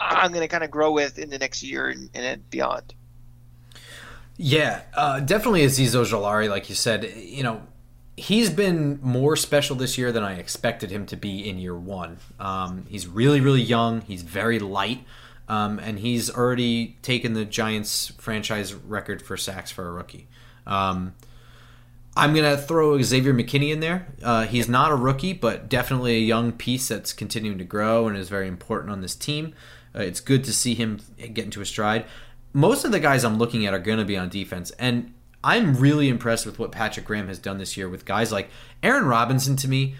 I'm 0.00 0.32
going 0.32 0.42
to 0.42 0.48
kind 0.48 0.64
of 0.64 0.70
grow 0.70 0.92
with 0.92 1.18
in 1.18 1.30
the 1.30 1.38
next 1.38 1.62
year 1.62 1.88
and, 1.88 2.10
and 2.14 2.50
beyond. 2.50 2.94
Yeah, 4.36 4.82
uh, 4.94 5.20
definitely 5.20 5.64
Azeez 5.64 5.94
Ojulari, 5.94 6.50
like 6.50 6.68
you 6.68 6.74
said, 6.74 7.04
you 7.04 7.44
know, 7.44 7.62
he's 8.16 8.50
been 8.50 8.98
more 9.00 9.36
special 9.36 9.76
this 9.76 9.96
year 9.96 10.10
than 10.10 10.24
I 10.24 10.34
expected 10.34 10.90
him 10.90 11.06
to 11.06 11.16
be 11.16 11.48
in 11.48 11.58
year 11.58 11.76
one. 11.76 12.18
Um, 12.40 12.86
he's 12.88 13.06
really, 13.06 13.40
really 13.40 13.62
young. 13.62 14.00
He's 14.02 14.22
very 14.22 14.58
light. 14.58 15.04
Um, 15.46 15.78
and 15.78 15.98
he's 15.98 16.30
already 16.30 16.96
taken 17.02 17.34
the 17.34 17.44
Giants 17.44 18.12
franchise 18.18 18.72
record 18.72 19.20
for 19.20 19.36
sacks 19.36 19.70
for 19.70 19.86
a 19.86 19.92
rookie. 19.92 20.26
Um, 20.66 21.14
I'm 22.16 22.32
going 22.32 22.44
to 22.44 22.60
throw 22.60 23.00
Xavier 23.02 23.34
McKinney 23.34 23.72
in 23.72 23.80
there. 23.80 24.06
Uh, 24.22 24.46
he's 24.46 24.68
not 24.68 24.92
a 24.92 24.94
rookie, 24.94 25.32
but 25.32 25.68
definitely 25.68 26.16
a 26.16 26.20
young 26.20 26.52
piece 26.52 26.88
that's 26.88 27.12
continuing 27.12 27.58
to 27.58 27.64
grow 27.64 28.06
and 28.06 28.16
is 28.16 28.28
very 28.28 28.46
important 28.46 28.92
on 28.92 29.00
this 29.00 29.16
team. 29.16 29.52
Uh, 29.94 30.00
it's 30.00 30.20
good 30.20 30.44
to 30.44 30.52
see 30.52 30.74
him 30.74 31.00
get 31.18 31.44
into 31.44 31.60
a 31.60 31.66
stride. 31.66 32.04
Most 32.52 32.84
of 32.84 32.92
the 32.92 33.00
guys 33.00 33.24
I'm 33.24 33.36
looking 33.36 33.66
at 33.66 33.74
are 33.74 33.80
going 33.80 33.98
to 33.98 34.04
be 34.04 34.16
on 34.16 34.28
defense, 34.28 34.70
and 34.72 35.12
I'm 35.42 35.76
really 35.76 36.08
impressed 36.08 36.46
with 36.46 36.58
what 36.58 36.70
Patrick 36.70 37.04
Graham 37.04 37.26
has 37.26 37.38
done 37.38 37.58
this 37.58 37.76
year 37.76 37.88
with 37.88 38.04
guys 38.04 38.30
like 38.30 38.48
Aaron 38.82 39.06
Robinson. 39.06 39.56
To 39.56 39.68
me, 39.68 39.96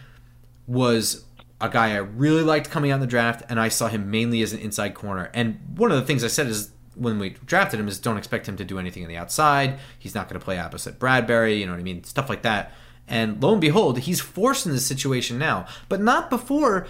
was 0.66 1.24
a 1.60 1.68
guy 1.68 1.92
I 1.92 1.96
really 1.96 2.42
liked 2.42 2.70
coming 2.70 2.90
out 2.90 2.96
in 2.96 3.00
the 3.00 3.06
draft, 3.06 3.42
and 3.48 3.58
I 3.58 3.68
saw 3.68 3.88
him 3.88 4.10
mainly 4.10 4.42
as 4.42 4.52
an 4.52 4.60
inside 4.60 4.94
corner. 4.94 5.30
And 5.34 5.58
one 5.76 5.90
of 5.90 5.96
the 5.96 6.06
things 6.06 6.22
I 6.22 6.28
said 6.28 6.46
is 6.46 6.70
when 6.96 7.18
we 7.18 7.30
drafted 7.30 7.80
him 7.80 7.88
is 7.88 7.98
don't 7.98 8.18
expect 8.18 8.48
him 8.48 8.56
to 8.56 8.64
do 8.64 8.78
anything 8.78 9.02
on 9.02 9.08
the 9.08 9.16
outside. 9.16 9.78
He's 9.98 10.14
not 10.14 10.28
going 10.28 10.38
to 10.38 10.44
play 10.44 10.58
opposite 10.58 10.98
Bradberry, 10.98 11.58
you 11.58 11.66
know 11.66 11.72
what 11.72 11.80
I 11.80 11.84
mean? 11.84 12.04
Stuff 12.04 12.28
like 12.28 12.42
that. 12.42 12.72
And 13.06 13.42
lo 13.42 13.52
and 13.52 13.60
behold, 13.60 14.00
he's 14.00 14.20
forced 14.20 14.66
in 14.66 14.72
this 14.72 14.86
situation 14.86 15.38
now, 15.38 15.66
but 15.88 16.00
not 16.00 16.30
before 16.30 16.86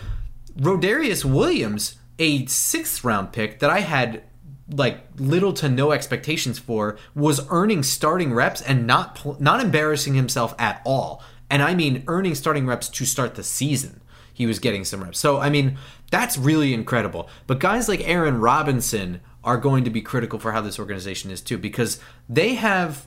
Rodarius 0.59 1.25
Williams, 1.25 1.97
a 2.19 2.47
sixth 2.47 3.03
round 3.03 3.33
pick 3.33 3.59
that 3.59 3.71
I 3.71 3.81
had 3.81 4.23
like 4.71 5.05
little 5.19 5.53
to 5.53 5.69
no 5.69 5.93
expectations 5.93 6.59
for, 6.59 6.97
was 7.15 7.47
earning 7.51 7.83
starting 7.83 8.33
reps 8.33 8.63
and 8.63 8.87
not 8.87 9.41
not 9.41 9.61
embarrassing 9.61 10.15
himself 10.15 10.55
at 10.59 10.81
all. 10.85 11.23
And 11.51 11.63
I 11.63 11.75
mean 11.75 12.05
earning 12.07 12.35
starting 12.35 12.67
reps 12.67 12.89
to 12.89 13.05
start 13.05 13.35
the 13.35 13.45
season. 13.45 14.01
He 14.33 14.47
was 14.47 14.59
getting 14.59 14.85
some 14.85 15.03
reps. 15.03 15.19
So 15.19 15.39
I 15.39 15.51
mean, 15.51 15.77
that's 16.11 16.39
really 16.39 16.73
incredible. 16.73 17.29
But 17.47 17.59
guys 17.59 17.89
like 17.89 18.09
Aaron 18.09 18.41
Robinson 18.41 19.21
are 19.45 19.57
going 19.57 19.85
to 19.85 19.91
be 19.91 20.01
critical 20.01 20.39
for 20.39 20.53
how 20.53 20.61
this 20.61 20.79
organization 20.79 21.31
is 21.31 21.41
too 21.41 21.59
because 21.59 22.01
they 22.29 22.55
have 22.55 23.07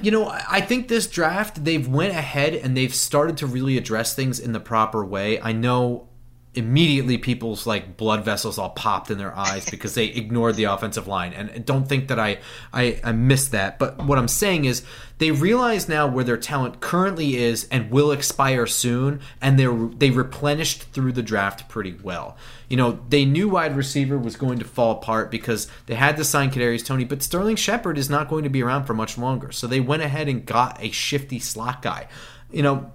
you 0.00 0.10
know 0.10 0.28
i 0.48 0.60
think 0.60 0.88
this 0.88 1.06
draft 1.06 1.64
they've 1.64 1.88
went 1.88 2.12
ahead 2.12 2.54
and 2.54 2.76
they've 2.76 2.94
started 2.94 3.36
to 3.36 3.46
really 3.46 3.76
address 3.76 4.14
things 4.14 4.38
in 4.38 4.52
the 4.52 4.60
proper 4.60 5.04
way. 5.04 5.40
I 5.40 5.52
know 5.52 6.08
immediately 6.54 7.16
people's 7.16 7.66
like 7.66 7.96
blood 7.96 8.24
vessels 8.24 8.58
all 8.58 8.70
popped 8.70 9.10
in 9.10 9.16
their 9.16 9.34
eyes 9.34 9.68
because 9.70 9.94
they 9.94 10.06
ignored 10.06 10.54
the 10.54 10.64
offensive 10.64 11.08
line. 11.08 11.32
And 11.32 11.64
don't 11.64 11.88
think 11.88 12.08
that 12.08 12.18
I, 12.18 12.38
I 12.72 13.00
i 13.02 13.12
missed 13.12 13.52
that. 13.52 13.78
But 13.78 14.04
what 14.04 14.18
i'm 14.18 14.28
saying 14.28 14.66
is 14.66 14.82
they 15.16 15.30
realize 15.30 15.88
now 15.88 16.06
where 16.06 16.24
their 16.24 16.36
talent 16.36 16.80
currently 16.80 17.36
is 17.36 17.66
and 17.70 17.90
will 17.90 18.12
expire 18.12 18.66
soon 18.66 19.20
and 19.40 19.58
they're 19.58 19.72
they 19.72 20.10
replenished 20.10 20.82
through 20.92 21.12
the 21.12 21.22
draft 21.22 21.70
pretty 21.70 21.96
well. 22.02 22.36
You 22.68 22.76
know 22.76 23.00
they 23.08 23.24
knew 23.24 23.48
wide 23.48 23.74
receiver 23.74 24.18
was 24.18 24.36
going 24.36 24.58
to 24.58 24.66
fall 24.66 24.92
apart 24.92 25.30
because 25.30 25.68
they 25.86 25.94
had 25.94 26.18
to 26.18 26.24
sign 26.24 26.50
Kadarius 26.50 26.84
Toney 26.84 27.04
but 27.04 27.22
Sterling 27.22 27.56
Shepard 27.56 27.96
is 27.96 28.10
not 28.10 28.28
going 28.28 28.44
to 28.44 28.50
be 28.50 28.62
around 28.62 28.84
for 28.84 28.92
much 28.92 29.16
longer. 29.16 29.52
So 29.52 29.66
they 29.66 29.80
went 29.80 30.02
ahead 30.02 30.28
and 30.28 30.44
got 30.44 30.82
a 30.82 30.90
shifty 30.90 31.38
slot 31.38 31.80
guy. 31.80 32.08
You 32.50 32.62
know 32.62 32.92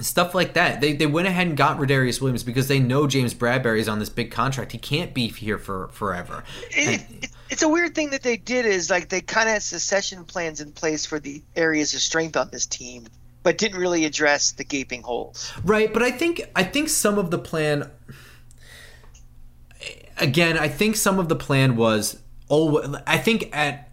stuff 0.00 0.34
like 0.34 0.54
that. 0.54 0.80
They, 0.80 0.92
they 0.92 1.06
went 1.06 1.28
ahead 1.28 1.46
and 1.46 1.56
got 1.56 1.78
Rodarius 1.78 2.20
Williams 2.20 2.42
because 2.42 2.68
they 2.68 2.78
know 2.78 3.06
James 3.06 3.34
Bradberry 3.34 3.78
is 3.78 3.88
on 3.88 3.98
this 3.98 4.08
big 4.08 4.30
contract. 4.30 4.72
He 4.72 4.78
can't 4.78 5.14
be 5.14 5.28
here 5.28 5.58
for 5.58 5.88
forever. 5.88 6.44
It, 6.70 7.04
it, 7.22 7.30
it's 7.50 7.62
a 7.62 7.68
weird 7.68 7.94
thing 7.94 8.10
that 8.10 8.22
they 8.22 8.36
did 8.36 8.66
is 8.66 8.90
like 8.90 9.08
they 9.08 9.20
kind 9.20 9.48
of 9.48 9.54
had 9.54 9.62
secession 9.62 10.24
plans 10.24 10.60
in 10.60 10.72
place 10.72 11.06
for 11.06 11.18
the 11.18 11.42
areas 11.56 11.94
of 11.94 12.00
strength 12.00 12.36
on 12.36 12.50
this 12.50 12.66
team, 12.66 13.06
but 13.42 13.58
didn't 13.58 13.78
really 13.78 14.04
address 14.04 14.52
the 14.52 14.64
gaping 14.64 15.02
holes. 15.02 15.52
Right, 15.64 15.92
but 15.92 16.02
I 16.02 16.10
think 16.10 16.42
I 16.54 16.64
think 16.64 16.88
some 16.88 17.18
of 17.18 17.30
the 17.30 17.38
plan. 17.38 17.90
Again, 20.18 20.58
I 20.58 20.68
think 20.68 20.96
some 20.96 21.18
of 21.18 21.28
the 21.28 21.36
plan 21.36 21.76
was 21.76 22.20
oh, 22.48 22.96
I 23.06 23.18
think 23.18 23.54
at. 23.56 23.86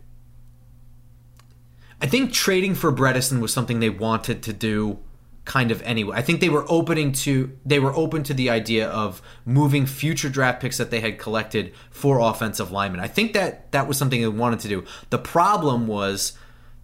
I 2.00 2.06
think 2.06 2.32
trading 2.32 2.76
for 2.76 2.92
Bredeson 2.92 3.42
was 3.42 3.52
something 3.52 3.80
they 3.80 3.90
wanted 3.90 4.44
to 4.44 4.54
do 4.54 5.00
kind 5.48 5.72
of 5.72 5.82
anyway. 5.84 6.18
I 6.18 6.22
think 6.22 6.42
they 6.42 6.50
were 6.50 6.66
opening 6.68 7.14
to 7.24 7.58
they 7.66 7.80
were 7.80 7.96
open 7.96 8.22
to 8.24 8.34
the 8.34 8.50
idea 8.50 8.90
of 8.90 9.22
moving 9.46 9.86
future 9.86 10.30
draft 10.30 10.62
picks 10.62 10.78
that 10.78 10.92
they 10.92 11.00
had 11.00 11.18
collected 11.18 11.74
for 11.90 12.20
offensive 12.20 12.70
linemen. 12.70 13.00
I 13.00 13.08
think 13.08 13.34
that 13.34 13.72
that 13.72 13.88
was 13.88 13.98
something 13.98 14.22
they 14.22 14.28
wanted 14.28 14.60
to 14.60 14.68
do. 14.68 14.84
The 15.10 15.18
problem 15.18 15.88
was 15.88 16.34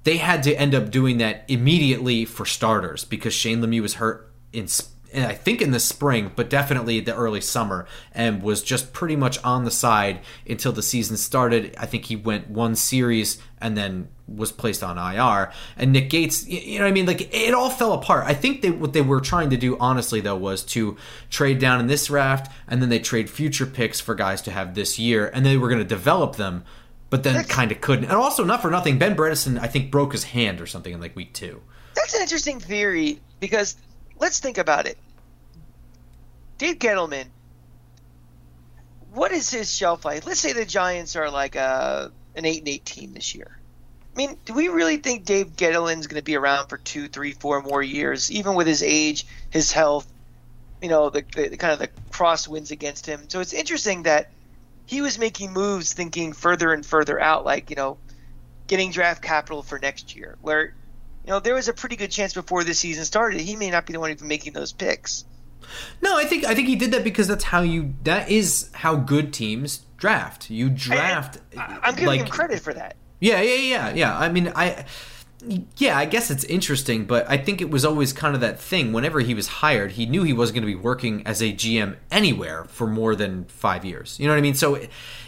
they 0.06 0.18
had 0.18 0.44
to 0.44 0.56
end 0.56 0.74
up 0.74 0.90
doing 0.90 1.18
that 1.18 1.44
immediately 1.50 2.24
for 2.24 2.46
starters 2.46 3.04
because 3.04 3.34
Shane 3.34 3.62
Lemieux 3.62 3.82
was 3.82 3.96
hurt 3.96 4.32
in 4.54 4.68
I 5.16 5.34
think 5.34 5.62
in 5.62 5.72
the 5.72 5.80
spring, 5.80 6.32
but 6.36 6.50
definitely 6.50 7.00
the 7.00 7.16
early 7.16 7.42
summer, 7.42 7.86
and 8.14 8.42
was 8.42 8.64
just 8.64 8.94
pretty 8.94 9.16
much 9.16 9.44
on 9.44 9.64
the 9.64 9.72
side 9.72 10.22
until 10.50 10.72
the 10.72 10.82
season 10.82 11.18
started. 11.18 11.76
I 11.78 11.86
think 11.86 12.06
he 12.06 12.16
went 12.16 12.50
one 12.50 12.76
series 12.76 13.40
and 13.62 13.78
then 13.78 14.08
was 14.28 14.52
placed 14.52 14.84
on 14.84 14.98
IR. 14.98 15.52
And 15.78 15.92
Nick 15.92 16.10
Gates, 16.10 16.48
you 16.48 16.80
know 16.80 16.86
what 16.86 16.90
I 16.90 16.94
mean? 16.94 17.06
Like 17.06 17.34
it 17.34 17.54
all 17.54 17.70
fell 17.70 17.94
apart. 17.94 18.26
I 18.26 18.34
think 18.34 18.62
they, 18.62 18.72
what 18.72 18.94
they 18.94 19.02
were 19.02 19.22
trying 19.22 19.50
to 19.50 19.58
do, 19.58 19.78
honestly, 19.80 20.22
though, 20.22 20.38
was 20.38 20.64
to 20.66 20.98
trade 21.30 21.60
down 21.60 21.80
in 21.80 21.88
this 21.88 22.08
draft, 22.08 22.52
and 22.68 22.82
then 22.82 22.90
they 22.90 23.00
trade 23.00 23.30
future 23.30 23.66
picks 23.66 24.00
for 24.00 24.16
guys 24.16 24.42
to 24.44 24.52
have 24.52 24.76
this 24.76 24.98
year, 24.98 25.30
and 25.34 25.46
they 25.46 25.58
were 25.58 25.68
going 25.68 25.80
to 25.80 25.86
develop 25.86 26.36
them. 26.36 26.64
But 27.10 27.22
then 27.22 27.44
kind 27.44 27.72
of 27.72 27.80
couldn't. 27.80 28.06
And 28.06 28.14
also, 28.14 28.44
not 28.44 28.64
for 28.64 28.72
nothing, 28.72 28.98
Ben 28.98 29.16
Bredeson, 29.16 29.60
I 29.60 29.68
think, 29.68 29.92
broke 29.92 30.14
his 30.14 30.24
hand 30.24 30.60
or 30.60 30.66
something 30.66 30.92
in 30.92 31.00
like 31.00 31.16
week 31.16 31.32
two. 31.32 31.62
That's 31.94 32.16
an 32.16 32.24
interesting 32.24 32.60
theory 32.60 33.20
because 33.40 33.76
let's 34.20 34.40
think 34.40 34.58
about 34.58 34.88
it. 34.88 34.98
Dave 36.58 36.80
Gettleman, 36.80 37.26
what 39.14 39.32
is 39.32 39.52
his 39.52 39.72
shelf 39.72 40.06
life? 40.06 40.26
Let's 40.26 40.40
say 40.40 40.54
the 40.54 40.66
Giants 40.66 41.16
are 41.16 41.30
like 41.30 41.56
a, 41.56 41.60
uh, 41.60 42.10
an 42.36 42.46
eight 42.46 42.60
and 42.60 42.68
eight 42.68 42.84
team 42.84 43.14
this 43.14 43.36
year. 43.36 43.60
I 44.14 44.18
mean, 44.18 44.38
do 44.46 44.54
we 44.54 44.68
really 44.68 44.98
think 44.98 45.26
Dave 45.26 45.56
Gettleman's 45.56 46.06
going 46.06 46.20
to 46.20 46.24
be 46.24 46.36
around 46.36 46.68
for 46.68 46.78
two, 46.78 47.08
three, 47.08 47.32
four 47.32 47.62
more 47.64 47.82
years, 47.82 48.32
even 48.32 48.54
with 48.54 48.68
his 48.68 48.84
age, 48.84 49.26
his 49.50 49.72
health, 49.72 50.08
you 50.82 50.90
know, 50.90 51.10
the, 51.10 51.24
the 51.36 51.58
kind 51.58 51.74
of 51.74 51.80
the 51.80 51.90
crosswinds 52.12 52.70
against 52.70 53.08
him? 53.08 53.28
So 53.30 53.40
it's 53.40 53.54
interesting 53.54 54.04
that 54.04 54.30
he 54.86 55.02
was 55.02 55.18
making 55.18 55.52
moves 55.52 55.94
thinking 55.94 56.34
further 56.34 56.74
and 56.74 56.86
further 56.86 57.20
out, 57.20 57.44
like, 57.44 57.72
you 57.72 57.76
know, 57.76 57.98
getting 58.68 58.92
draft 58.92 59.24
capital 59.24 59.64
for 59.64 59.80
next 59.80 60.16
year, 60.16 60.38
where, 60.42 60.66
you 61.26 61.32
know, 61.32 61.40
there 61.40 61.56
was 61.56 61.68
a 61.68 61.74
pretty 61.74 61.96
good 61.96 62.12
chance 62.12 62.36
before 62.36 62.64
the 62.64 62.76
season 62.76 63.06
started 63.06 63.42
he 63.42 63.56
may 63.56 63.72
not 63.72 63.88
be 63.88 63.94
the 63.94 64.00
one 64.00 64.12
even 64.12 64.28
making 64.28 64.54
those 64.54 64.74
picks. 64.74 65.26
No, 66.02 66.18
I 66.18 66.26
think 66.26 66.44
I 66.46 66.54
think 66.54 66.68
he 66.68 66.76
did 66.76 66.92
that 66.92 67.04
because 67.04 67.28
that's 67.28 67.46
how 67.46 67.62
you 67.62 67.96
that 68.04 68.30
is 68.30 68.70
how 68.74 68.96
good 68.96 69.34
teams 69.34 69.82
draft. 69.98 70.50
You 70.50 70.70
draft. 70.70 71.40
I, 71.58 71.80
am 71.84 71.96
giving 71.96 72.08
like, 72.08 72.20
him 72.20 72.28
credit 72.28 72.60
for 72.60 72.74
that. 72.74 72.98
Yeah, 73.24 73.40
yeah, 73.40 73.56
yeah, 73.56 73.94
yeah. 73.94 74.20
I 74.20 74.28
mean, 74.28 74.52
I 74.54 74.84
yeah, 75.78 75.98
I 75.98 76.04
guess 76.04 76.30
it's 76.30 76.44
interesting, 76.44 77.06
but 77.06 77.26
I 77.30 77.38
think 77.38 77.62
it 77.62 77.70
was 77.70 77.86
always 77.86 78.12
kind 78.12 78.36
of 78.36 78.42
that 78.42 78.60
thing. 78.60 78.92
Whenever 78.92 79.22
he 79.22 79.34
was 79.34 79.48
hired, 79.48 79.94
he 79.94 80.06
knew 80.06 80.24
he 80.24 80.34
wasn't 80.34 80.56
going 80.56 80.68
to 80.68 80.78
be 80.78 80.82
working 80.82 81.26
as 81.26 81.42
a 81.42 81.54
GM 81.54 81.96
anywhere 82.12 82.66
for 82.66 82.86
more 82.86 83.16
than 83.16 83.46
five 83.46 83.86
years. 83.86 84.20
You 84.20 84.28
know 84.28 84.34
what 84.34 84.40
I 84.40 84.42
mean? 84.42 84.56
So 84.56 84.78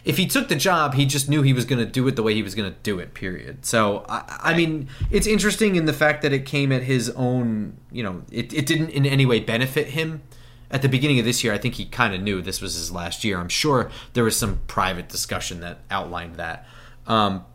if 0.04 0.18
he 0.18 0.28
took 0.28 0.50
the 0.50 0.58
job, 0.58 0.96
he 0.96 1.06
just 1.06 1.30
knew 1.30 1.42
he 1.42 1.54
was 1.54 1.64
going 1.64 1.80
to 1.80 1.86
do 1.86 2.06
it 2.10 2.18
the 2.18 2.24
way 2.24 2.34
he 2.34 2.44
was 2.44 2.54
going 2.54 2.70
to 2.70 2.78
do 2.84 3.00
it, 3.00 3.14
period. 3.14 3.66
So, 3.66 4.06
I, 4.10 4.40
I, 4.44 4.54
mean, 4.58 4.90
it's 5.10 5.26
interesting 5.26 5.78
in 5.78 5.86
the 5.86 5.94
fact 5.94 6.22
that 6.24 6.34
it 6.34 6.46
came 6.46 6.74
at 6.74 6.84
his 6.84 7.10
own, 7.12 7.78
you 7.94 8.04
know, 8.04 8.24
it, 8.30 8.54
it 8.54 8.66
didn't 8.66 8.90
in 8.90 9.06
any 9.06 9.26
way 9.26 9.40
benefit 9.40 9.88
him. 9.88 10.22
At 10.70 10.82
the 10.82 10.90
beginning 10.90 11.20
of 11.20 11.26
this 11.26 11.46
year, 11.46 11.54
I 11.54 11.58
think 11.58 11.76
he 11.76 11.86
kind 11.86 12.14
of 12.14 12.22
knew 12.22 12.42
this 12.42 12.60
was 12.60 12.76
his 12.76 12.92
last 12.92 13.24
year. 13.24 13.38
I'm 13.38 13.48
sure 13.48 13.90
there 14.14 14.26
was 14.26 14.36
some 14.36 14.60
private 14.68 15.08
discussion 15.08 15.62
that 15.62 15.80
outlined 15.90 16.36
that. 16.36 16.68
Um, 17.08 17.46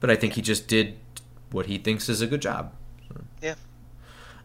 but 0.00 0.10
I 0.10 0.16
think 0.16 0.34
he 0.34 0.42
just 0.42 0.68
did 0.68 0.96
what 1.50 1.66
he 1.66 1.78
thinks 1.78 2.08
is 2.08 2.20
a 2.20 2.26
good 2.26 2.42
job. 2.42 2.72
Yeah. 3.40 3.54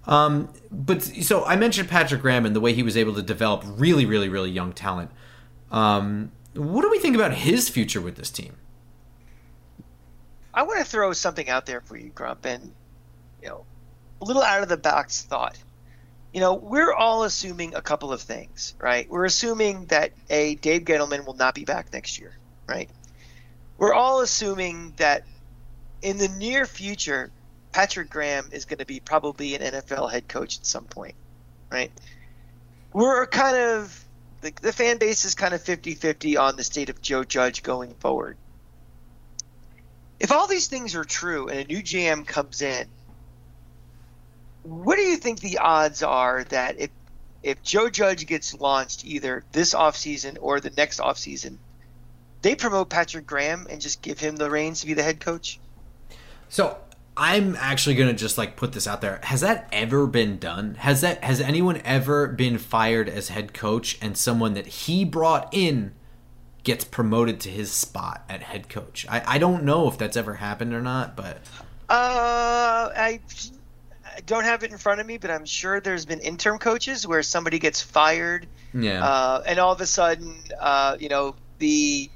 Um, 0.08 0.52
but 0.72 1.02
so 1.04 1.46
I 1.46 1.56
mentioned 1.56 1.90
Patrick 1.90 2.22
Graham 2.22 2.46
and 2.46 2.56
the 2.56 2.60
way 2.60 2.74
he 2.74 2.84
was 2.84 2.98
able 2.98 3.14
to 3.16 3.22
develop 3.22 3.64
really, 3.66 4.06
really, 4.06 4.30
really 4.30 4.50
young 4.50 4.74
talent. 4.74 5.12
Um, 5.72 6.32
what 6.54 6.82
do 6.82 6.90
we 6.90 7.00
think 7.00 7.16
about 7.16 7.34
his 7.34 7.70
future 7.70 8.02
with 8.02 8.16
this 8.16 8.30
team? 8.30 8.56
I 10.54 10.64
want 10.64 10.80
to 10.80 10.86
throw 10.86 11.14
something 11.14 11.48
out 11.48 11.66
there 11.66 11.82
for 11.82 11.96
you, 11.96 12.10
Grump, 12.10 12.46
and 12.46 12.74
you 13.42 13.50
know, 13.50 13.66
a 14.22 14.26
little 14.26 14.42
out 14.42 14.64
of 14.64 14.70
the 14.70 14.78
box 14.78 15.22
thought. 15.22 15.58
You 16.34 16.40
know, 16.40 16.54
we're 16.54 16.94
all 16.94 17.24
assuming 17.24 17.76
a 17.76 17.82
couple 17.82 18.14
of 18.14 18.22
things, 18.22 18.74
right? 18.80 19.10
We're 19.10 19.26
assuming 19.26 19.86
that 19.88 20.12
a 20.30 20.56
Dave 20.56 20.84
Gettleman 20.84 21.26
will 21.26 21.36
not 21.36 21.56
be 21.56 21.66
back 21.66 21.92
next 21.94 22.20
year, 22.20 22.34
right? 22.68 22.90
We're 23.78 23.94
all 23.94 24.22
assuming 24.22 24.94
that 24.98 25.24
in 26.02 26.18
the 26.18 26.28
near 26.28 26.66
future, 26.66 27.32
Patrick 27.72 28.10
Graham 28.10 28.50
is 28.52 28.66
going 28.66 28.80
to 28.80 28.86
be 28.86 29.00
probably 29.00 29.56
an 29.56 29.62
NFL 29.62 30.12
head 30.12 30.28
coach 30.28 30.58
at 30.58 30.66
some 30.66 30.86
point, 30.86 31.16
right? 31.72 31.92
We're 32.94 33.26
kind 33.28 33.56
of 33.56 34.06
the, 34.42 34.52
the 34.62 34.74
fan 34.74 34.98
base 34.98 35.26
is 35.26 35.36
kind 35.36 35.54
of 35.54 35.64
50-50 35.64 36.40
on 36.40 36.56
the 36.56 36.64
state 36.64 36.90
of 36.90 37.02
Joe 37.02 37.24
Judge 37.24 37.64
going 37.64 37.94
forward. 37.96 38.38
If 40.20 40.32
all 40.32 40.48
these 40.48 40.68
things 40.68 40.96
are 40.96 41.04
true 41.04 41.48
and 41.48 41.60
a 41.60 41.64
new 41.64 41.82
GM 41.82 42.26
comes 42.26 42.62
in, 42.62 42.88
what 44.64 44.98
do 44.98 45.02
you 45.02 45.18
think 45.18 45.40
the 45.40 45.60
odds 45.60 46.04
are 46.04 46.44
that 46.46 46.80
if 46.80 46.90
if 47.44 47.64
Joe 47.64 47.90
Judge 47.90 48.28
gets 48.28 48.54
launched 48.54 49.04
either 49.04 49.44
this 49.52 49.74
offseason 49.74 50.38
or 50.42 50.60
the 50.60 50.70
next 50.70 51.00
offseason, 51.00 51.58
they 52.44 52.54
promote 52.54 52.90
Patrick 52.90 53.26
Graham 53.26 53.66
and 53.68 53.82
just 53.82 54.04
give 54.04 54.20
him 54.20 54.36
the 54.36 54.48
reins 54.48 54.82
to 54.82 54.86
be 54.86 54.94
the 54.94 55.02
head 55.02 55.20
coach? 55.20 55.60
So 56.52 56.78
I'm 57.16 57.56
actually 57.56 57.96
gonna 57.96 58.12
just 58.12 58.38
like 58.38 58.58
put 58.58 58.74
this 58.74 58.86
out 58.86 59.00
there. 59.00 59.22
Has 59.24 59.40
that 59.40 59.70
ever 59.72 60.06
been 60.06 60.38
done? 60.38 60.76
Has 60.76 61.00
that 61.00 61.24
has 61.24 61.40
anyone 61.40 61.82
ever 61.86 62.28
been 62.28 62.58
fired 62.58 63.08
as 63.08 63.30
head 63.30 63.54
coach 63.54 63.98
and 64.02 64.18
someone 64.18 64.54
that 64.56 64.68
he 64.68 65.06
brought 65.06 65.48
in 65.54 65.94
gets 66.64 66.84
promoted 66.84 67.40
to 67.40 67.50
his 67.50 67.72
spot 67.72 68.26
at 68.28 68.44
head 68.44 68.68
coach? 68.68 69.06
I, 69.10 69.24
I 69.26 69.38
don't 69.38 69.64
know 69.64 69.88
if 69.88 69.98
that's 69.98 70.18
ever 70.18 70.34
happened 70.34 70.74
or 70.74 70.82
not, 70.82 71.16
but 71.16 71.38
uh, 71.90 72.92
I 72.98 73.22
I 74.06 74.20
don't 74.26 74.44
have 74.44 74.64
it 74.64 74.72
in 74.72 74.78
front 74.78 75.00
of 75.00 75.08
me, 75.08 75.18
but 75.18 75.32
I'm 75.32 75.46
sure 75.46 75.80
there's 75.80 76.06
been 76.06 76.20
interim 76.20 76.60
coaches 76.60 77.08
where 77.08 77.24
somebody 77.24 77.60
gets 77.60 77.82
fired, 77.82 78.46
yeah, 78.74 79.02
uh, 79.02 79.44
and 79.48 79.58
all 79.58 79.72
of 79.72 79.80
a 79.80 79.86
sudden, 79.86 80.36
uh, 80.60 80.98
you 81.00 81.08
know, 81.08 81.34
the 81.60 82.12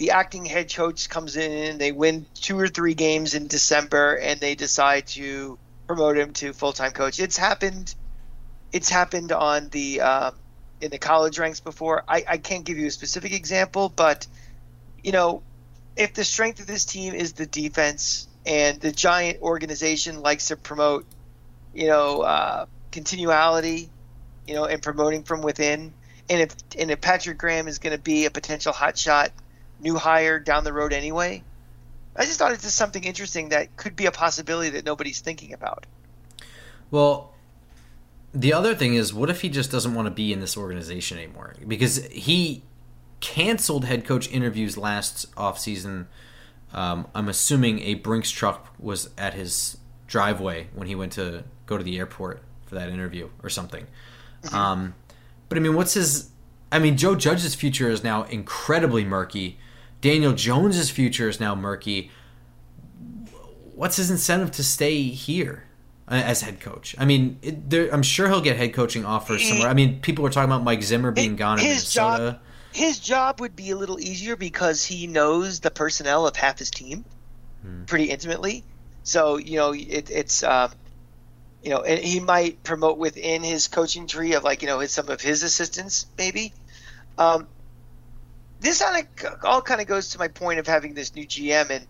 the 0.00 0.12
acting 0.12 0.46
head 0.46 0.72
coach 0.74 1.10
comes 1.10 1.36
in, 1.36 1.76
they 1.76 1.92
win 1.92 2.24
two 2.32 2.58
or 2.58 2.68
three 2.68 2.94
games 2.94 3.34
in 3.34 3.48
December, 3.48 4.14
and 4.14 4.40
they 4.40 4.54
decide 4.54 5.06
to 5.08 5.58
promote 5.86 6.16
him 6.16 6.32
to 6.32 6.54
full 6.54 6.72
time 6.72 6.92
coach. 6.92 7.20
It's 7.20 7.36
happened. 7.36 7.94
It's 8.72 8.88
happened 8.88 9.30
on 9.30 9.68
the 9.68 10.00
uh, 10.00 10.30
in 10.80 10.90
the 10.90 10.96
college 10.96 11.38
ranks 11.38 11.60
before. 11.60 12.02
I, 12.08 12.24
I 12.26 12.38
can't 12.38 12.64
give 12.64 12.78
you 12.78 12.86
a 12.86 12.90
specific 12.90 13.34
example, 13.34 13.90
but 13.94 14.26
you 15.04 15.12
know, 15.12 15.42
if 15.96 16.14
the 16.14 16.24
strength 16.24 16.60
of 16.60 16.66
this 16.66 16.86
team 16.86 17.12
is 17.12 17.34
the 17.34 17.44
defense, 17.44 18.26
and 18.46 18.80
the 18.80 18.92
giant 18.92 19.42
organization 19.42 20.22
likes 20.22 20.48
to 20.48 20.56
promote 20.56 21.04
you 21.74 21.88
know, 21.88 22.22
uh, 22.22 22.64
continuality, 22.90 23.90
you 24.46 24.54
know, 24.54 24.64
and 24.64 24.82
promoting 24.82 25.24
from 25.24 25.42
within. 25.42 25.92
And 26.30 26.40
if 26.40 26.56
and 26.78 26.90
if 26.90 27.02
Patrick 27.02 27.36
Graham 27.36 27.68
is 27.68 27.78
going 27.78 27.94
to 27.94 28.02
be 28.02 28.24
a 28.24 28.30
potential 28.30 28.72
hotshot 28.72 29.28
new 29.80 29.96
hire 29.96 30.38
down 30.38 30.64
the 30.64 30.72
road 30.72 30.92
anyway, 30.92 31.42
I 32.16 32.24
just 32.24 32.38
thought 32.38 32.52
it's 32.52 32.62
just 32.62 32.76
something 32.76 33.04
interesting 33.04 33.50
that 33.50 33.76
could 33.76 33.96
be 33.96 34.06
a 34.06 34.12
possibility 34.12 34.70
that 34.70 34.84
nobody's 34.84 35.20
thinking 35.20 35.52
about. 35.52 35.86
Well, 36.90 37.34
the 38.34 38.52
other 38.52 38.74
thing 38.74 38.94
is, 38.94 39.14
what 39.14 39.30
if 39.30 39.40
he 39.40 39.48
just 39.48 39.70
doesn't 39.70 39.94
want 39.94 40.06
to 40.06 40.10
be 40.10 40.32
in 40.32 40.40
this 40.40 40.56
organization 40.56 41.18
anymore? 41.18 41.54
Because 41.66 42.04
he 42.06 42.62
canceled 43.20 43.84
head 43.84 44.04
coach 44.04 44.30
interviews 44.30 44.76
last 44.76 45.32
offseason. 45.34 46.06
Um, 46.72 47.06
I'm 47.14 47.28
assuming 47.28 47.80
a 47.80 47.94
Brinks 47.94 48.30
truck 48.30 48.68
was 48.78 49.10
at 49.18 49.34
his 49.34 49.78
driveway 50.06 50.68
when 50.74 50.88
he 50.88 50.94
went 50.94 51.12
to 51.12 51.44
go 51.66 51.78
to 51.78 51.84
the 51.84 51.98
airport 51.98 52.42
for 52.66 52.74
that 52.76 52.88
interview 52.88 53.30
or 53.42 53.48
something. 53.48 53.86
Mm-hmm. 54.42 54.54
Um, 54.54 54.94
but 55.48 55.58
I 55.58 55.60
mean, 55.60 55.74
what's 55.74 55.94
his? 55.94 56.30
I 56.72 56.78
mean, 56.78 56.96
Joe 56.96 57.14
Judge's 57.16 57.54
future 57.54 57.90
is 57.90 58.04
now 58.04 58.24
incredibly 58.24 59.04
murky. 59.04 59.58
Daniel 60.00 60.32
Jones's 60.32 60.90
future 60.90 61.28
is 61.28 61.40
now 61.40 61.54
murky. 61.54 62.10
What's 63.74 63.96
his 63.96 64.10
incentive 64.10 64.50
to 64.52 64.64
stay 64.64 65.02
here 65.04 65.64
uh, 66.08 66.14
as 66.14 66.42
head 66.42 66.60
coach? 66.60 66.94
I 66.98 67.04
mean, 67.04 67.38
it, 67.42 67.70
there, 67.70 67.92
I'm 67.92 68.02
sure 68.02 68.28
he'll 68.28 68.40
get 68.40 68.56
head 68.56 68.74
coaching 68.74 69.04
offers 69.04 69.46
somewhere. 69.46 69.68
I 69.68 69.74
mean, 69.74 70.00
people 70.00 70.22
were 70.22 70.30
talking 70.30 70.50
about 70.50 70.64
Mike 70.64 70.82
Zimmer 70.82 71.10
being 71.10 71.36
gone 71.36 71.58
in 71.58 71.64
his 71.64 71.96
Minnesota. 71.96 72.32
Job, 72.32 72.40
his 72.72 72.98
job 72.98 73.40
would 73.40 73.56
be 73.56 73.70
a 73.70 73.76
little 73.76 73.98
easier 73.98 74.36
because 74.36 74.84
he 74.84 75.06
knows 75.06 75.60
the 75.60 75.70
personnel 75.70 76.26
of 76.26 76.36
half 76.36 76.58
his 76.58 76.70
team 76.70 77.04
hmm. 77.62 77.84
pretty 77.84 78.04
intimately. 78.04 78.64
So 79.02 79.38
you 79.38 79.56
know, 79.56 79.72
it, 79.72 80.10
it's 80.10 80.42
um, 80.42 80.72
you 81.62 81.70
know, 81.70 81.82
and 81.82 81.98
he 81.98 82.20
might 82.20 82.62
promote 82.62 82.98
within 82.98 83.42
his 83.42 83.68
coaching 83.68 84.06
tree 84.06 84.34
of 84.34 84.44
like 84.44 84.62
you 84.62 84.68
know 84.68 84.78
his, 84.78 84.92
some 84.92 85.08
of 85.08 85.20
his 85.20 85.42
assistants 85.42 86.06
maybe. 86.16 86.52
Um, 87.18 87.48
this 88.60 88.82
all 89.44 89.62
kind 89.62 89.80
of 89.80 89.86
goes 89.86 90.10
to 90.10 90.18
my 90.18 90.28
point 90.28 90.58
of 90.58 90.66
having 90.66 90.94
this 90.94 91.14
new 91.14 91.26
GM, 91.26 91.70
and 91.70 91.86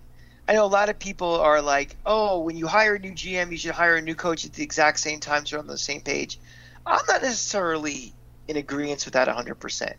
I 0.48 0.54
know 0.54 0.64
a 0.64 0.66
lot 0.66 0.88
of 0.88 0.98
people 0.98 1.36
are 1.36 1.60
like, 1.60 1.96
"Oh, 2.06 2.40
when 2.40 2.56
you 2.56 2.66
hire 2.66 2.94
a 2.94 2.98
new 2.98 3.12
GM, 3.12 3.50
you 3.50 3.58
should 3.58 3.72
hire 3.72 3.96
a 3.96 4.02
new 4.02 4.14
coach 4.14 4.44
at 4.44 4.52
the 4.52 4.62
exact 4.62 5.00
same 5.00 5.20
time, 5.20 5.44
so 5.46 5.56
you're 5.56 5.60
on 5.60 5.66
the 5.66 5.78
same 5.78 6.00
page." 6.00 6.38
I'm 6.86 7.04
not 7.08 7.22
necessarily 7.22 8.14
in 8.48 8.56
agreement 8.56 9.04
with 9.04 9.14
that 9.14 9.28
100%. 9.28 9.94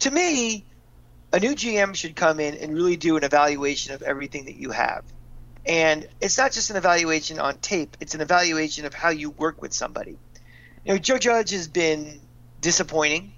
To 0.00 0.10
me, 0.10 0.64
a 1.32 1.38
new 1.38 1.54
GM 1.54 1.94
should 1.94 2.16
come 2.16 2.40
in 2.40 2.54
and 2.56 2.74
really 2.74 2.96
do 2.96 3.16
an 3.16 3.22
evaluation 3.22 3.94
of 3.94 4.02
everything 4.02 4.46
that 4.46 4.56
you 4.56 4.70
have. 4.70 5.04
And 5.66 6.08
it's 6.20 6.38
not 6.38 6.52
just 6.52 6.70
an 6.70 6.76
evaluation 6.76 7.38
on 7.38 7.58
tape, 7.58 7.96
it's 8.00 8.14
an 8.14 8.22
evaluation 8.22 8.86
of 8.86 8.94
how 8.94 9.10
you 9.10 9.30
work 9.30 9.60
with 9.60 9.72
somebody. 9.72 10.18
You 10.84 10.94
know, 10.94 10.98
Joe 10.98 11.18
Judge 11.18 11.50
has 11.50 11.68
been 11.68 12.20
disappointing. 12.60 13.34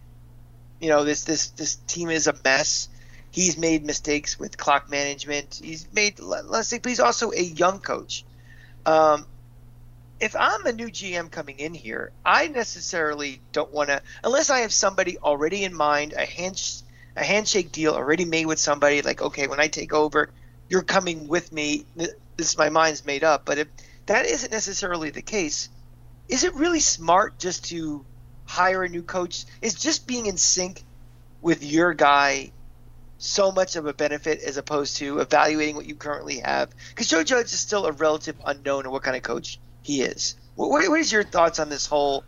You 0.82 0.88
know, 0.88 1.04
this 1.04 1.22
this 1.22 1.50
this 1.50 1.76
team 1.76 2.10
is 2.10 2.26
a 2.26 2.34
mess. 2.44 2.88
He's 3.30 3.56
made 3.56 3.86
mistakes 3.86 4.38
with 4.38 4.58
clock 4.58 4.90
management. 4.90 5.60
He's 5.62 5.86
made 5.92 6.18
let's 6.18 6.68
say, 6.68 6.80
but 6.80 6.88
he's 6.88 7.00
also 7.00 7.30
a 7.30 7.40
young 7.40 7.78
coach. 7.78 8.24
Um, 8.84 9.24
if 10.18 10.34
I'm 10.36 10.66
a 10.66 10.72
new 10.72 10.88
GM 10.88 11.30
coming 11.30 11.60
in 11.60 11.72
here, 11.72 12.10
I 12.24 12.48
necessarily 12.48 13.40
don't 13.52 13.72
want 13.72 13.90
to, 13.90 14.02
unless 14.24 14.50
I 14.50 14.60
have 14.60 14.72
somebody 14.72 15.18
already 15.18 15.64
in 15.64 15.72
mind, 15.72 16.14
a 16.14 16.26
hand, 16.26 16.60
a 17.16 17.24
handshake 17.24 17.72
deal 17.72 17.94
already 17.94 18.24
made 18.24 18.46
with 18.46 18.58
somebody. 18.58 19.02
Like, 19.02 19.22
okay, 19.22 19.46
when 19.46 19.60
I 19.60 19.68
take 19.68 19.94
over, 19.94 20.30
you're 20.68 20.82
coming 20.82 21.28
with 21.28 21.52
me. 21.52 21.86
This 22.36 22.58
my 22.58 22.70
mind's 22.70 23.06
made 23.06 23.22
up. 23.22 23.44
But 23.44 23.58
if 23.58 23.68
that 24.06 24.26
isn't 24.26 24.50
necessarily 24.50 25.10
the 25.10 25.22
case, 25.22 25.68
is 26.28 26.42
it 26.42 26.54
really 26.54 26.80
smart 26.80 27.38
just 27.38 27.66
to 27.66 28.04
hire 28.45 28.82
a 28.84 28.88
new 28.88 29.03
coach? 29.03 29.45
Is 29.61 29.74
just 29.74 30.07
being 30.07 30.26
in 30.26 30.36
sync 30.36 30.82
with 31.40 31.64
your 31.64 31.95
guy 31.95 32.53
so 33.18 33.53
much 33.53 33.76
of 33.76 33.86
a 33.86 33.93
benefit 33.93 34.43
as 34.43 34.57
opposed 34.57 34.97
to 34.97 35.20
evaluating 35.20 35.76
what 35.76 35.86
you 35.86 35.95
currently 35.95 36.38
have? 36.38 36.70
Because 36.90 37.09
Joe 37.09 37.22
Judge 37.22 37.47
is 37.47 37.61
still 37.61 37.86
a 37.86 37.93
relative 37.93 38.36
unknown 38.45 38.86
of 38.86 38.93
what 38.93 39.03
kind 39.03 39.16
of 39.16 39.22
coach 39.22 39.59
he 39.82 40.03
is. 40.03 40.36
What, 40.55 40.70
what 40.70 41.01
is 41.01 41.11
your 41.11 41.24
thoughts 41.24 41.59
on 41.59 41.68
this 41.68 41.86
whole 41.86 42.24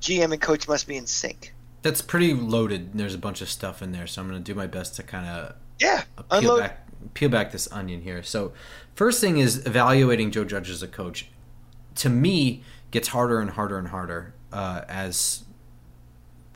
GM 0.00 0.32
and 0.32 0.40
coach 0.40 0.66
must 0.66 0.86
be 0.86 0.96
in 0.96 1.06
sync? 1.06 1.54
That's 1.82 2.02
pretty 2.02 2.34
loaded. 2.34 2.92
There's 2.94 3.14
a 3.14 3.18
bunch 3.18 3.40
of 3.40 3.48
stuff 3.48 3.80
in 3.82 3.92
there, 3.92 4.06
so 4.06 4.20
I'm 4.20 4.28
going 4.28 4.42
to 4.42 4.44
do 4.44 4.54
my 4.54 4.66
best 4.66 4.96
to 4.96 5.02
kind 5.02 5.26
of 5.26 5.54
yeah 5.78 6.02
peel 6.16 6.26
unload. 6.30 6.60
back 6.60 6.86
peel 7.14 7.28
back 7.28 7.52
this 7.52 7.70
onion 7.72 8.02
here. 8.02 8.22
So, 8.22 8.52
first 8.94 9.20
thing 9.20 9.38
is 9.38 9.64
evaluating 9.66 10.30
Joe 10.30 10.44
Judge 10.44 10.70
as 10.70 10.82
a 10.82 10.88
coach. 10.88 11.28
To 11.96 12.08
me, 12.08 12.62
gets 12.90 13.08
harder 13.08 13.40
and 13.40 13.50
harder 13.50 13.78
and 13.78 13.88
harder 13.88 14.34
uh, 14.52 14.82
as 14.88 15.44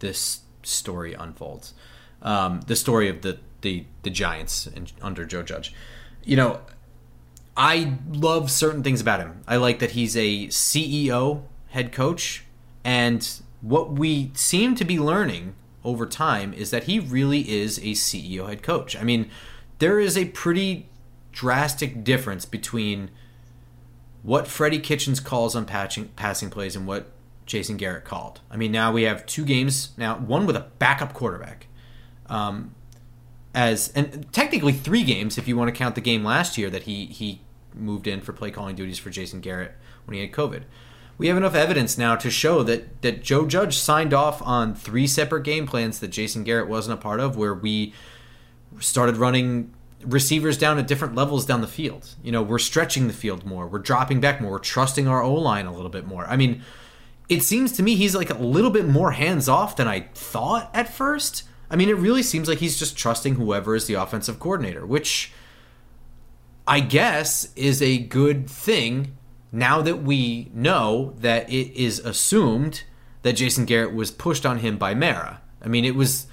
this 0.05 0.43
story 0.63 1.15
unfolds. 1.15 1.75
Um, 2.23 2.61
the 2.67 2.77
story 2.77 3.09
of 3.09 3.23
the 3.23 3.39
the 3.63 3.87
the 4.03 4.11
Giants 4.11 4.69
under 5.03 5.25
Joe 5.25 5.43
Judge. 5.43 5.75
You 6.23 6.37
know, 6.37 6.61
I 7.57 7.95
love 8.11 8.51
certain 8.51 8.83
things 8.83 9.01
about 9.01 9.21
him. 9.21 9.43
I 9.49 9.57
like 9.57 9.79
that 9.81 9.93
he's 9.93 10.17
a 10.17 10.47
CEO 10.49 11.43
head 11.69 11.91
coach, 11.91 12.45
and 12.85 13.29
what 13.61 13.93
we 13.93 14.31
seem 14.35 14.75
to 14.77 14.85
be 14.85 14.99
learning 14.99 15.55
over 15.83 16.07
time 16.07 16.53
is 16.53 16.71
that 16.71 16.85
he 16.85 17.01
really 17.01 17.51
is 17.51 17.79
a 17.79 17.93
CEO 17.93 18.47
head 18.49 18.63
coach. 18.63 18.95
I 18.97 19.03
mean, 19.03 19.31
there 19.79 19.99
is 19.99 20.17
a 20.17 20.27
pretty 20.27 20.89
drastic 21.33 22.05
difference 22.05 22.45
between 22.45 23.11
what 24.23 24.47
Freddie 24.47 24.79
Kitchens 24.79 25.21
calls 25.21 25.57
on 25.57 25.67
patching, 25.67 26.09
passing 26.17 26.49
plays 26.49 26.77
and 26.77 26.87
what 26.87 27.11
Jason 27.47 27.77
Garrett 27.77 28.05
called. 28.05 28.41
I 28.51 28.57
mean, 28.57 28.73
now 28.73 28.93
we 28.93 29.03
have 29.03 29.27
two 29.27 29.45
games 29.45 29.91
now, 29.97 30.17
one 30.17 30.47
with 30.47 30.57
a 30.57 30.67
backup 30.79 31.13
quarterback, 31.13 31.67
um, 32.27 32.75
as 33.55 33.93
and 33.95 34.27
technically 34.33 34.73
three 34.73 35.05
games 35.05 35.39
if 35.39 35.47
you 35.47 35.57
want 35.57 35.69
to 35.69 35.79
count 35.79 35.95
the 35.95 36.01
game 36.01 36.25
last 36.25 36.59
year 36.59 36.71
that 36.71 36.85
he 36.85 37.07
he 37.07 37.41
moved 37.75 38.07
in 38.07 38.21
for 38.21 38.33
play 38.33 38.51
calling 38.51 38.77
duties 38.77 38.99
for 38.99 39.11
Jason 39.11 39.41
Garrett 39.41 39.73
when 40.05 40.15
he 40.15 40.21
had 40.21 40.33
COVID. 40.33 40.63
We 41.17 41.29
have 41.29 41.37
enough 41.37 41.55
evidence 41.55 41.97
now 41.97 42.17
to 42.17 42.31
show 42.31 42.63
that 42.65 43.03
that 43.03 43.23
Joe 43.23 43.47
Judge 43.47 43.77
signed 43.77 44.13
off 44.13 44.43
on 44.43 44.75
three 44.75 45.07
separate 45.07 45.45
game 45.45 45.67
plans 45.67 46.01
that 46.01 46.09
Jason 46.09 46.45
Garrett 46.45 46.69
wasn't 46.69 46.99
a 46.99 47.03
part 47.03 47.21
of, 47.21 47.37
where 47.37 47.55
we 47.55 47.93
started 48.81 49.17
running 49.17 49.73
receivers 50.05 50.59
down 50.59 50.79
at 50.79 50.87
different 50.87 51.15
levels 51.15 51.47
down 51.47 51.61
the 51.61 51.67
field. 51.67 52.15
You 52.23 52.33
know, 52.33 52.43
we're 52.43 52.59
stretching 52.59 53.07
the 53.07 53.13
field 53.13 53.45
more, 53.47 53.67
we're 53.67 53.79
dropping 53.79 54.21
back 54.21 54.41
more, 54.41 54.53
we're 54.53 54.59
trusting 54.59 55.07
our 55.09 55.23
O 55.23 55.35
line 55.35 55.67
a 55.67 55.73
little 55.73 55.91
bit 55.91 56.07
more. 56.07 56.27
I 56.27 56.37
mean, 56.37 56.63
it 57.29 57.43
seems 57.43 57.73
to 57.73 57.83
me 57.83 57.97
he's 57.97 58.15
like 58.15 58.31
a 58.31 58.39
little 58.39 58.71
bit 58.71 58.87
more 58.87 59.13
hands 59.13 59.49
off 59.49 59.77
than 59.77 59.89
I 59.89 60.09
thought 60.15 60.71
at 60.75 60.93
first. 60.93 61.45
I 61.71 61.77
mean, 61.77 61.89
it 61.89 61.97
really 61.97 62.23
seems 62.23 62.49
like 62.49 62.59
he's 62.59 62.79
just 62.79 62.97
trusting 62.97 63.37
whoever 63.37 63.75
is 63.75 63.87
the 63.87 63.95
offensive 63.95 64.39
coordinator, 64.39 64.85
which 64.87 65.33
I 66.67 66.81
guess 66.81 67.53
is 67.57 67.83
a 67.83 67.99
good 67.99 68.49
thing 68.49 69.17
now 69.51 69.81
that 69.83 70.03
we 70.03 70.51
know 70.53 71.15
that 71.19 71.49
it 71.49 71.75
is 71.75 71.99
assumed 72.01 72.85
that 73.23 73.35
Jason 73.35 73.65
Garrett 73.65 73.95
was 73.95 74.11
pushed 74.11 74.45
on 74.45 74.59
him 74.59 74.77
by 74.77 74.95
Mara. 74.95 75.41
I 75.63 75.69
mean, 75.69 75.85
it 75.85 75.95
was 75.95 76.27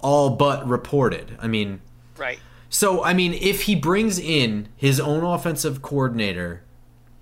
all 0.00 0.30
but 0.30 0.66
reported. 0.66 1.36
I 1.40 1.46
mean, 1.46 1.80
right. 2.16 2.38
So, 2.70 3.02
I 3.02 3.14
mean, 3.14 3.34
if 3.34 3.62
he 3.62 3.74
brings 3.74 4.18
in 4.18 4.68
his 4.76 5.00
own 5.00 5.24
offensive 5.24 5.82
coordinator 5.82 6.62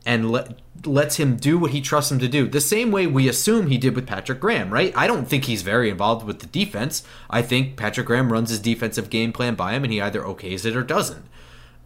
and 0.07 0.31
let, 0.31 0.61
lets 0.85 1.17
him 1.17 1.37
do 1.37 1.59
what 1.59 1.73
he 1.73 1.81
trusts 1.81 2.13
him 2.13 2.21
to 2.21 2.29
do, 2.29 2.47
the 2.47 2.61
same 2.61 2.93
way 2.93 3.09
we 3.09 3.29
assume 3.29 3.67
he 3.67 3.77
did 3.77 3.97
with 3.97 4.07
Patrick 4.07 4.39
Graham, 4.41 4.73
right? 4.73 4.93
I 4.97 5.09
don't 5.09 5.27
think 5.27 5.45
he's 5.45 5.63
very 5.63 5.91
involved 5.91 6.25
with 6.25 6.39
the 6.39 6.47
defense. 6.47 7.03
I 7.29 7.43
think 7.43 7.77
Patrick 7.77 8.07
Graham 8.07 8.33
runs 8.33 8.51
his 8.51 8.61
defensive 8.61 9.11
game 9.11 9.33
plan 9.33 9.57
by 9.57 9.73
him 9.73 9.83
and 9.83 9.93
he 9.93 10.01
either 10.01 10.23
okays 10.23 10.65
it 10.65 10.77
or 10.77 10.85
doesn't. 10.85 11.27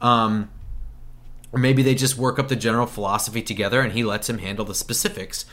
Um, 0.02 0.50
or 1.50 1.58
maybe 1.58 1.82
they 1.82 1.94
just 1.94 2.18
work 2.18 2.38
up 2.38 2.48
the 2.48 2.56
general 2.56 2.86
philosophy 2.86 3.42
together 3.42 3.80
and 3.80 3.92
he 3.94 4.04
lets 4.04 4.28
him 4.28 4.38
handle 4.38 4.66
the 4.66 4.74
specifics. 4.74 5.46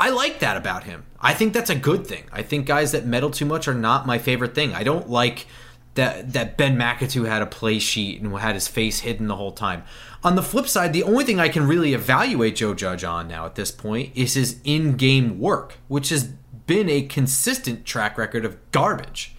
I 0.00 0.08
like 0.08 0.38
that 0.40 0.56
about 0.56 0.84
him. 0.84 1.04
I 1.20 1.34
think 1.34 1.52
that's 1.52 1.68
a 1.68 1.74
good 1.74 2.06
thing. 2.06 2.24
I 2.32 2.42
think 2.42 2.64
guys 2.64 2.92
that 2.92 3.04
meddle 3.04 3.30
too 3.30 3.44
much 3.44 3.68
are 3.68 3.74
not 3.74 4.06
my 4.06 4.16
favorite 4.16 4.54
thing. 4.54 4.72
I 4.72 4.82
don't 4.82 5.10
like 5.10 5.46
that 5.94 6.32
that 6.32 6.56
Ben 6.56 6.76
McAdoo 6.76 7.26
had 7.26 7.42
a 7.42 7.46
play 7.46 7.78
sheet 7.78 8.20
and 8.22 8.36
had 8.38 8.54
his 8.54 8.68
face 8.68 9.00
hidden 9.00 9.28
the 9.28 9.36
whole 9.36 9.52
time. 9.52 9.82
On 10.22 10.36
the 10.36 10.42
flip 10.42 10.68
side, 10.68 10.92
the 10.92 11.02
only 11.02 11.24
thing 11.24 11.40
I 11.40 11.48
can 11.48 11.66
really 11.66 11.94
evaluate 11.94 12.56
Joe 12.56 12.74
Judge 12.74 13.04
on 13.04 13.26
now 13.26 13.46
at 13.46 13.54
this 13.54 13.70
point 13.70 14.12
is 14.14 14.34
his 14.34 14.60
in-game 14.64 15.38
work, 15.38 15.78
which 15.88 16.10
has 16.10 16.24
been 16.66 16.90
a 16.90 17.02
consistent 17.02 17.86
track 17.86 18.18
record 18.18 18.44
of 18.44 18.58
garbage. 18.70 19.34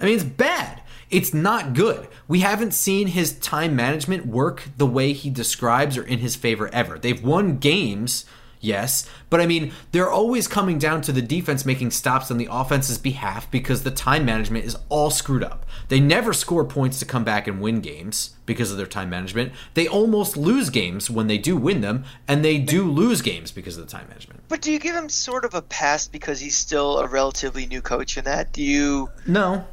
I 0.00 0.04
mean, 0.04 0.14
it's 0.14 0.24
bad. 0.24 0.82
It's 1.10 1.32
not 1.32 1.74
good. 1.74 2.08
We 2.26 2.40
haven't 2.40 2.74
seen 2.74 3.06
his 3.06 3.38
time 3.38 3.76
management 3.76 4.26
work 4.26 4.64
the 4.76 4.86
way 4.86 5.12
he 5.12 5.30
describes 5.30 5.96
or 5.96 6.02
in 6.02 6.18
his 6.18 6.34
favor 6.34 6.68
ever. 6.72 6.98
They've 6.98 7.22
won 7.22 7.58
games 7.58 8.24
Yes, 8.66 9.08
but 9.30 9.40
I 9.40 9.46
mean, 9.46 9.70
they're 9.92 10.10
always 10.10 10.48
coming 10.48 10.76
down 10.76 11.00
to 11.02 11.12
the 11.12 11.22
defense 11.22 11.64
making 11.64 11.92
stops 11.92 12.32
on 12.32 12.36
the 12.36 12.48
offense's 12.50 12.98
behalf 12.98 13.48
because 13.48 13.84
the 13.84 13.92
time 13.92 14.24
management 14.24 14.64
is 14.64 14.76
all 14.88 15.10
screwed 15.10 15.44
up. 15.44 15.64
They 15.86 16.00
never 16.00 16.32
score 16.32 16.64
points 16.64 16.98
to 16.98 17.04
come 17.04 17.22
back 17.22 17.46
and 17.46 17.60
win 17.60 17.80
games 17.80 18.34
because 18.44 18.72
of 18.72 18.76
their 18.76 18.88
time 18.88 19.08
management. 19.08 19.52
They 19.74 19.86
almost 19.86 20.36
lose 20.36 20.68
games 20.70 21.08
when 21.08 21.28
they 21.28 21.38
do 21.38 21.56
win 21.56 21.80
them, 21.80 22.06
and 22.26 22.44
they 22.44 22.58
do 22.58 22.90
lose 22.90 23.22
games 23.22 23.52
because 23.52 23.78
of 23.78 23.86
the 23.86 23.90
time 23.92 24.08
management. 24.08 24.40
But 24.48 24.62
do 24.62 24.72
you 24.72 24.80
give 24.80 24.96
him 24.96 25.08
sort 25.08 25.44
of 25.44 25.54
a 25.54 25.62
pass 25.62 26.08
because 26.08 26.40
he's 26.40 26.56
still 26.56 26.98
a 26.98 27.06
relatively 27.06 27.66
new 27.66 27.80
coach 27.80 28.18
in 28.18 28.24
that? 28.24 28.52
Do 28.52 28.64
you? 28.64 29.10
No, 29.28 29.64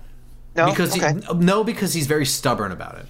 no, 0.55 0.69
because 0.69 0.95
okay. 0.95 1.13
he, 1.13 1.33
no, 1.33 1.63
because 1.63 1.95
he's 1.95 2.05
very 2.05 2.27
stubborn 2.27 2.71
about 2.71 2.99
it. 2.99 3.05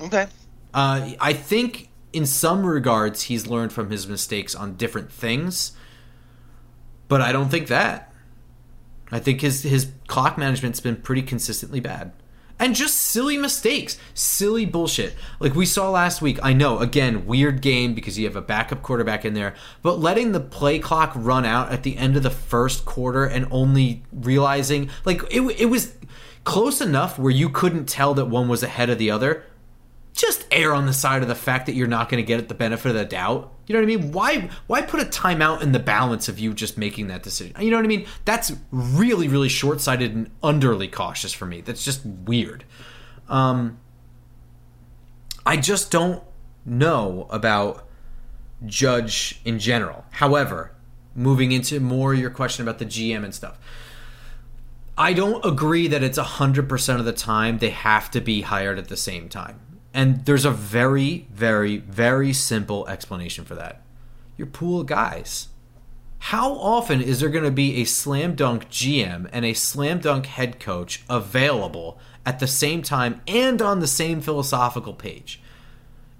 Okay. 0.00 0.26
Uh, 0.72 1.10
I 1.20 1.34
think 1.34 1.90
in 2.12 2.26
some 2.26 2.64
regards, 2.66 3.22
he's 3.22 3.46
learned 3.46 3.72
from 3.72 3.90
his 3.90 4.06
mistakes 4.06 4.54
on 4.54 4.74
different 4.74 5.10
things. 5.10 5.72
But 7.08 7.20
I 7.20 7.32
don't 7.32 7.48
think 7.48 7.68
that. 7.68 8.12
I 9.10 9.18
think 9.18 9.42
his 9.42 9.62
his 9.62 9.92
clock 10.06 10.38
management's 10.38 10.80
been 10.80 10.96
pretty 10.96 11.22
consistently 11.22 11.80
bad. 11.80 12.12
And 12.58 12.76
just 12.76 12.96
silly 12.96 13.36
mistakes, 13.36 13.98
silly 14.14 14.64
bullshit. 14.64 15.14
Like 15.40 15.54
we 15.54 15.66
saw 15.66 15.90
last 15.90 16.22
week. 16.22 16.38
I 16.42 16.52
know, 16.52 16.78
again, 16.78 17.26
weird 17.26 17.60
game 17.60 17.92
because 17.92 18.18
you 18.18 18.24
have 18.26 18.36
a 18.36 18.40
backup 18.40 18.82
quarterback 18.82 19.24
in 19.24 19.34
there, 19.34 19.54
but 19.82 19.98
letting 19.98 20.32
the 20.32 20.40
play 20.40 20.78
clock 20.78 21.12
run 21.14 21.44
out 21.44 21.72
at 21.72 21.82
the 21.82 21.96
end 21.96 22.16
of 22.16 22.22
the 22.22 22.30
first 22.30 22.84
quarter 22.84 23.24
and 23.24 23.48
only 23.50 24.02
realizing 24.12 24.90
like 25.04 25.22
it 25.30 25.40
it 25.60 25.66
was 25.66 25.94
close 26.44 26.80
enough 26.80 27.18
where 27.18 27.32
you 27.32 27.48
couldn't 27.48 27.88
tell 27.88 28.14
that 28.14 28.26
one 28.26 28.48
was 28.48 28.62
ahead 28.62 28.90
of 28.90 28.98
the 28.98 29.10
other, 29.10 29.44
just 30.14 30.46
err 30.50 30.74
on 30.74 30.86
the 30.86 30.92
side 30.92 31.22
of 31.22 31.28
the 31.28 31.34
fact 31.34 31.66
that 31.66 31.74
you're 31.74 31.86
not 31.86 32.08
going 32.08 32.22
to 32.22 32.26
get 32.26 32.48
the 32.48 32.54
benefit 32.54 32.90
of 32.90 32.94
the 32.94 33.04
doubt. 33.04 33.52
You 33.66 33.74
know 33.74 33.80
what 33.80 33.84
I 33.84 33.96
mean? 33.96 34.12
Why 34.12 34.50
why 34.66 34.82
put 34.82 35.00
a 35.00 35.04
timeout 35.04 35.62
in 35.62 35.72
the 35.72 35.78
balance 35.78 36.28
of 36.28 36.38
you 36.38 36.52
just 36.52 36.76
making 36.76 37.06
that 37.08 37.22
decision? 37.22 37.56
You 37.58 37.70
know 37.70 37.76
what 37.76 37.84
I 37.84 37.88
mean? 37.88 38.06
That's 38.24 38.52
really 38.70 39.28
really 39.28 39.48
short-sighted 39.48 40.14
and 40.14 40.40
underly 40.42 40.90
cautious 40.90 41.32
for 41.32 41.46
me. 41.46 41.60
That's 41.60 41.84
just 41.84 42.04
weird. 42.04 42.64
Um 43.28 43.78
I 45.46 45.56
just 45.56 45.90
don't 45.90 46.22
know 46.64 47.26
about 47.30 47.88
Judge 48.66 49.40
in 49.44 49.58
general. 49.58 50.04
However, 50.10 50.72
moving 51.14 51.52
into 51.52 51.80
more 51.80 52.14
your 52.14 52.30
question 52.30 52.62
about 52.62 52.78
the 52.78 52.86
GM 52.86 53.24
and 53.24 53.34
stuff. 53.34 53.58
I 54.96 55.14
don't 55.14 55.44
agree 55.44 55.88
that 55.88 56.02
it's 56.02 56.18
100% 56.18 56.98
of 56.98 57.04
the 57.04 57.12
time 57.12 57.58
they 57.58 57.70
have 57.70 58.10
to 58.12 58.20
be 58.20 58.42
hired 58.42 58.78
at 58.78 58.88
the 58.88 58.96
same 58.96 59.28
time. 59.28 59.58
And 59.94 60.24
there's 60.24 60.44
a 60.44 60.50
very, 60.50 61.26
very, 61.30 61.78
very 61.78 62.32
simple 62.32 62.86
explanation 62.88 63.44
for 63.44 63.54
that. 63.54 63.82
Your 64.36 64.46
pool 64.46 64.80
of 64.80 64.86
guys. 64.86 65.48
How 66.26 66.52
often 66.52 67.00
is 67.00 67.20
there 67.20 67.28
going 67.28 67.44
to 67.44 67.50
be 67.50 67.82
a 67.82 67.84
slam 67.84 68.36
dunk 68.36 68.70
GM 68.70 69.28
and 69.32 69.44
a 69.44 69.54
slam 69.54 69.98
dunk 69.98 70.26
head 70.26 70.60
coach 70.60 71.02
available 71.10 71.98
at 72.24 72.38
the 72.38 72.46
same 72.46 72.80
time 72.82 73.20
and 73.26 73.60
on 73.60 73.80
the 73.80 73.88
same 73.88 74.20
philosophical 74.20 74.94
page? 74.94 75.40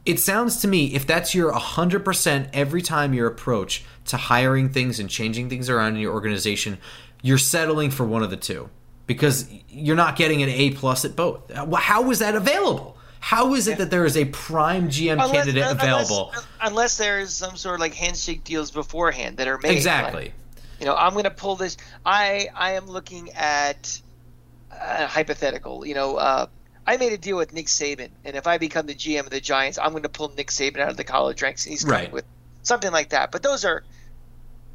It 0.04 0.18
sounds 0.18 0.60
to 0.60 0.68
me, 0.68 0.86
if 0.94 1.06
that's 1.06 1.34
your 1.34 1.52
100% 1.52 2.48
every 2.52 2.82
time 2.82 3.14
your 3.14 3.28
approach 3.28 3.84
to 4.06 4.16
hiring 4.16 4.68
things 4.68 4.98
and 4.98 5.08
changing 5.08 5.48
things 5.48 5.70
around 5.70 5.94
in 5.94 6.00
your 6.00 6.12
organization, 6.12 6.78
you're 7.22 7.38
settling 7.38 7.92
for 7.92 8.04
one 8.04 8.24
of 8.24 8.30
the 8.30 8.36
two 8.36 8.68
because 9.06 9.48
you're 9.68 9.94
not 9.94 10.16
getting 10.16 10.42
an 10.42 10.48
A 10.48 10.70
plus 10.70 11.04
at 11.04 11.14
both. 11.14 11.48
How 11.52 12.10
is 12.10 12.18
that 12.18 12.34
available? 12.34 12.98
How 13.22 13.54
is 13.54 13.68
it 13.68 13.78
that 13.78 13.88
there 13.88 14.04
is 14.04 14.16
a 14.16 14.24
prime 14.24 14.88
GM 14.88 15.12
unless, 15.12 15.30
candidate 15.30 15.64
available? 15.70 16.30
Unless, 16.30 16.46
unless, 16.60 16.96
there 16.98 17.20
is 17.20 17.32
some 17.32 17.56
sort 17.56 17.76
of 17.76 17.80
like 17.80 17.94
handshake 17.94 18.42
deals 18.42 18.72
beforehand 18.72 19.36
that 19.36 19.46
are 19.46 19.58
made. 19.58 19.70
Exactly. 19.70 20.24
Like, 20.24 20.34
you 20.80 20.86
know, 20.86 20.96
I'm 20.96 21.12
going 21.12 21.24
to 21.24 21.30
pull 21.30 21.54
this. 21.54 21.76
I 22.04 22.48
I 22.52 22.72
am 22.72 22.86
looking 22.86 23.30
at 23.30 24.02
uh, 24.72 25.06
hypothetical. 25.06 25.86
You 25.86 25.94
know, 25.94 26.16
uh, 26.16 26.46
I 26.84 26.96
made 26.96 27.12
a 27.12 27.16
deal 27.16 27.36
with 27.36 27.52
Nick 27.52 27.66
Saban, 27.66 28.10
and 28.24 28.34
if 28.34 28.48
I 28.48 28.58
become 28.58 28.86
the 28.86 28.94
GM 28.94 29.20
of 29.20 29.30
the 29.30 29.40
Giants, 29.40 29.78
I'm 29.78 29.92
going 29.92 30.02
to 30.02 30.08
pull 30.08 30.32
Nick 30.36 30.48
Saban 30.48 30.80
out 30.80 30.90
of 30.90 30.96
the 30.96 31.04
college 31.04 31.40
ranks, 31.42 31.64
and 31.64 31.70
he's 31.70 31.84
coming 31.84 32.00
right. 32.00 32.12
with 32.12 32.24
something 32.64 32.90
like 32.90 33.10
that. 33.10 33.30
But 33.30 33.44
those 33.44 33.64
are 33.64 33.84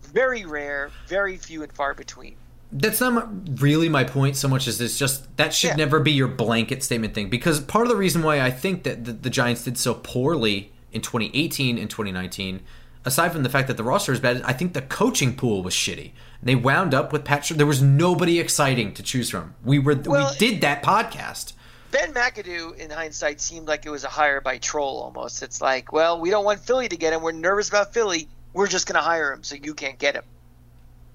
very 0.04 0.46
rare, 0.46 0.90
very 1.08 1.36
few 1.36 1.64
and 1.64 1.74
far 1.74 1.94
between 1.94 2.38
that's 2.72 3.00
not 3.00 3.30
really 3.62 3.88
my 3.88 4.04
point 4.04 4.36
so 4.36 4.48
much 4.48 4.68
as 4.68 4.82
it's 4.82 4.98
just 4.98 5.36
that 5.38 5.54
should 5.54 5.70
yeah. 5.70 5.76
never 5.76 6.00
be 6.00 6.12
your 6.12 6.28
blanket 6.28 6.84
statement 6.84 7.14
thing. 7.14 7.30
Because 7.30 7.60
part 7.60 7.86
of 7.86 7.90
the 7.90 7.96
reason 7.96 8.24
why 8.24 8.42
I 8.42 8.52
think 8.52 8.84
that 8.84 9.06
the, 9.06 9.14
the, 9.14 9.30
Giants 9.30 9.64
did 9.64 9.78
so 9.78 9.94
poorly 9.94 10.74
in 10.92 11.02
2018 11.02 11.78
and 11.78 11.90
2019 11.90 12.62
aside 13.06 13.32
from 13.32 13.44
the 13.44 13.50
fact 13.50 13.68
that 13.70 13.78
the 13.78 13.84
roster 13.84 14.12
is 14.12 14.20
bad 14.20 14.42
I 14.44 14.54
think 14.54 14.74
the 14.74 14.82
coaching 14.82 15.36
pool 15.36 15.64
was 15.64 15.74
shitty. 15.74 16.12
They 16.44 16.56
wound 16.56 16.94
up 16.94 17.14
with 17.14 17.24
Pat 17.24 17.50
there 17.56 17.66
was 17.66 17.82
nobody 17.82 18.40
exciting 18.40 18.94
to 18.96 19.04
choose 19.04 19.30
from. 19.30 19.56
We 19.64 19.80
were 19.80 19.96
well, 19.96 20.32
we 20.32 20.38
did 20.38 20.62
that 20.62 20.84
podcast. 20.84 21.54
Ben 21.92 22.14
McAdoo 22.14 22.76
in 22.76 22.90
hindsight 22.90 23.40
seemed 23.40 23.68
like 23.68 23.86
it 23.86 23.90
was 23.90 24.04
a 24.04 24.10
hire 24.10 24.42
by 24.42 24.58
troll 24.58 25.00
almost. 25.02 25.42
It's 25.42 25.62
like 25.62 25.94
well 25.94 26.20
we 26.20 26.30
don't 26.30 26.44
want 26.44 26.60
Philly 26.60 26.90
to 26.90 26.98
get 26.98 27.14
him. 27.14 27.22
We're 27.22 27.32
nervous 27.32 27.70
about 27.70 27.94
Philly. 27.94 28.28
We're 28.52 28.68
just 28.68 28.88
going 28.88 28.96
to 28.96 29.02
hire 29.02 29.32
him 29.32 29.44
so 29.44 29.56
you 29.56 29.74
can't 29.76 30.00
get 30.00 30.16
him 30.16 30.24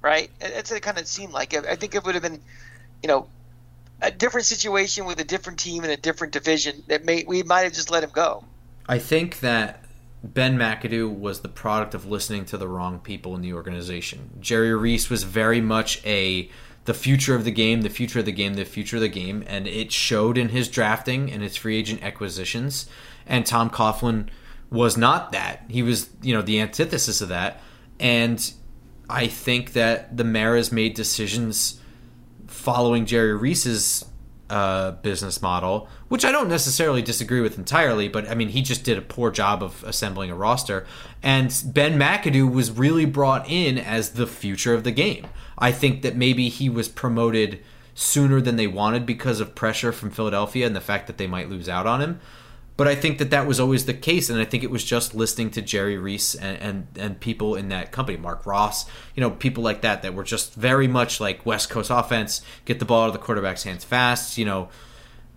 right? 0.03 0.31
That's 0.41 0.71
what 0.71 0.77
it 0.77 0.83
kind 0.83 0.99
of 0.99 1.07
seemed 1.07 1.33
like. 1.33 1.55
I 1.55 1.77
think 1.77 1.95
it 1.95 2.05
would 2.05 2.15
have 2.15 2.23
been, 2.23 2.41
you 3.03 3.09
know, 3.09 3.29
a 4.01 4.11
different 4.11 4.47
situation 4.47 5.07
with 5.07 5.21
a 5.21 5.25
different 5.25 5.59
team 5.59 5.85
in 5.85 5.91
a 5.91 5.97
different 5.97 6.33
division. 6.33 6.83
That 6.89 7.05
may 7.05 7.25
we 7.27 7.43
might 7.43 7.63
have 7.63 7.73
just 7.73 7.91
let 7.91 8.03
him 8.03 8.11
go. 8.13 8.45
I 8.89 8.99
think 8.99 9.41
that 9.41 9.85
Ben 10.25 10.57
McAdoo 10.57 11.19
was 11.19 11.41
the 11.41 11.49
product 11.49 11.95
of 11.95 12.07
listening 12.07 12.45
to 12.47 12.57
the 12.57 12.69
wrong 12.69 12.99
people 12.99 13.35
in 13.35 13.43
the 13.43 13.53
organization. 13.55 14.31
Jerry 14.41 14.75
Reese 14.75 15.09
was 15.09 15.23
very 15.23 15.61
much 15.61 16.05
a 16.05 16.51
the 16.85 16.95
future 16.95 17.37
of 17.37 17.45
the 17.45 17.53
game, 17.53 17.83
the 17.83 17.91
future 17.91 18.19
of 18.19 18.25
the 18.25 18.33
game, 18.33 18.55
the 18.55 18.65
future 18.65 18.97
of 18.97 19.03
the 19.03 19.09
game, 19.09 19.45
and 19.47 19.69
it 19.69 19.93
showed 19.93 20.37
in 20.37 20.49
his 20.49 20.69
drafting 20.69 21.31
and 21.31 21.43
his 21.43 21.57
free 21.57 21.77
agent 21.77 22.03
acquisitions. 22.03 22.89
And 23.25 23.47
Tom 23.47 23.71
Coughlin 23.71 24.29
was 24.69 24.97
not 24.97 25.31
that. 25.31 25.65
He 25.69 25.83
was, 25.83 26.11
you 26.23 26.35
know, 26.35 26.43
the 26.43 26.61
antithesis 26.61 27.21
of 27.21 27.29
that. 27.29 27.61
And 28.01 28.53
I 29.09 29.27
think 29.27 29.73
that 29.73 30.17
the 30.17 30.25
Maras 30.25 30.73
made 30.73 30.95
decisions 30.95 31.81
following 32.47 33.07
Jerry 33.07 33.37
Reese's 33.37 34.05
uh, 34.53 34.93
business 34.93 35.41
model, 35.41 35.89
which 36.09 36.27
I 36.27 36.31
don't 36.31 36.49
necessarily 36.49 37.01
disagree 37.01 37.41
with 37.41 37.57
entirely, 37.57 38.09
but 38.09 38.29
I 38.29 38.35
mean, 38.35 38.51
he 38.51 38.61
just 38.61 38.85
did 38.85 38.99
a 38.99 39.03
poor 39.03 39.31
job 39.31 39.63
of 39.63 39.83
assembling 39.85 40.31
a 40.31 40.35
roster. 40.35 40.87
And 41.23 41.49
Ben 41.65 41.99
McAdoo 41.99 42.53
was 42.53 42.71
really 42.71 43.07
brought 43.07 43.49
in 43.49 43.79
as 43.79 44.11
the 44.11 44.27
future 44.27 44.75
of 44.75 44.85
the 44.85 44.91
game. 44.91 45.27
I 45.57 45.73
think 45.73 46.03
that 46.03 46.17
maybe 46.17 46.51
he 46.51 46.69
was 46.69 46.89
promoted 46.89 47.63
sooner 47.95 48.41
than 48.41 48.57
they 48.57 48.67
wanted 48.67 49.07
because 49.07 49.41
of 49.41 49.55
pressure 49.55 49.93
from 49.93 50.11
Philadelphia 50.11 50.67
and 50.67 50.77
the 50.77 50.81
fact 50.81 51.07
that 51.07 51.17
they 51.17 51.27
might 51.27 51.49
lose 51.49 51.69
out 51.69 51.87
on 51.87 52.03
him. 52.03 52.21
But 52.83 52.91
I 52.91 52.97
think 52.97 53.19
that 53.19 53.31
that 53.31 53.47
was 53.47 53.61
always 53.61 53.87
the 53.87 53.95
case, 53.95 54.29
and 54.29 54.41
I 54.41 54.45
think 54.45 54.65
it 54.65 54.71
was 54.73 54.83
just 54.83 55.15
listening 55.15 55.53
to 55.53 55.63
Jerry 55.63 55.97
Reese 55.97 56.35
and, 56.35 56.59
and, 56.59 56.87
and 56.97 57.21
people 57.21 57.55
in 57.55 57.69
that 57.69 57.93
company, 57.93 58.19
Marc 58.19 58.45
Ross, 58.45 58.87
you 59.15 59.21
know, 59.21 59.31
people 59.31 59.63
like 59.63 59.83
that 59.83 60.03
that 60.03 60.15
were 60.15 60.25
just 60.25 60.55
very 60.55 60.89
much 60.89 61.21
like 61.21 61.47
West 61.47 61.71
Coast 61.71 61.91
offense, 61.93 62.43
get 62.65 62.81
the 62.81 62.85
ball 62.85 63.05
out 63.05 63.07
of 63.07 63.13
the 63.13 63.21
quarterback's 63.21 63.63
hands 63.63 63.85
fast, 63.85 64.37
you 64.37 64.45
know, 64.45 64.69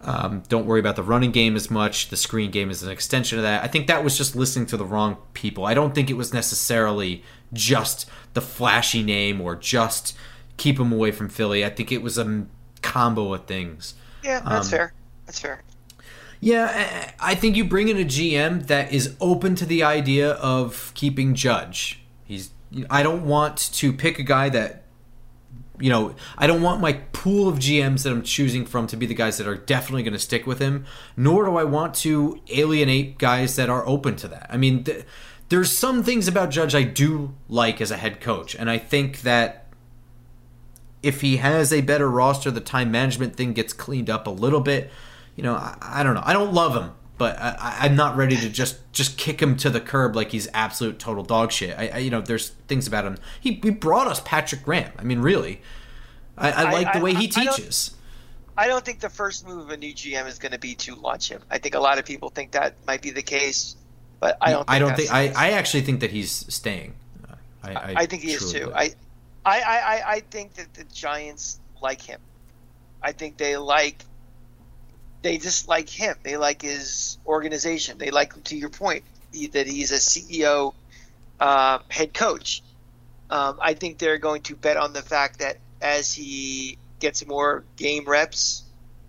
um, 0.01 0.41
don't 0.49 0.65
worry 0.65 0.79
about 0.79 0.95
the 0.95 1.03
running 1.03 1.29
game 1.29 1.55
as 1.55 1.69
much. 1.69 2.09
The 2.09 2.17
screen 2.17 2.49
game 2.49 2.71
is 2.71 2.81
an 2.81 2.89
extension 2.89 3.37
of 3.37 3.43
that. 3.43 3.63
I 3.63 3.67
think 3.67 3.85
that 3.85 4.03
was 4.03 4.17
just 4.17 4.35
listening 4.35 4.65
to 4.65 4.77
the 4.77 4.83
wrong 4.83 5.17
people. 5.35 5.67
I 5.67 5.75
don't 5.75 5.93
think 5.93 6.09
it 6.09 6.17
was 6.17 6.33
necessarily 6.33 7.23
just 7.53 8.09
the 8.33 8.41
flashy 8.41 9.03
name 9.03 9.39
or 9.39 9.55
just 9.55 10.17
keep 10.57 10.79
him 10.79 10.91
away 10.91 11.11
from 11.11 11.29
Philly. 11.29 11.63
I 11.63 11.69
think 11.69 11.91
it 11.91 12.01
was 12.01 12.17
a 12.17 12.47
combo 12.81 13.35
of 13.35 13.45
things. 13.45 13.93
Yeah, 14.23 14.39
that's 14.39 14.65
um, 14.65 14.71
fair. 14.71 14.93
That's 15.27 15.39
fair. 15.39 15.61
Yeah, 16.45 17.11
I 17.19 17.33
think 17.33 17.55
you 17.55 17.65
bring 17.65 17.87
in 17.87 17.97
a 17.97 18.05
GM 18.05 18.67
that 18.67 18.93
is 18.93 19.15
open 19.19 19.55
to 19.55 19.65
the 19.65 19.81
idea 19.81 20.33
of 20.33 20.91
keeping 20.93 21.33
Judge. 21.33 22.03
He's. 22.23 22.51
I 22.87 23.01
don't 23.01 23.25
want 23.25 23.57
to 23.73 23.91
pick 23.91 24.19
a 24.19 24.23
guy 24.23 24.49
that 24.49 24.83
you 25.79 25.89
know, 25.89 26.13
I 26.37 26.45
don't 26.45 26.61
want 26.61 26.81
my 26.81 26.93
pool 27.13 27.49
of 27.49 27.57
GMs 27.57 28.03
that 28.03 28.11
I'm 28.11 28.21
choosing 28.21 28.67
from 28.67 28.85
to 28.87 28.95
be 28.95 29.07
the 29.07 29.15
guys 29.15 29.39
that 29.39 29.47
are 29.47 29.55
definitely 29.55 30.03
going 30.03 30.13
to 30.13 30.19
stick 30.19 30.45
with 30.45 30.59
him, 30.59 30.85
nor 31.17 31.45
do 31.45 31.57
I 31.57 31.63
want 31.63 31.95
to 31.95 32.39
alienate 32.49 33.17
guys 33.17 33.55
that 33.55 33.67
are 33.67 33.83
open 33.87 34.15
to 34.17 34.27
that. 34.27 34.45
I 34.51 34.57
mean, 34.57 34.83
th- 34.83 35.03
there's 35.49 35.75
some 35.75 36.03
things 36.03 36.27
about 36.27 36.51
Judge 36.51 36.75
I 36.75 36.83
do 36.83 37.33
like 37.49 37.81
as 37.81 37.89
a 37.89 37.97
head 37.97 38.21
coach, 38.21 38.53
and 38.53 38.69
I 38.69 38.77
think 38.77 39.21
that 39.21 39.65
if 41.01 41.21
he 41.21 41.37
has 41.37 41.73
a 41.73 41.81
better 41.81 42.07
roster, 42.07 42.51
the 42.51 42.61
time 42.61 42.91
management 42.91 43.35
thing 43.35 43.53
gets 43.53 43.73
cleaned 43.73 44.11
up 44.11 44.27
a 44.27 44.31
little 44.31 44.61
bit. 44.61 44.91
You 45.35 45.43
know, 45.43 45.55
I, 45.55 45.77
I 45.81 46.03
don't 46.03 46.13
know. 46.13 46.23
I 46.23 46.33
don't 46.33 46.53
love 46.53 46.75
him, 46.75 46.91
but 47.17 47.37
I, 47.39 47.85
am 47.85 47.95
not 47.95 48.15
ready 48.15 48.35
to 48.37 48.49
just 48.49 48.79
just 48.91 49.17
kick 49.17 49.41
him 49.41 49.55
to 49.57 49.69
the 49.69 49.81
curb 49.81 50.15
like 50.15 50.31
he's 50.31 50.47
absolute 50.53 50.99
total 50.99 51.23
dog 51.23 51.51
shit. 51.51 51.77
I, 51.77 51.87
I 51.87 51.97
you 51.99 52.09
know, 52.09 52.21
there's 52.21 52.49
things 52.67 52.87
about 52.87 53.05
him. 53.05 53.17
He, 53.39 53.59
he 53.63 53.69
brought 53.69 54.07
us 54.07 54.21
Patrick 54.21 54.63
Graham. 54.63 54.91
I 54.97 55.03
mean, 55.03 55.19
really, 55.19 55.61
I, 56.37 56.51
I 56.51 56.71
like 56.71 56.93
the 56.93 56.99
way 56.99 57.13
he 57.13 57.27
teaches. 57.27 57.91
I 58.57 58.67
don't 58.67 58.85
think 58.85 59.01
the 59.01 59.09
first 59.09 59.45
move 59.45 59.59
of 59.59 59.69
a 59.69 59.77
new 59.77 59.93
GM 59.93 60.27
is 60.27 60.39
going 60.39 60.53
to 60.53 60.59
be 60.59 60.75
to 60.75 60.95
launch 60.95 61.29
him. 61.29 61.41
I 61.51 61.57
think 61.57 61.75
a 61.75 61.79
lot 61.79 61.99
of 61.99 62.05
people 62.05 62.29
think 62.29 62.51
that 62.51 62.75
might 62.87 63.01
be 63.01 63.11
the 63.11 63.21
case, 63.21 63.75
but 64.19 64.37
I 64.41 64.51
don't. 64.51 64.59
Think 64.59 64.69
I 64.69 64.79
don't 64.79 64.95
think. 64.95 65.13
I, 65.13 65.33
I 65.35 65.51
actually 65.51 65.81
think 65.81 65.99
that 65.99 66.11
he's 66.11 66.31
staying. 66.53 66.95
I, 67.63 67.73
I, 67.73 67.93
I 67.97 68.05
think 68.05 68.23
he 68.23 68.31
is 68.31 68.51
too. 68.51 68.71
I, 68.73 68.91
I, 69.45 69.59
I, 69.59 70.03
I 70.07 70.19
think 70.31 70.53
that 70.53 70.73
the 70.73 70.83
Giants 70.85 71.59
like 71.81 72.01
him. 72.01 72.19
I 73.01 73.11
think 73.11 73.37
they 73.37 73.57
like 73.57 74.03
they 75.25 75.39
just 75.39 75.67
like 75.67 75.89
him. 75.89 76.15
They 76.21 76.37
like 76.37 76.61
his 76.61 77.17
organization. 77.25 77.97
They 77.97 78.11
like, 78.11 78.43
to 78.43 78.55
your 78.55 78.69
point, 78.69 79.03
that 79.53 79.65
he's 79.65 79.91
a 79.91 79.95
CEO, 79.95 80.75
uh, 81.39 81.79
head 81.89 82.13
coach. 82.13 82.61
Um, 83.31 83.57
I 83.59 83.73
think 83.73 83.97
they're 83.97 84.19
going 84.19 84.43
to 84.43 84.55
bet 84.55 84.77
on 84.77 84.93
the 84.93 85.01
fact 85.01 85.39
that 85.39 85.57
as 85.81 86.13
he 86.13 86.77
gets 86.99 87.25
more 87.25 87.63
game 87.75 88.05
reps 88.05 88.65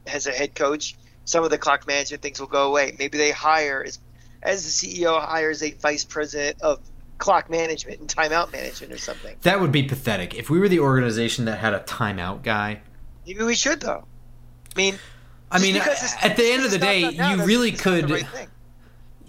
as 0.06 0.26
a 0.26 0.30
head 0.30 0.54
coach, 0.54 0.96
some 1.26 1.44
of 1.44 1.50
the 1.50 1.58
clock 1.58 1.86
management 1.86 2.22
things 2.22 2.40
will 2.40 2.46
go 2.46 2.68
away. 2.68 2.96
Maybe 2.98 3.18
they 3.18 3.30
hire 3.30 3.84
as 3.86 3.98
as 4.42 4.64
the 4.64 4.70
CEO 4.70 5.20
hires 5.20 5.62
a 5.62 5.72
vice 5.72 6.04
president 6.04 6.62
of 6.62 6.80
clock 7.18 7.50
management 7.50 8.00
and 8.00 8.08
timeout 8.08 8.52
management 8.52 8.90
or 8.90 8.98
something. 8.98 9.36
That 9.42 9.60
would 9.60 9.72
be 9.72 9.82
pathetic. 9.82 10.34
If 10.34 10.48
we 10.48 10.60
were 10.60 10.68
the 10.68 10.80
organization 10.80 11.44
that 11.44 11.58
had 11.58 11.74
a 11.74 11.80
timeout 11.80 12.42
guy, 12.42 12.80
maybe 13.26 13.44
we 13.44 13.54
should 13.54 13.80
though. 13.80 14.06
I 14.74 14.78
mean, 14.78 14.98
I 15.50 15.60
mean, 15.60 15.76
at 15.76 16.36
the 16.36 16.50
end 16.50 16.64
of 16.64 16.70
the 16.70 16.78
day, 16.78 17.08
you 17.10 17.44
really 17.44 17.72
could. 17.72 18.10
Right 18.10 18.26
thing, 18.26 18.48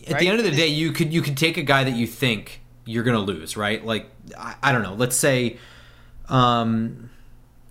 at 0.09 0.19
the 0.19 0.27
end 0.27 0.39
of 0.39 0.45
the 0.45 0.51
day, 0.51 0.67
you 0.67 0.91
could 0.91 1.13
you 1.13 1.21
could 1.21 1.37
take 1.37 1.57
a 1.57 1.63
guy 1.63 1.83
that 1.83 1.95
you 1.95 2.07
think 2.07 2.61
you're 2.85 3.03
going 3.03 3.17
to 3.17 3.21
lose, 3.21 3.57
right? 3.57 3.83
Like 3.85 4.09
I, 4.37 4.55
I, 4.63 4.71
don't 4.71 4.81
know. 4.81 4.93
Let's 4.93 5.15
say 5.15 5.57
um, 6.29 7.09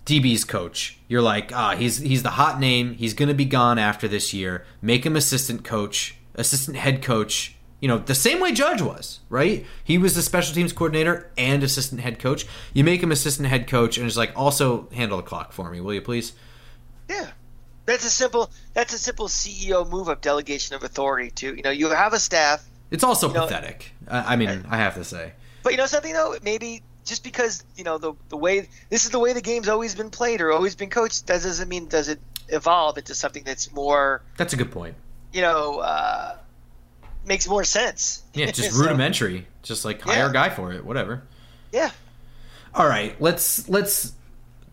DB's 0.05 0.43
coach. 0.43 0.99
You're 1.07 1.21
like, 1.21 1.51
ah, 1.53 1.75
he's 1.75 1.97
he's 1.97 2.23
the 2.23 2.31
hot 2.31 2.59
name. 2.59 2.93
He's 2.93 3.13
going 3.13 3.29
to 3.29 3.35
be 3.35 3.45
gone 3.45 3.79
after 3.79 4.07
this 4.07 4.33
year. 4.33 4.65
Make 4.81 5.05
him 5.05 5.15
assistant 5.15 5.63
coach, 5.63 6.15
assistant 6.35 6.77
head 6.77 7.01
coach. 7.01 7.55
You 7.79 7.87
know, 7.87 7.99
the 7.99 8.15
same 8.15 8.39
way 8.39 8.53
Judge 8.53 8.81
was, 8.81 9.19
right? 9.29 9.63
He 9.83 9.99
was 9.99 10.15
the 10.15 10.23
special 10.23 10.55
teams 10.55 10.73
coordinator 10.73 11.31
and 11.37 11.61
assistant 11.63 12.01
head 12.01 12.17
coach. 12.17 12.47
You 12.73 12.83
make 12.83 13.03
him 13.03 13.11
assistant 13.11 13.49
head 13.49 13.67
coach, 13.67 13.99
and 13.99 14.07
it's 14.07 14.17
like, 14.17 14.31
also 14.35 14.89
handle 14.93 15.17
the 15.17 15.23
clock 15.23 15.51
for 15.51 15.69
me, 15.69 15.79
will 15.79 15.93
you 15.93 16.01
please? 16.01 16.33
Yeah, 17.07 17.29
that's 17.87 18.05
a 18.05 18.09
simple. 18.09 18.51
That's 18.73 18.93
a 18.93 18.99
simple 18.99 19.27
CEO 19.27 19.89
move 19.89 20.09
of 20.09 20.21
delegation 20.21 20.75
of 20.75 20.83
authority. 20.83 21.31
To 21.31 21.55
you 21.55 21.63
know, 21.63 21.71
you 21.71 21.89
have 21.89 22.13
a 22.13 22.19
staff. 22.19 22.63
It's 22.91 23.03
also 23.03 23.29
pathetic. 23.29 23.93
Know, 24.05 24.11
I 24.11 24.35
mean, 24.35 24.65
I 24.69 24.77
have 24.77 24.95
to 24.95 25.03
say. 25.03 25.33
But 25.63 25.71
you 25.71 25.77
know 25.77 25.85
something 25.85 26.13
though, 26.13 26.35
maybe 26.43 26.83
just 27.05 27.23
because 27.23 27.63
you 27.75 27.85
know 27.85 27.97
the 27.97 28.13
the 28.29 28.37
way 28.37 28.67
this 28.89 29.05
is 29.05 29.11
the 29.11 29.19
way 29.19 29.33
the 29.33 29.41
game's 29.41 29.69
always 29.69 29.95
been 29.95 30.09
played 30.09 30.41
or 30.41 30.51
always 30.51 30.75
been 30.75 30.89
coached, 30.89 31.27
that 31.27 31.41
doesn't 31.41 31.69
mean 31.69 31.87
does 31.87 32.09
it 32.09 32.19
evolve 32.49 32.97
into 32.97 33.15
something 33.15 33.43
that's 33.43 33.71
more. 33.71 34.21
That's 34.35 34.53
a 34.53 34.57
good 34.57 34.71
point. 34.71 34.95
You 35.31 35.41
know, 35.41 35.79
uh, 35.79 36.37
makes 37.25 37.47
more 37.47 37.63
sense. 37.63 38.21
Yeah, 38.33 38.45
just 38.51 38.73
so, 38.73 38.81
rudimentary. 38.81 39.47
Just 39.63 39.85
like 39.85 40.01
hire 40.01 40.25
yeah. 40.25 40.29
a 40.29 40.33
guy 40.33 40.49
for 40.49 40.73
it, 40.73 40.85
whatever. 40.85 41.23
Yeah. 41.71 41.91
All 42.75 42.87
right, 42.87 43.19
let's 43.21 43.67
let's 43.69 44.11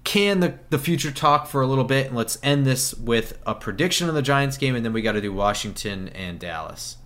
can 0.04 0.40
the, 0.40 0.58
the 0.70 0.78
future 0.78 1.10
talk 1.10 1.46
for 1.46 1.62
a 1.62 1.66
little 1.66 1.84
bit 1.84 2.06
and 2.06 2.16
let's 2.16 2.38
end 2.42 2.66
this 2.66 2.94
with 2.94 3.38
a 3.46 3.54
prediction 3.54 4.08
of 4.08 4.14
the 4.14 4.22
Giants 4.22 4.56
game 4.56 4.76
and 4.76 4.84
then 4.84 4.92
we 4.92 5.02
got 5.02 5.12
to 5.12 5.20
do 5.20 5.32
Washington 5.32 6.08
and 6.10 6.38
Dallas. 6.38 6.98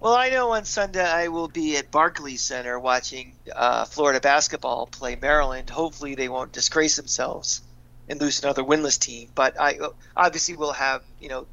Well, 0.00 0.14
I 0.14 0.30
know 0.30 0.52
on 0.52 0.64
Sunday 0.64 1.04
I 1.04 1.28
will 1.28 1.48
be 1.48 1.76
at 1.76 1.90
Barclays 1.90 2.40
Center 2.40 2.78
watching 2.78 3.34
uh, 3.54 3.84
Florida 3.84 4.18
basketball 4.18 4.86
play 4.86 5.14
Maryland. 5.16 5.68
Hopefully, 5.68 6.14
they 6.14 6.30
won't 6.30 6.52
disgrace 6.52 6.96
themselves 6.96 7.60
and 8.08 8.18
lose 8.18 8.42
another 8.42 8.64
winless 8.64 8.98
team. 8.98 9.28
But 9.34 9.60
I 9.60 9.78
obviously 10.16 10.56
will 10.56 10.72
have 10.72 11.02
you 11.20 11.28
know 11.28 11.46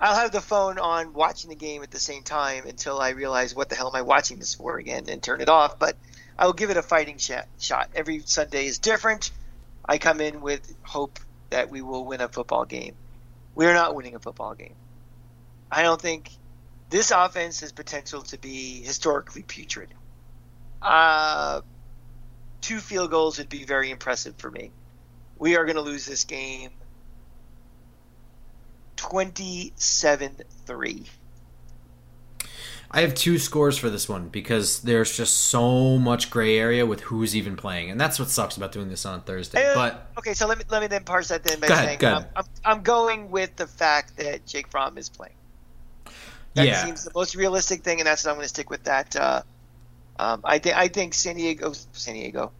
I'll 0.00 0.16
have 0.16 0.32
the 0.32 0.40
phone 0.40 0.78
on 0.78 1.12
watching 1.12 1.50
the 1.50 1.56
game 1.56 1.82
at 1.82 1.90
the 1.90 2.00
same 2.00 2.22
time 2.22 2.66
until 2.66 2.98
I 2.98 3.10
realize 3.10 3.54
what 3.54 3.68
the 3.68 3.74
hell 3.74 3.88
am 3.88 3.96
I 3.96 4.02
watching 4.02 4.38
this 4.38 4.54
for 4.54 4.78
again 4.78 5.04
and 5.10 5.22
turn 5.22 5.42
it 5.42 5.50
off. 5.50 5.78
But 5.78 5.96
I 6.40 6.46
will 6.46 6.54
give 6.54 6.70
it 6.70 6.78
a 6.78 6.82
fighting 6.82 7.18
shot. 7.18 7.90
Every 7.94 8.20
Sunday 8.20 8.64
is 8.64 8.78
different. 8.78 9.30
I 9.84 9.98
come 9.98 10.22
in 10.22 10.40
with 10.40 10.74
hope 10.82 11.18
that 11.50 11.68
we 11.68 11.82
will 11.82 12.06
win 12.06 12.22
a 12.22 12.28
football 12.28 12.64
game. 12.64 12.94
We 13.54 13.66
are 13.66 13.74
not 13.74 13.94
winning 13.94 14.14
a 14.14 14.18
football 14.18 14.54
game. 14.54 14.74
I 15.70 15.82
don't 15.82 16.00
think 16.00 16.30
this 16.88 17.10
offense 17.10 17.60
has 17.60 17.72
potential 17.72 18.22
to 18.22 18.38
be 18.38 18.80
historically 18.82 19.42
putrid. 19.42 19.90
Uh, 20.80 21.60
two 22.62 22.78
field 22.78 23.10
goals 23.10 23.36
would 23.36 23.50
be 23.50 23.64
very 23.64 23.90
impressive 23.90 24.34
for 24.38 24.50
me. 24.50 24.70
We 25.38 25.58
are 25.58 25.66
going 25.66 25.76
to 25.76 25.82
lose 25.82 26.06
this 26.06 26.24
game 26.24 26.70
27 28.96 30.36
3. 30.66 31.06
I 32.92 33.02
have 33.02 33.14
two 33.14 33.38
scores 33.38 33.78
for 33.78 33.88
this 33.88 34.08
one 34.08 34.28
because 34.28 34.80
there's 34.80 35.16
just 35.16 35.44
so 35.44 35.96
much 35.96 36.28
gray 36.28 36.58
area 36.58 36.84
with 36.84 37.00
who's 37.00 37.36
even 37.36 37.56
playing, 37.56 37.90
and 37.90 38.00
that's 38.00 38.18
what 38.18 38.28
sucks 38.28 38.56
about 38.56 38.72
doing 38.72 38.88
this 38.88 39.06
on 39.06 39.22
Thursday. 39.22 39.64
Uh, 39.64 39.74
but 39.74 40.08
okay, 40.18 40.34
so 40.34 40.48
let 40.48 40.58
me 40.58 40.64
let 40.70 40.82
me 40.82 40.88
then 40.88 41.04
parse 41.04 41.28
that 41.28 41.44
then 41.44 41.60
by 41.60 41.68
saying 41.68 42.02
ahead, 42.02 42.04
I'm, 42.04 42.24
I'm, 42.34 42.44
I'm, 42.64 42.82
going 42.82 43.30
with 43.30 43.54
the 43.54 43.68
fact 43.68 44.16
that 44.16 44.44
Jake 44.44 44.66
Fromm 44.68 44.98
is 44.98 45.08
playing. 45.08 45.34
That 46.54 46.66
yeah. 46.66 46.84
seems 46.84 47.04
the 47.04 47.12
most 47.14 47.36
realistic 47.36 47.84
thing, 47.84 48.00
and 48.00 48.06
that's 48.08 48.24
what 48.24 48.32
I'm 48.32 48.36
going 48.38 48.44
to 48.44 48.48
stick 48.48 48.70
with 48.70 48.82
that. 48.84 49.14
Uh, 49.14 49.42
um, 50.18 50.40
I 50.42 50.58
think 50.58 50.76
I 50.76 50.88
think 50.88 51.14
San 51.14 51.36
Diego, 51.36 51.72
San 51.92 52.14
Diego, 52.14 52.50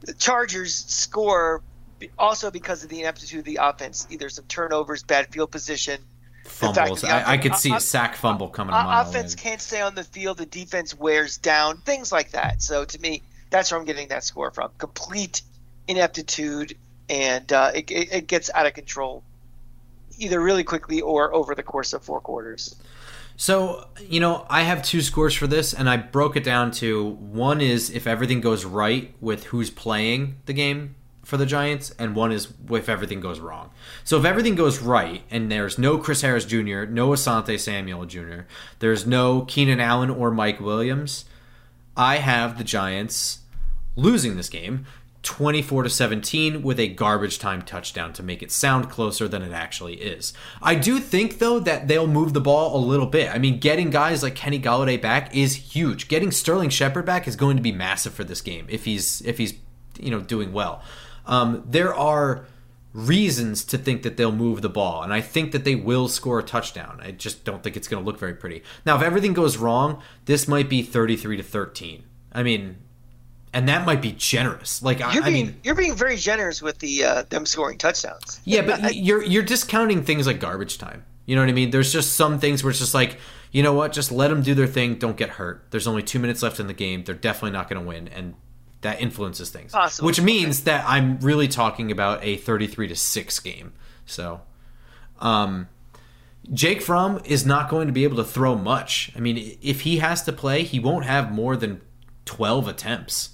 the 0.00 0.14
Chargers 0.14 0.74
score 0.74 1.62
also 2.18 2.50
because 2.50 2.82
of 2.84 2.88
the 2.88 3.00
ineptitude 3.00 3.40
of 3.40 3.44
the 3.44 3.58
offense, 3.60 4.06
either 4.08 4.30
some 4.30 4.46
turnovers, 4.46 5.02
bad 5.02 5.28
field 5.28 5.50
position 5.50 6.00
fumbles. 6.44 7.04
I, 7.04 7.32
I, 7.32 7.38
could 7.38 7.52
uh, 7.52 7.56
see 7.56 7.70
a 7.70 7.76
uh, 7.76 7.78
sack 7.78 8.16
fumble 8.16 8.48
uh, 8.48 8.50
coming. 8.50 8.74
A 8.74 9.02
offense 9.06 9.34
can't 9.34 9.60
stay 9.60 9.80
on 9.80 9.94
the 9.94 10.04
field. 10.04 10.38
The 10.38 10.46
defense 10.46 10.94
wears 10.94 11.38
down. 11.38 11.78
Things 11.78 12.12
like 12.12 12.30
that. 12.32 12.62
So 12.62 12.84
to 12.84 13.00
me, 13.00 13.22
that's 13.50 13.70
where 13.70 13.78
I'm 13.78 13.86
getting 13.86 14.08
that 14.08 14.24
score 14.24 14.50
from. 14.50 14.70
Complete 14.78 15.42
ineptitude, 15.88 16.76
and 17.08 17.52
uh, 17.52 17.72
it, 17.74 17.90
it 17.90 18.26
gets 18.26 18.50
out 18.54 18.66
of 18.66 18.74
control, 18.74 19.22
either 20.18 20.40
really 20.40 20.64
quickly 20.64 21.00
or 21.00 21.34
over 21.34 21.54
the 21.54 21.62
course 21.62 21.92
of 21.92 22.02
four 22.02 22.20
quarters. 22.20 22.76
So, 23.36 23.88
you 24.00 24.20
know, 24.20 24.46
I 24.48 24.62
have 24.62 24.82
two 24.82 25.00
scores 25.00 25.34
for 25.34 25.46
this, 25.46 25.72
and 25.72 25.88
I 25.88 25.96
broke 25.96 26.36
it 26.36 26.44
down 26.44 26.70
to 26.72 27.04
one 27.04 27.60
is 27.60 27.90
if 27.90 28.06
everything 28.06 28.40
goes 28.40 28.64
right 28.64 29.14
with 29.20 29.44
who's 29.44 29.70
playing 29.70 30.36
the 30.46 30.52
game, 30.52 30.94
for 31.24 31.36
the 31.36 31.46
Giants, 31.46 31.94
and 31.98 32.16
one 32.16 32.32
is 32.32 32.52
if 32.70 32.88
everything 32.88 33.20
goes 33.20 33.38
wrong. 33.38 33.70
So 34.04 34.18
if 34.18 34.24
everything 34.24 34.54
goes 34.54 34.80
right, 34.80 35.22
and 35.30 35.50
there's 35.50 35.78
no 35.78 35.98
Chris 35.98 36.22
Harris 36.22 36.44
Jr., 36.44 36.84
no 36.84 37.10
Asante 37.10 37.58
Samuel 37.58 38.06
Jr., 38.06 38.40
there's 38.80 39.06
no 39.06 39.42
Keenan 39.42 39.80
Allen 39.80 40.10
or 40.10 40.30
Mike 40.30 40.60
Williams, 40.60 41.24
I 41.96 42.16
have 42.16 42.58
the 42.58 42.64
Giants 42.64 43.40
losing 43.94 44.36
this 44.36 44.48
game 44.48 44.86
24 45.22 45.84
to 45.84 45.90
17 45.90 46.62
with 46.62 46.80
a 46.80 46.88
garbage 46.88 47.38
time 47.38 47.62
touchdown 47.62 48.12
to 48.12 48.22
make 48.22 48.42
it 48.42 48.50
sound 48.50 48.90
closer 48.90 49.28
than 49.28 49.42
it 49.42 49.52
actually 49.52 49.94
is. 49.94 50.32
I 50.60 50.74
do 50.74 50.98
think 50.98 51.38
though 51.38 51.60
that 51.60 51.86
they'll 51.86 52.08
move 52.08 52.32
the 52.32 52.40
ball 52.40 52.76
a 52.76 52.84
little 52.84 53.06
bit. 53.06 53.32
I 53.32 53.38
mean, 53.38 53.60
getting 53.60 53.90
guys 53.90 54.22
like 54.22 54.34
Kenny 54.34 54.58
Golladay 54.58 55.00
back 55.00 55.34
is 55.34 55.54
huge. 55.54 56.08
Getting 56.08 56.32
Sterling 56.32 56.70
Shepard 56.70 57.06
back 57.06 57.28
is 57.28 57.36
going 57.36 57.56
to 57.56 57.62
be 57.62 57.72
massive 57.72 58.12
for 58.12 58.24
this 58.24 58.40
game 58.40 58.66
if 58.68 58.84
he's 58.84 59.20
if 59.22 59.38
he's 59.38 59.54
you 60.00 60.10
know 60.10 60.20
doing 60.20 60.52
well. 60.52 60.82
Um, 61.26 61.64
there 61.66 61.94
are 61.94 62.46
reasons 62.92 63.64
to 63.64 63.78
think 63.78 64.02
that 64.02 64.16
they'll 64.16 64.32
move 64.32 64.60
the 64.62 64.68
ball, 64.68 65.02
and 65.02 65.12
I 65.12 65.20
think 65.20 65.52
that 65.52 65.64
they 65.64 65.74
will 65.74 66.08
score 66.08 66.38
a 66.38 66.42
touchdown. 66.42 67.00
I 67.02 67.12
just 67.12 67.44
don't 67.44 67.62
think 67.62 67.76
it's 67.76 67.88
going 67.88 68.02
to 68.02 68.06
look 68.06 68.18
very 68.18 68.34
pretty. 68.34 68.62
Now, 68.84 68.96
if 68.96 69.02
everything 69.02 69.32
goes 69.32 69.56
wrong, 69.56 70.02
this 70.26 70.46
might 70.46 70.68
be 70.68 70.82
33 70.82 71.38
to 71.38 71.42
13. 71.42 72.04
I 72.32 72.42
mean, 72.42 72.76
and 73.52 73.68
that 73.68 73.86
might 73.86 74.00
be 74.00 74.12
generous. 74.12 74.82
Like 74.82 74.98
You're 75.00 75.08
I, 75.08 75.16
I 75.16 75.20
being 75.30 75.46
mean, 75.46 75.60
you're 75.62 75.74
being 75.74 75.94
very 75.94 76.16
generous 76.16 76.62
with 76.62 76.78
the 76.78 77.04
uh, 77.04 77.22
them 77.28 77.46
scoring 77.46 77.78
touchdowns. 77.78 78.40
yeah, 78.44 78.62
but 78.62 78.94
you're 78.96 79.22
you're 79.22 79.42
discounting 79.42 80.02
things 80.02 80.26
like 80.26 80.40
garbage 80.40 80.78
time. 80.78 81.04
You 81.26 81.36
know 81.36 81.42
what 81.42 81.50
I 81.50 81.52
mean? 81.52 81.70
There's 81.70 81.92
just 81.92 82.14
some 82.14 82.40
things 82.40 82.64
where 82.64 82.70
it's 82.70 82.80
just 82.80 82.94
like, 82.94 83.18
you 83.52 83.62
know 83.62 83.74
what? 83.74 83.92
Just 83.92 84.10
let 84.10 84.28
them 84.28 84.42
do 84.42 84.54
their 84.54 84.66
thing. 84.66 84.96
Don't 84.96 85.16
get 85.16 85.30
hurt. 85.30 85.66
There's 85.70 85.86
only 85.86 86.02
two 86.02 86.18
minutes 86.18 86.42
left 86.42 86.60
in 86.60 86.66
the 86.66 86.72
game. 86.72 87.04
They're 87.04 87.14
definitely 87.14 87.52
not 87.52 87.68
going 87.68 87.80
to 87.80 87.86
win, 87.86 88.08
and 88.08 88.34
that 88.82 89.00
influences 89.00 89.50
things. 89.50 89.72
Possible. 89.72 90.06
Which 90.06 90.20
means 90.20 90.64
that 90.64 90.84
I'm 90.86 91.18
really 91.20 91.48
talking 91.48 91.90
about 91.90 92.22
a 92.22 92.36
33 92.36 92.88
to 92.88 92.96
six 92.96 93.40
game. 93.40 93.72
So, 94.04 94.42
um, 95.20 95.68
Jake 96.52 96.82
Fromm 96.82 97.20
is 97.24 97.46
not 97.46 97.70
going 97.70 97.86
to 97.86 97.92
be 97.92 98.04
able 98.04 98.16
to 98.16 98.24
throw 98.24 98.56
much. 98.56 99.12
I 99.16 99.20
mean, 99.20 99.56
if 99.62 99.82
he 99.82 99.98
has 99.98 100.22
to 100.24 100.32
play, 100.32 100.64
he 100.64 100.80
won't 100.80 101.04
have 101.04 101.32
more 101.32 101.56
than 101.56 101.80
12 102.24 102.68
attempts. 102.68 103.30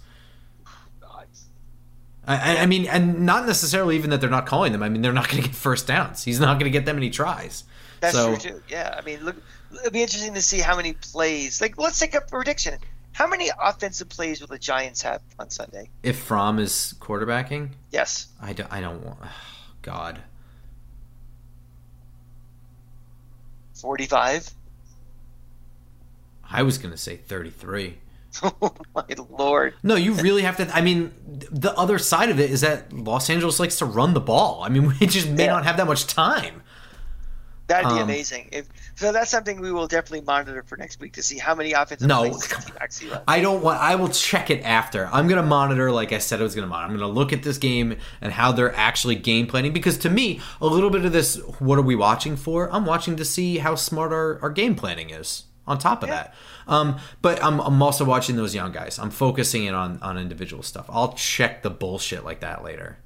I, 2.27 2.59
I- 2.59 2.67
mean, 2.67 2.87
and 2.87 3.21
not 3.21 3.47
necessarily 3.47 3.97
even 3.97 4.11
that 4.11 4.21
they're 4.21 4.29
not 4.29 4.45
calling 4.45 4.73
them. 4.73 4.83
I 4.83 4.91
mean, 4.91 5.01
they're 5.01 5.15
not 5.15 5.31
going 5.31 5.43
to 5.43 5.49
get 5.49 5.57
first 5.57 5.87
downs. 5.87 6.25
He's 6.25 6.39
not 6.39 6.59
going 6.59 6.71
to 6.71 6.71
get 6.71 6.85
that 6.85 6.95
many 6.95 7.09
tries. 7.09 7.65
That's 8.01 8.15
so, 8.15 8.37
true 8.37 8.53
too. 8.53 8.63
Yeah, 8.69 8.95
I 8.97 9.03
mean, 9.03 9.25
look, 9.25 9.37
it'll 9.75 9.91
be 9.91 10.03
interesting 10.03 10.35
to 10.35 10.43
see 10.43 10.59
how 10.59 10.77
many 10.77 10.93
plays. 10.93 11.63
Like, 11.63 11.79
let's 11.79 11.99
take 11.99 12.15
a 12.15 12.21
prediction. 12.21 12.79
How 13.13 13.27
many 13.27 13.51
offensive 13.61 14.09
plays 14.09 14.41
will 14.41 14.47
the 14.49 14.59
Giants 14.59 15.03
have 15.03 15.21
on 15.39 15.51
Sunday? 15.51 15.91
If 16.03 16.19
Fromm 16.19 16.59
is 16.59 16.95
quarterbacking, 17.01 17.71
Yes. 17.91 18.29
I 18.41 18.53
don't, 18.53 18.73
I 18.73 18.81
don't 18.81 19.05
want. 19.05 19.19
God. 19.83 20.21
45? 23.75 24.51
I 26.51 26.63
was 26.63 26.79
going 26.79 26.93
to 26.93 26.99
say 26.99 27.17
33. 27.17 27.99
Oh, 28.43 28.73
my 28.95 29.05
lord. 29.31 29.75
No, 29.83 29.95
you 29.97 30.13
really 30.13 30.43
have 30.43 30.59
to. 30.59 30.69
I 30.77 30.81
mean, 30.83 31.13
the 31.27 31.73
other 31.77 31.99
side 31.99 32.29
of 32.29 32.39
it 32.39 32.51
is 32.51 32.61
that 32.61 32.93
Los 32.93 33.31
Angeles 33.31 33.59
likes 33.59 33.79
to 33.79 33.85
run 33.87 34.13
the 34.15 34.21
ball. 34.21 34.63
I 34.63 34.69
mean, 34.69 34.87
we 35.01 35.07
just 35.07 35.29
may 35.31 35.47
Yeah. 35.47 35.53
not 35.55 35.65
have 35.65 35.77
that 35.79 35.87
much 35.87 36.07
time. 36.07 36.63
That'd 37.69 37.89
be 37.91 37.97
Um, 37.97 38.03
amazing. 38.03 38.49
If 38.51 38.67
So 38.97 39.13
that's 39.13 39.31
something 39.31 39.61
we 39.61 39.71
will 39.71 39.87
definitely 39.87 40.23
monitor 40.23 40.65
for 40.67 40.77
next 40.77 40.99
week 41.01 41.13
to 41.13 41.23
see 41.23 41.39
how 41.39 41.55
many 41.55 41.73
offensive 41.73 42.09
No. 42.09 42.21
plays. 42.29 42.53
I 43.29 43.41
don't 43.41 43.63
want. 43.63 43.81
I 43.81 43.95
will 43.95 44.09
check 44.09 44.51
it 44.51 44.63
after. 44.65 45.09
I'm 45.13 45.29
gonna 45.29 45.43
monitor, 45.43 45.93
like 45.93 46.13
I 46.13 46.19
said, 46.19 46.41
I 46.41 46.43
was 46.45 46.55
gonna 46.55 46.67
monitor. 46.67 46.93
I'm 46.93 46.99
gonna 46.99 47.13
look 47.13 47.33
at 47.33 47.43
this 47.43 47.59
game 47.59 47.97
and 48.21 48.33
how 48.33 48.51
they're 48.53 48.75
actually 48.75 49.15
game 49.15 49.47
planning. 49.47 49.73
Because 49.73 49.99
to 49.99 50.11
me, 50.11 50.41
a 50.61 50.67
little 50.67 50.91
bit 50.91 51.05
of 51.05 51.13
this, 51.13 51.37
what 51.59 51.79
are 51.79 51.83
we 51.83 51.95
watching 51.95 52.37
for? 52.37 52.69
I'm 52.75 52.85
watching 52.87 53.17
to 53.17 53.25
see 53.25 53.59
how 53.59 53.75
smart 53.77 54.13
our, 54.13 54.39
our 54.43 54.51
game 54.51 54.75
planning 54.75 55.11
is. 55.11 55.45
On 55.67 55.77
top 55.79 56.03
of 56.03 56.09
Yeah. 56.09 56.15
that, 56.15 56.35
um, 56.67 56.97
but 57.21 57.45
I'm, 57.45 57.61
I'm 57.61 57.83
also 57.83 58.03
watching 58.03 58.37
those 58.37 58.55
young 58.55 58.73
guys. 58.73 58.99
I'm 58.99 59.11
focusing 59.11 59.65
in 59.67 59.75
on 59.75 59.99
on 60.01 60.17
individual 60.17 60.63
stuff. 60.63 60.87
I'll 60.89 61.13
check 61.13 61.63
the 61.63 61.69
bullshit 61.69 62.25
like 62.25 62.41
that 62.41 62.65
later. 62.65 62.97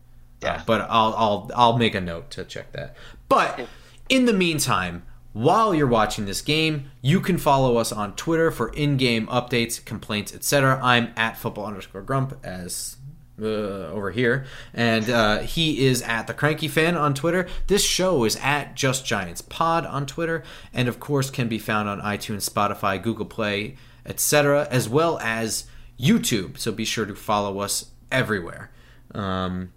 Yeah. 0.41 0.53
Uh, 0.55 0.61
but 0.65 0.81
I'll 0.83 1.13
I'll 1.17 1.51
I'll 1.57 1.77
make 1.77 1.97
a 1.97 2.01
note 2.01 2.31
to 2.31 2.45
check 2.45 2.71
that. 2.75 2.95
But 3.29 3.67
in 4.13 4.27
the 4.27 4.33
meantime, 4.35 5.05
while 5.33 5.75
you're 5.75 5.87
watching 5.87 6.27
this 6.27 6.43
game, 6.43 6.91
you 7.01 7.19
can 7.19 7.39
follow 7.39 7.79
us 7.79 7.91
on 7.91 8.15
Twitter 8.15 8.51
for 8.51 8.69
in-game 8.69 9.27
updates, 9.29 9.83
complaints, 9.83 10.35
etc. 10.35 10.79
I'm 10.83 11.15
at 11.17 11.39
football 11.39 11.65
underscore 11.65 12.03
grump 12.03 12.39
as 12.45 12.99
uh, 13.41 13.47
over 13.47 14.11
here, 14.11 14.45
and 14.75 15.09
uh, 15.09 15.39
he 15.39 15.87
is 15.87 16.03
at 16.03 16.27
the 16.27 16.35
Cranky 16.35 16.69
Fan 16.69 16.95
on 16.95 17.15
Twitter. 17.15 17.49
This 17.69 17.83
show 17.83 18.25
is 18.25 18.37
at 18.43 18.75
Just 18.75 19.07
Giants 19.07 19.41
Pod 19.41 19.87
on 19.87 20.05
Twitter, 20.05 20.43
and 20.75 20.89
of 20.89 21.01
course 21.01 21.31
can 21.31 21.49
be 21.49 21.59
found 21.59 21.89
on 21.89 22.03
iTunes, 22.03 22.47
Spotify, 22.47 23.03
Google 23.03 23.25
Play, 23.25 23.77
etc., 24.05 24.69
as 24.71 24.91
well 24.91 25.19
as 25.21 25.65
YouTube. 25.99 26.59
So 26.59 26.71
be 26.71 26.85
sure 26.85 27.07
to 27.07 27.15
follow 27.15 27.61
us 27.61 27.93
everywhere. 28.11 28.71
Um, 29.15 29.73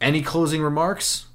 any 0.00 0.22
closing 0.22 0.62
remarks? 0.62 1.26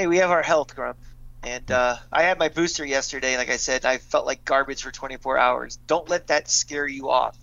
Hey, 0.00 0.06
we 0.06 0.16
have 0.16 0.30
our 0.30 0.42
health 0.42 0.74
grump. 0.74 0.96
And 1.42 1.70
uh, 1.70 1.96
I 2.10 2.22
had 2.22 2.38
my 2.38 2.48
booster 2.48 2.86
yesterday. 2.86 3.36
Like 3.36 3.50
I 3.50 3.58
said, 3.58 3.84
I 3.84 3.98
felt 3.98 4.24
like 4.24 4.46
garbage 4.46 4.82
for 4.82 4.90
24 4.90 5.36
hours. 5.36 5.76
Don't 5.86 6.08
let 6.08 6.28
that 6.28 6.48
scare 6.48 6.88
you 6.88 7.10
off. 7.10 7.36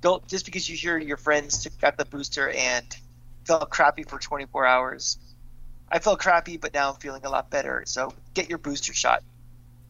Don't 0.00 0.24
just 0.28 0.44
because 0.44 0.70
you 0.70 0.76
hear 0.76 0.96
your 0.96 1.16
friends 1.16 1.64
took, 1.64 1.76
got 1.80 1.96
the 1.96 2.04
booster 2.04 2.48
and 2.50 2.86
felt 3.44 3.68
crappy 3.68 4.04
for 4.04 4.20
24 4.20 4.64
hours. 4.64 5.18
I 5.90 5.98
felt 5.98 6.20
crappy, 6.20 6.56
but 6.56 6.72
now 6.72 6.90
I'm 6.90 7.00
feeling 7.00 7.24
a 7.24 7.30
lot 7.30 7.50
better. 7.50 7.82
So 7.84 8.14
get 8.32 8.48
your 8.48 8.58
booster 8.58 8.94
shot. 8.94 9.24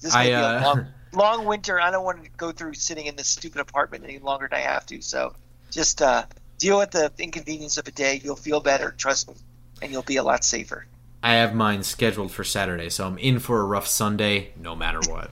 This 0.00 0.14
I, 0.14 0.24
may 0.24 0.30
be 0.30 0.34
uh, 0.36 0.60
a 0.60 0.64
long, 0.64 0.86
long 1.12 1.44
winter. 1.44 1.78
I 1.78 1.90
don't 1.90 2.06
want 2.06 2.24
to 2.24 2.30
go 2.38 2.52
through 2.52 2.72
sitting 2.72 3.04
in 3.04 3.16
this 3.16 3.28
stupid 3.28 3.60
apartment 3.60 4.02
any 4.04 4.18
longer 4.18 4.48
than 4.50 4.58
I 4.58 4.62
have 4.62 4.86
to. 4.86 5.02
So 5.02 5.34
just 5.70 6.00
uh, 6.00 6.24
deal 6.56 6.78
with 6.78 6.92
the 6.92 7.12
inconvenience 7.18 7.76
of 7.76 7.86
a 7.86 7.90
day. 7.90 8.18
You'll 8.24 8.34
feel 8.34 8.60
better. 8.60 8.94
Trust 8.96 9.28
me, 9.28 9.34
and 9.82 9.92
you'll 9.92 10.00
be 10.00 10.16
a 10.16 10.22
lot 10.22 10.42
safer. 10.42 10.86
I 11.24 11.36
have 11.36 11.54
mine 11.54 11.82
scheduled 11.84 12.32
for 12.32 12.44
Saturday, 12.44 12.90
so 12.90 13.06
I'm 13.06 13.16
in 13.16 13.38
for 13.38 13.58
a 13.58 13.64
rough 13.64 13.86
Sunday, 13.86 14.52
no 14.60 14.76
matter 14.76 15.00
what. 15.10 15.30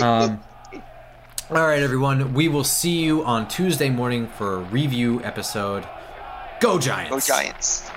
um, 0.00 0.38
all 1.50 1.66
right, 1.66 1.82
everyone. 1.82 2.32
We 2.32 2.46
will 2.46 2.62
see 2.62 3.02
you 3.02 3.24
on 3.24 3.48
Tuesday 3.48 3.90
morning 3.90 4.28
for 4.28 4.54
a 4.54 4.58
review 4.58 5.20
episode. 5.24 5.84
Go 6.60 6.78
Giants! 6.78 7.10
Go 7.10 7.34
Giants. 7.34 7.90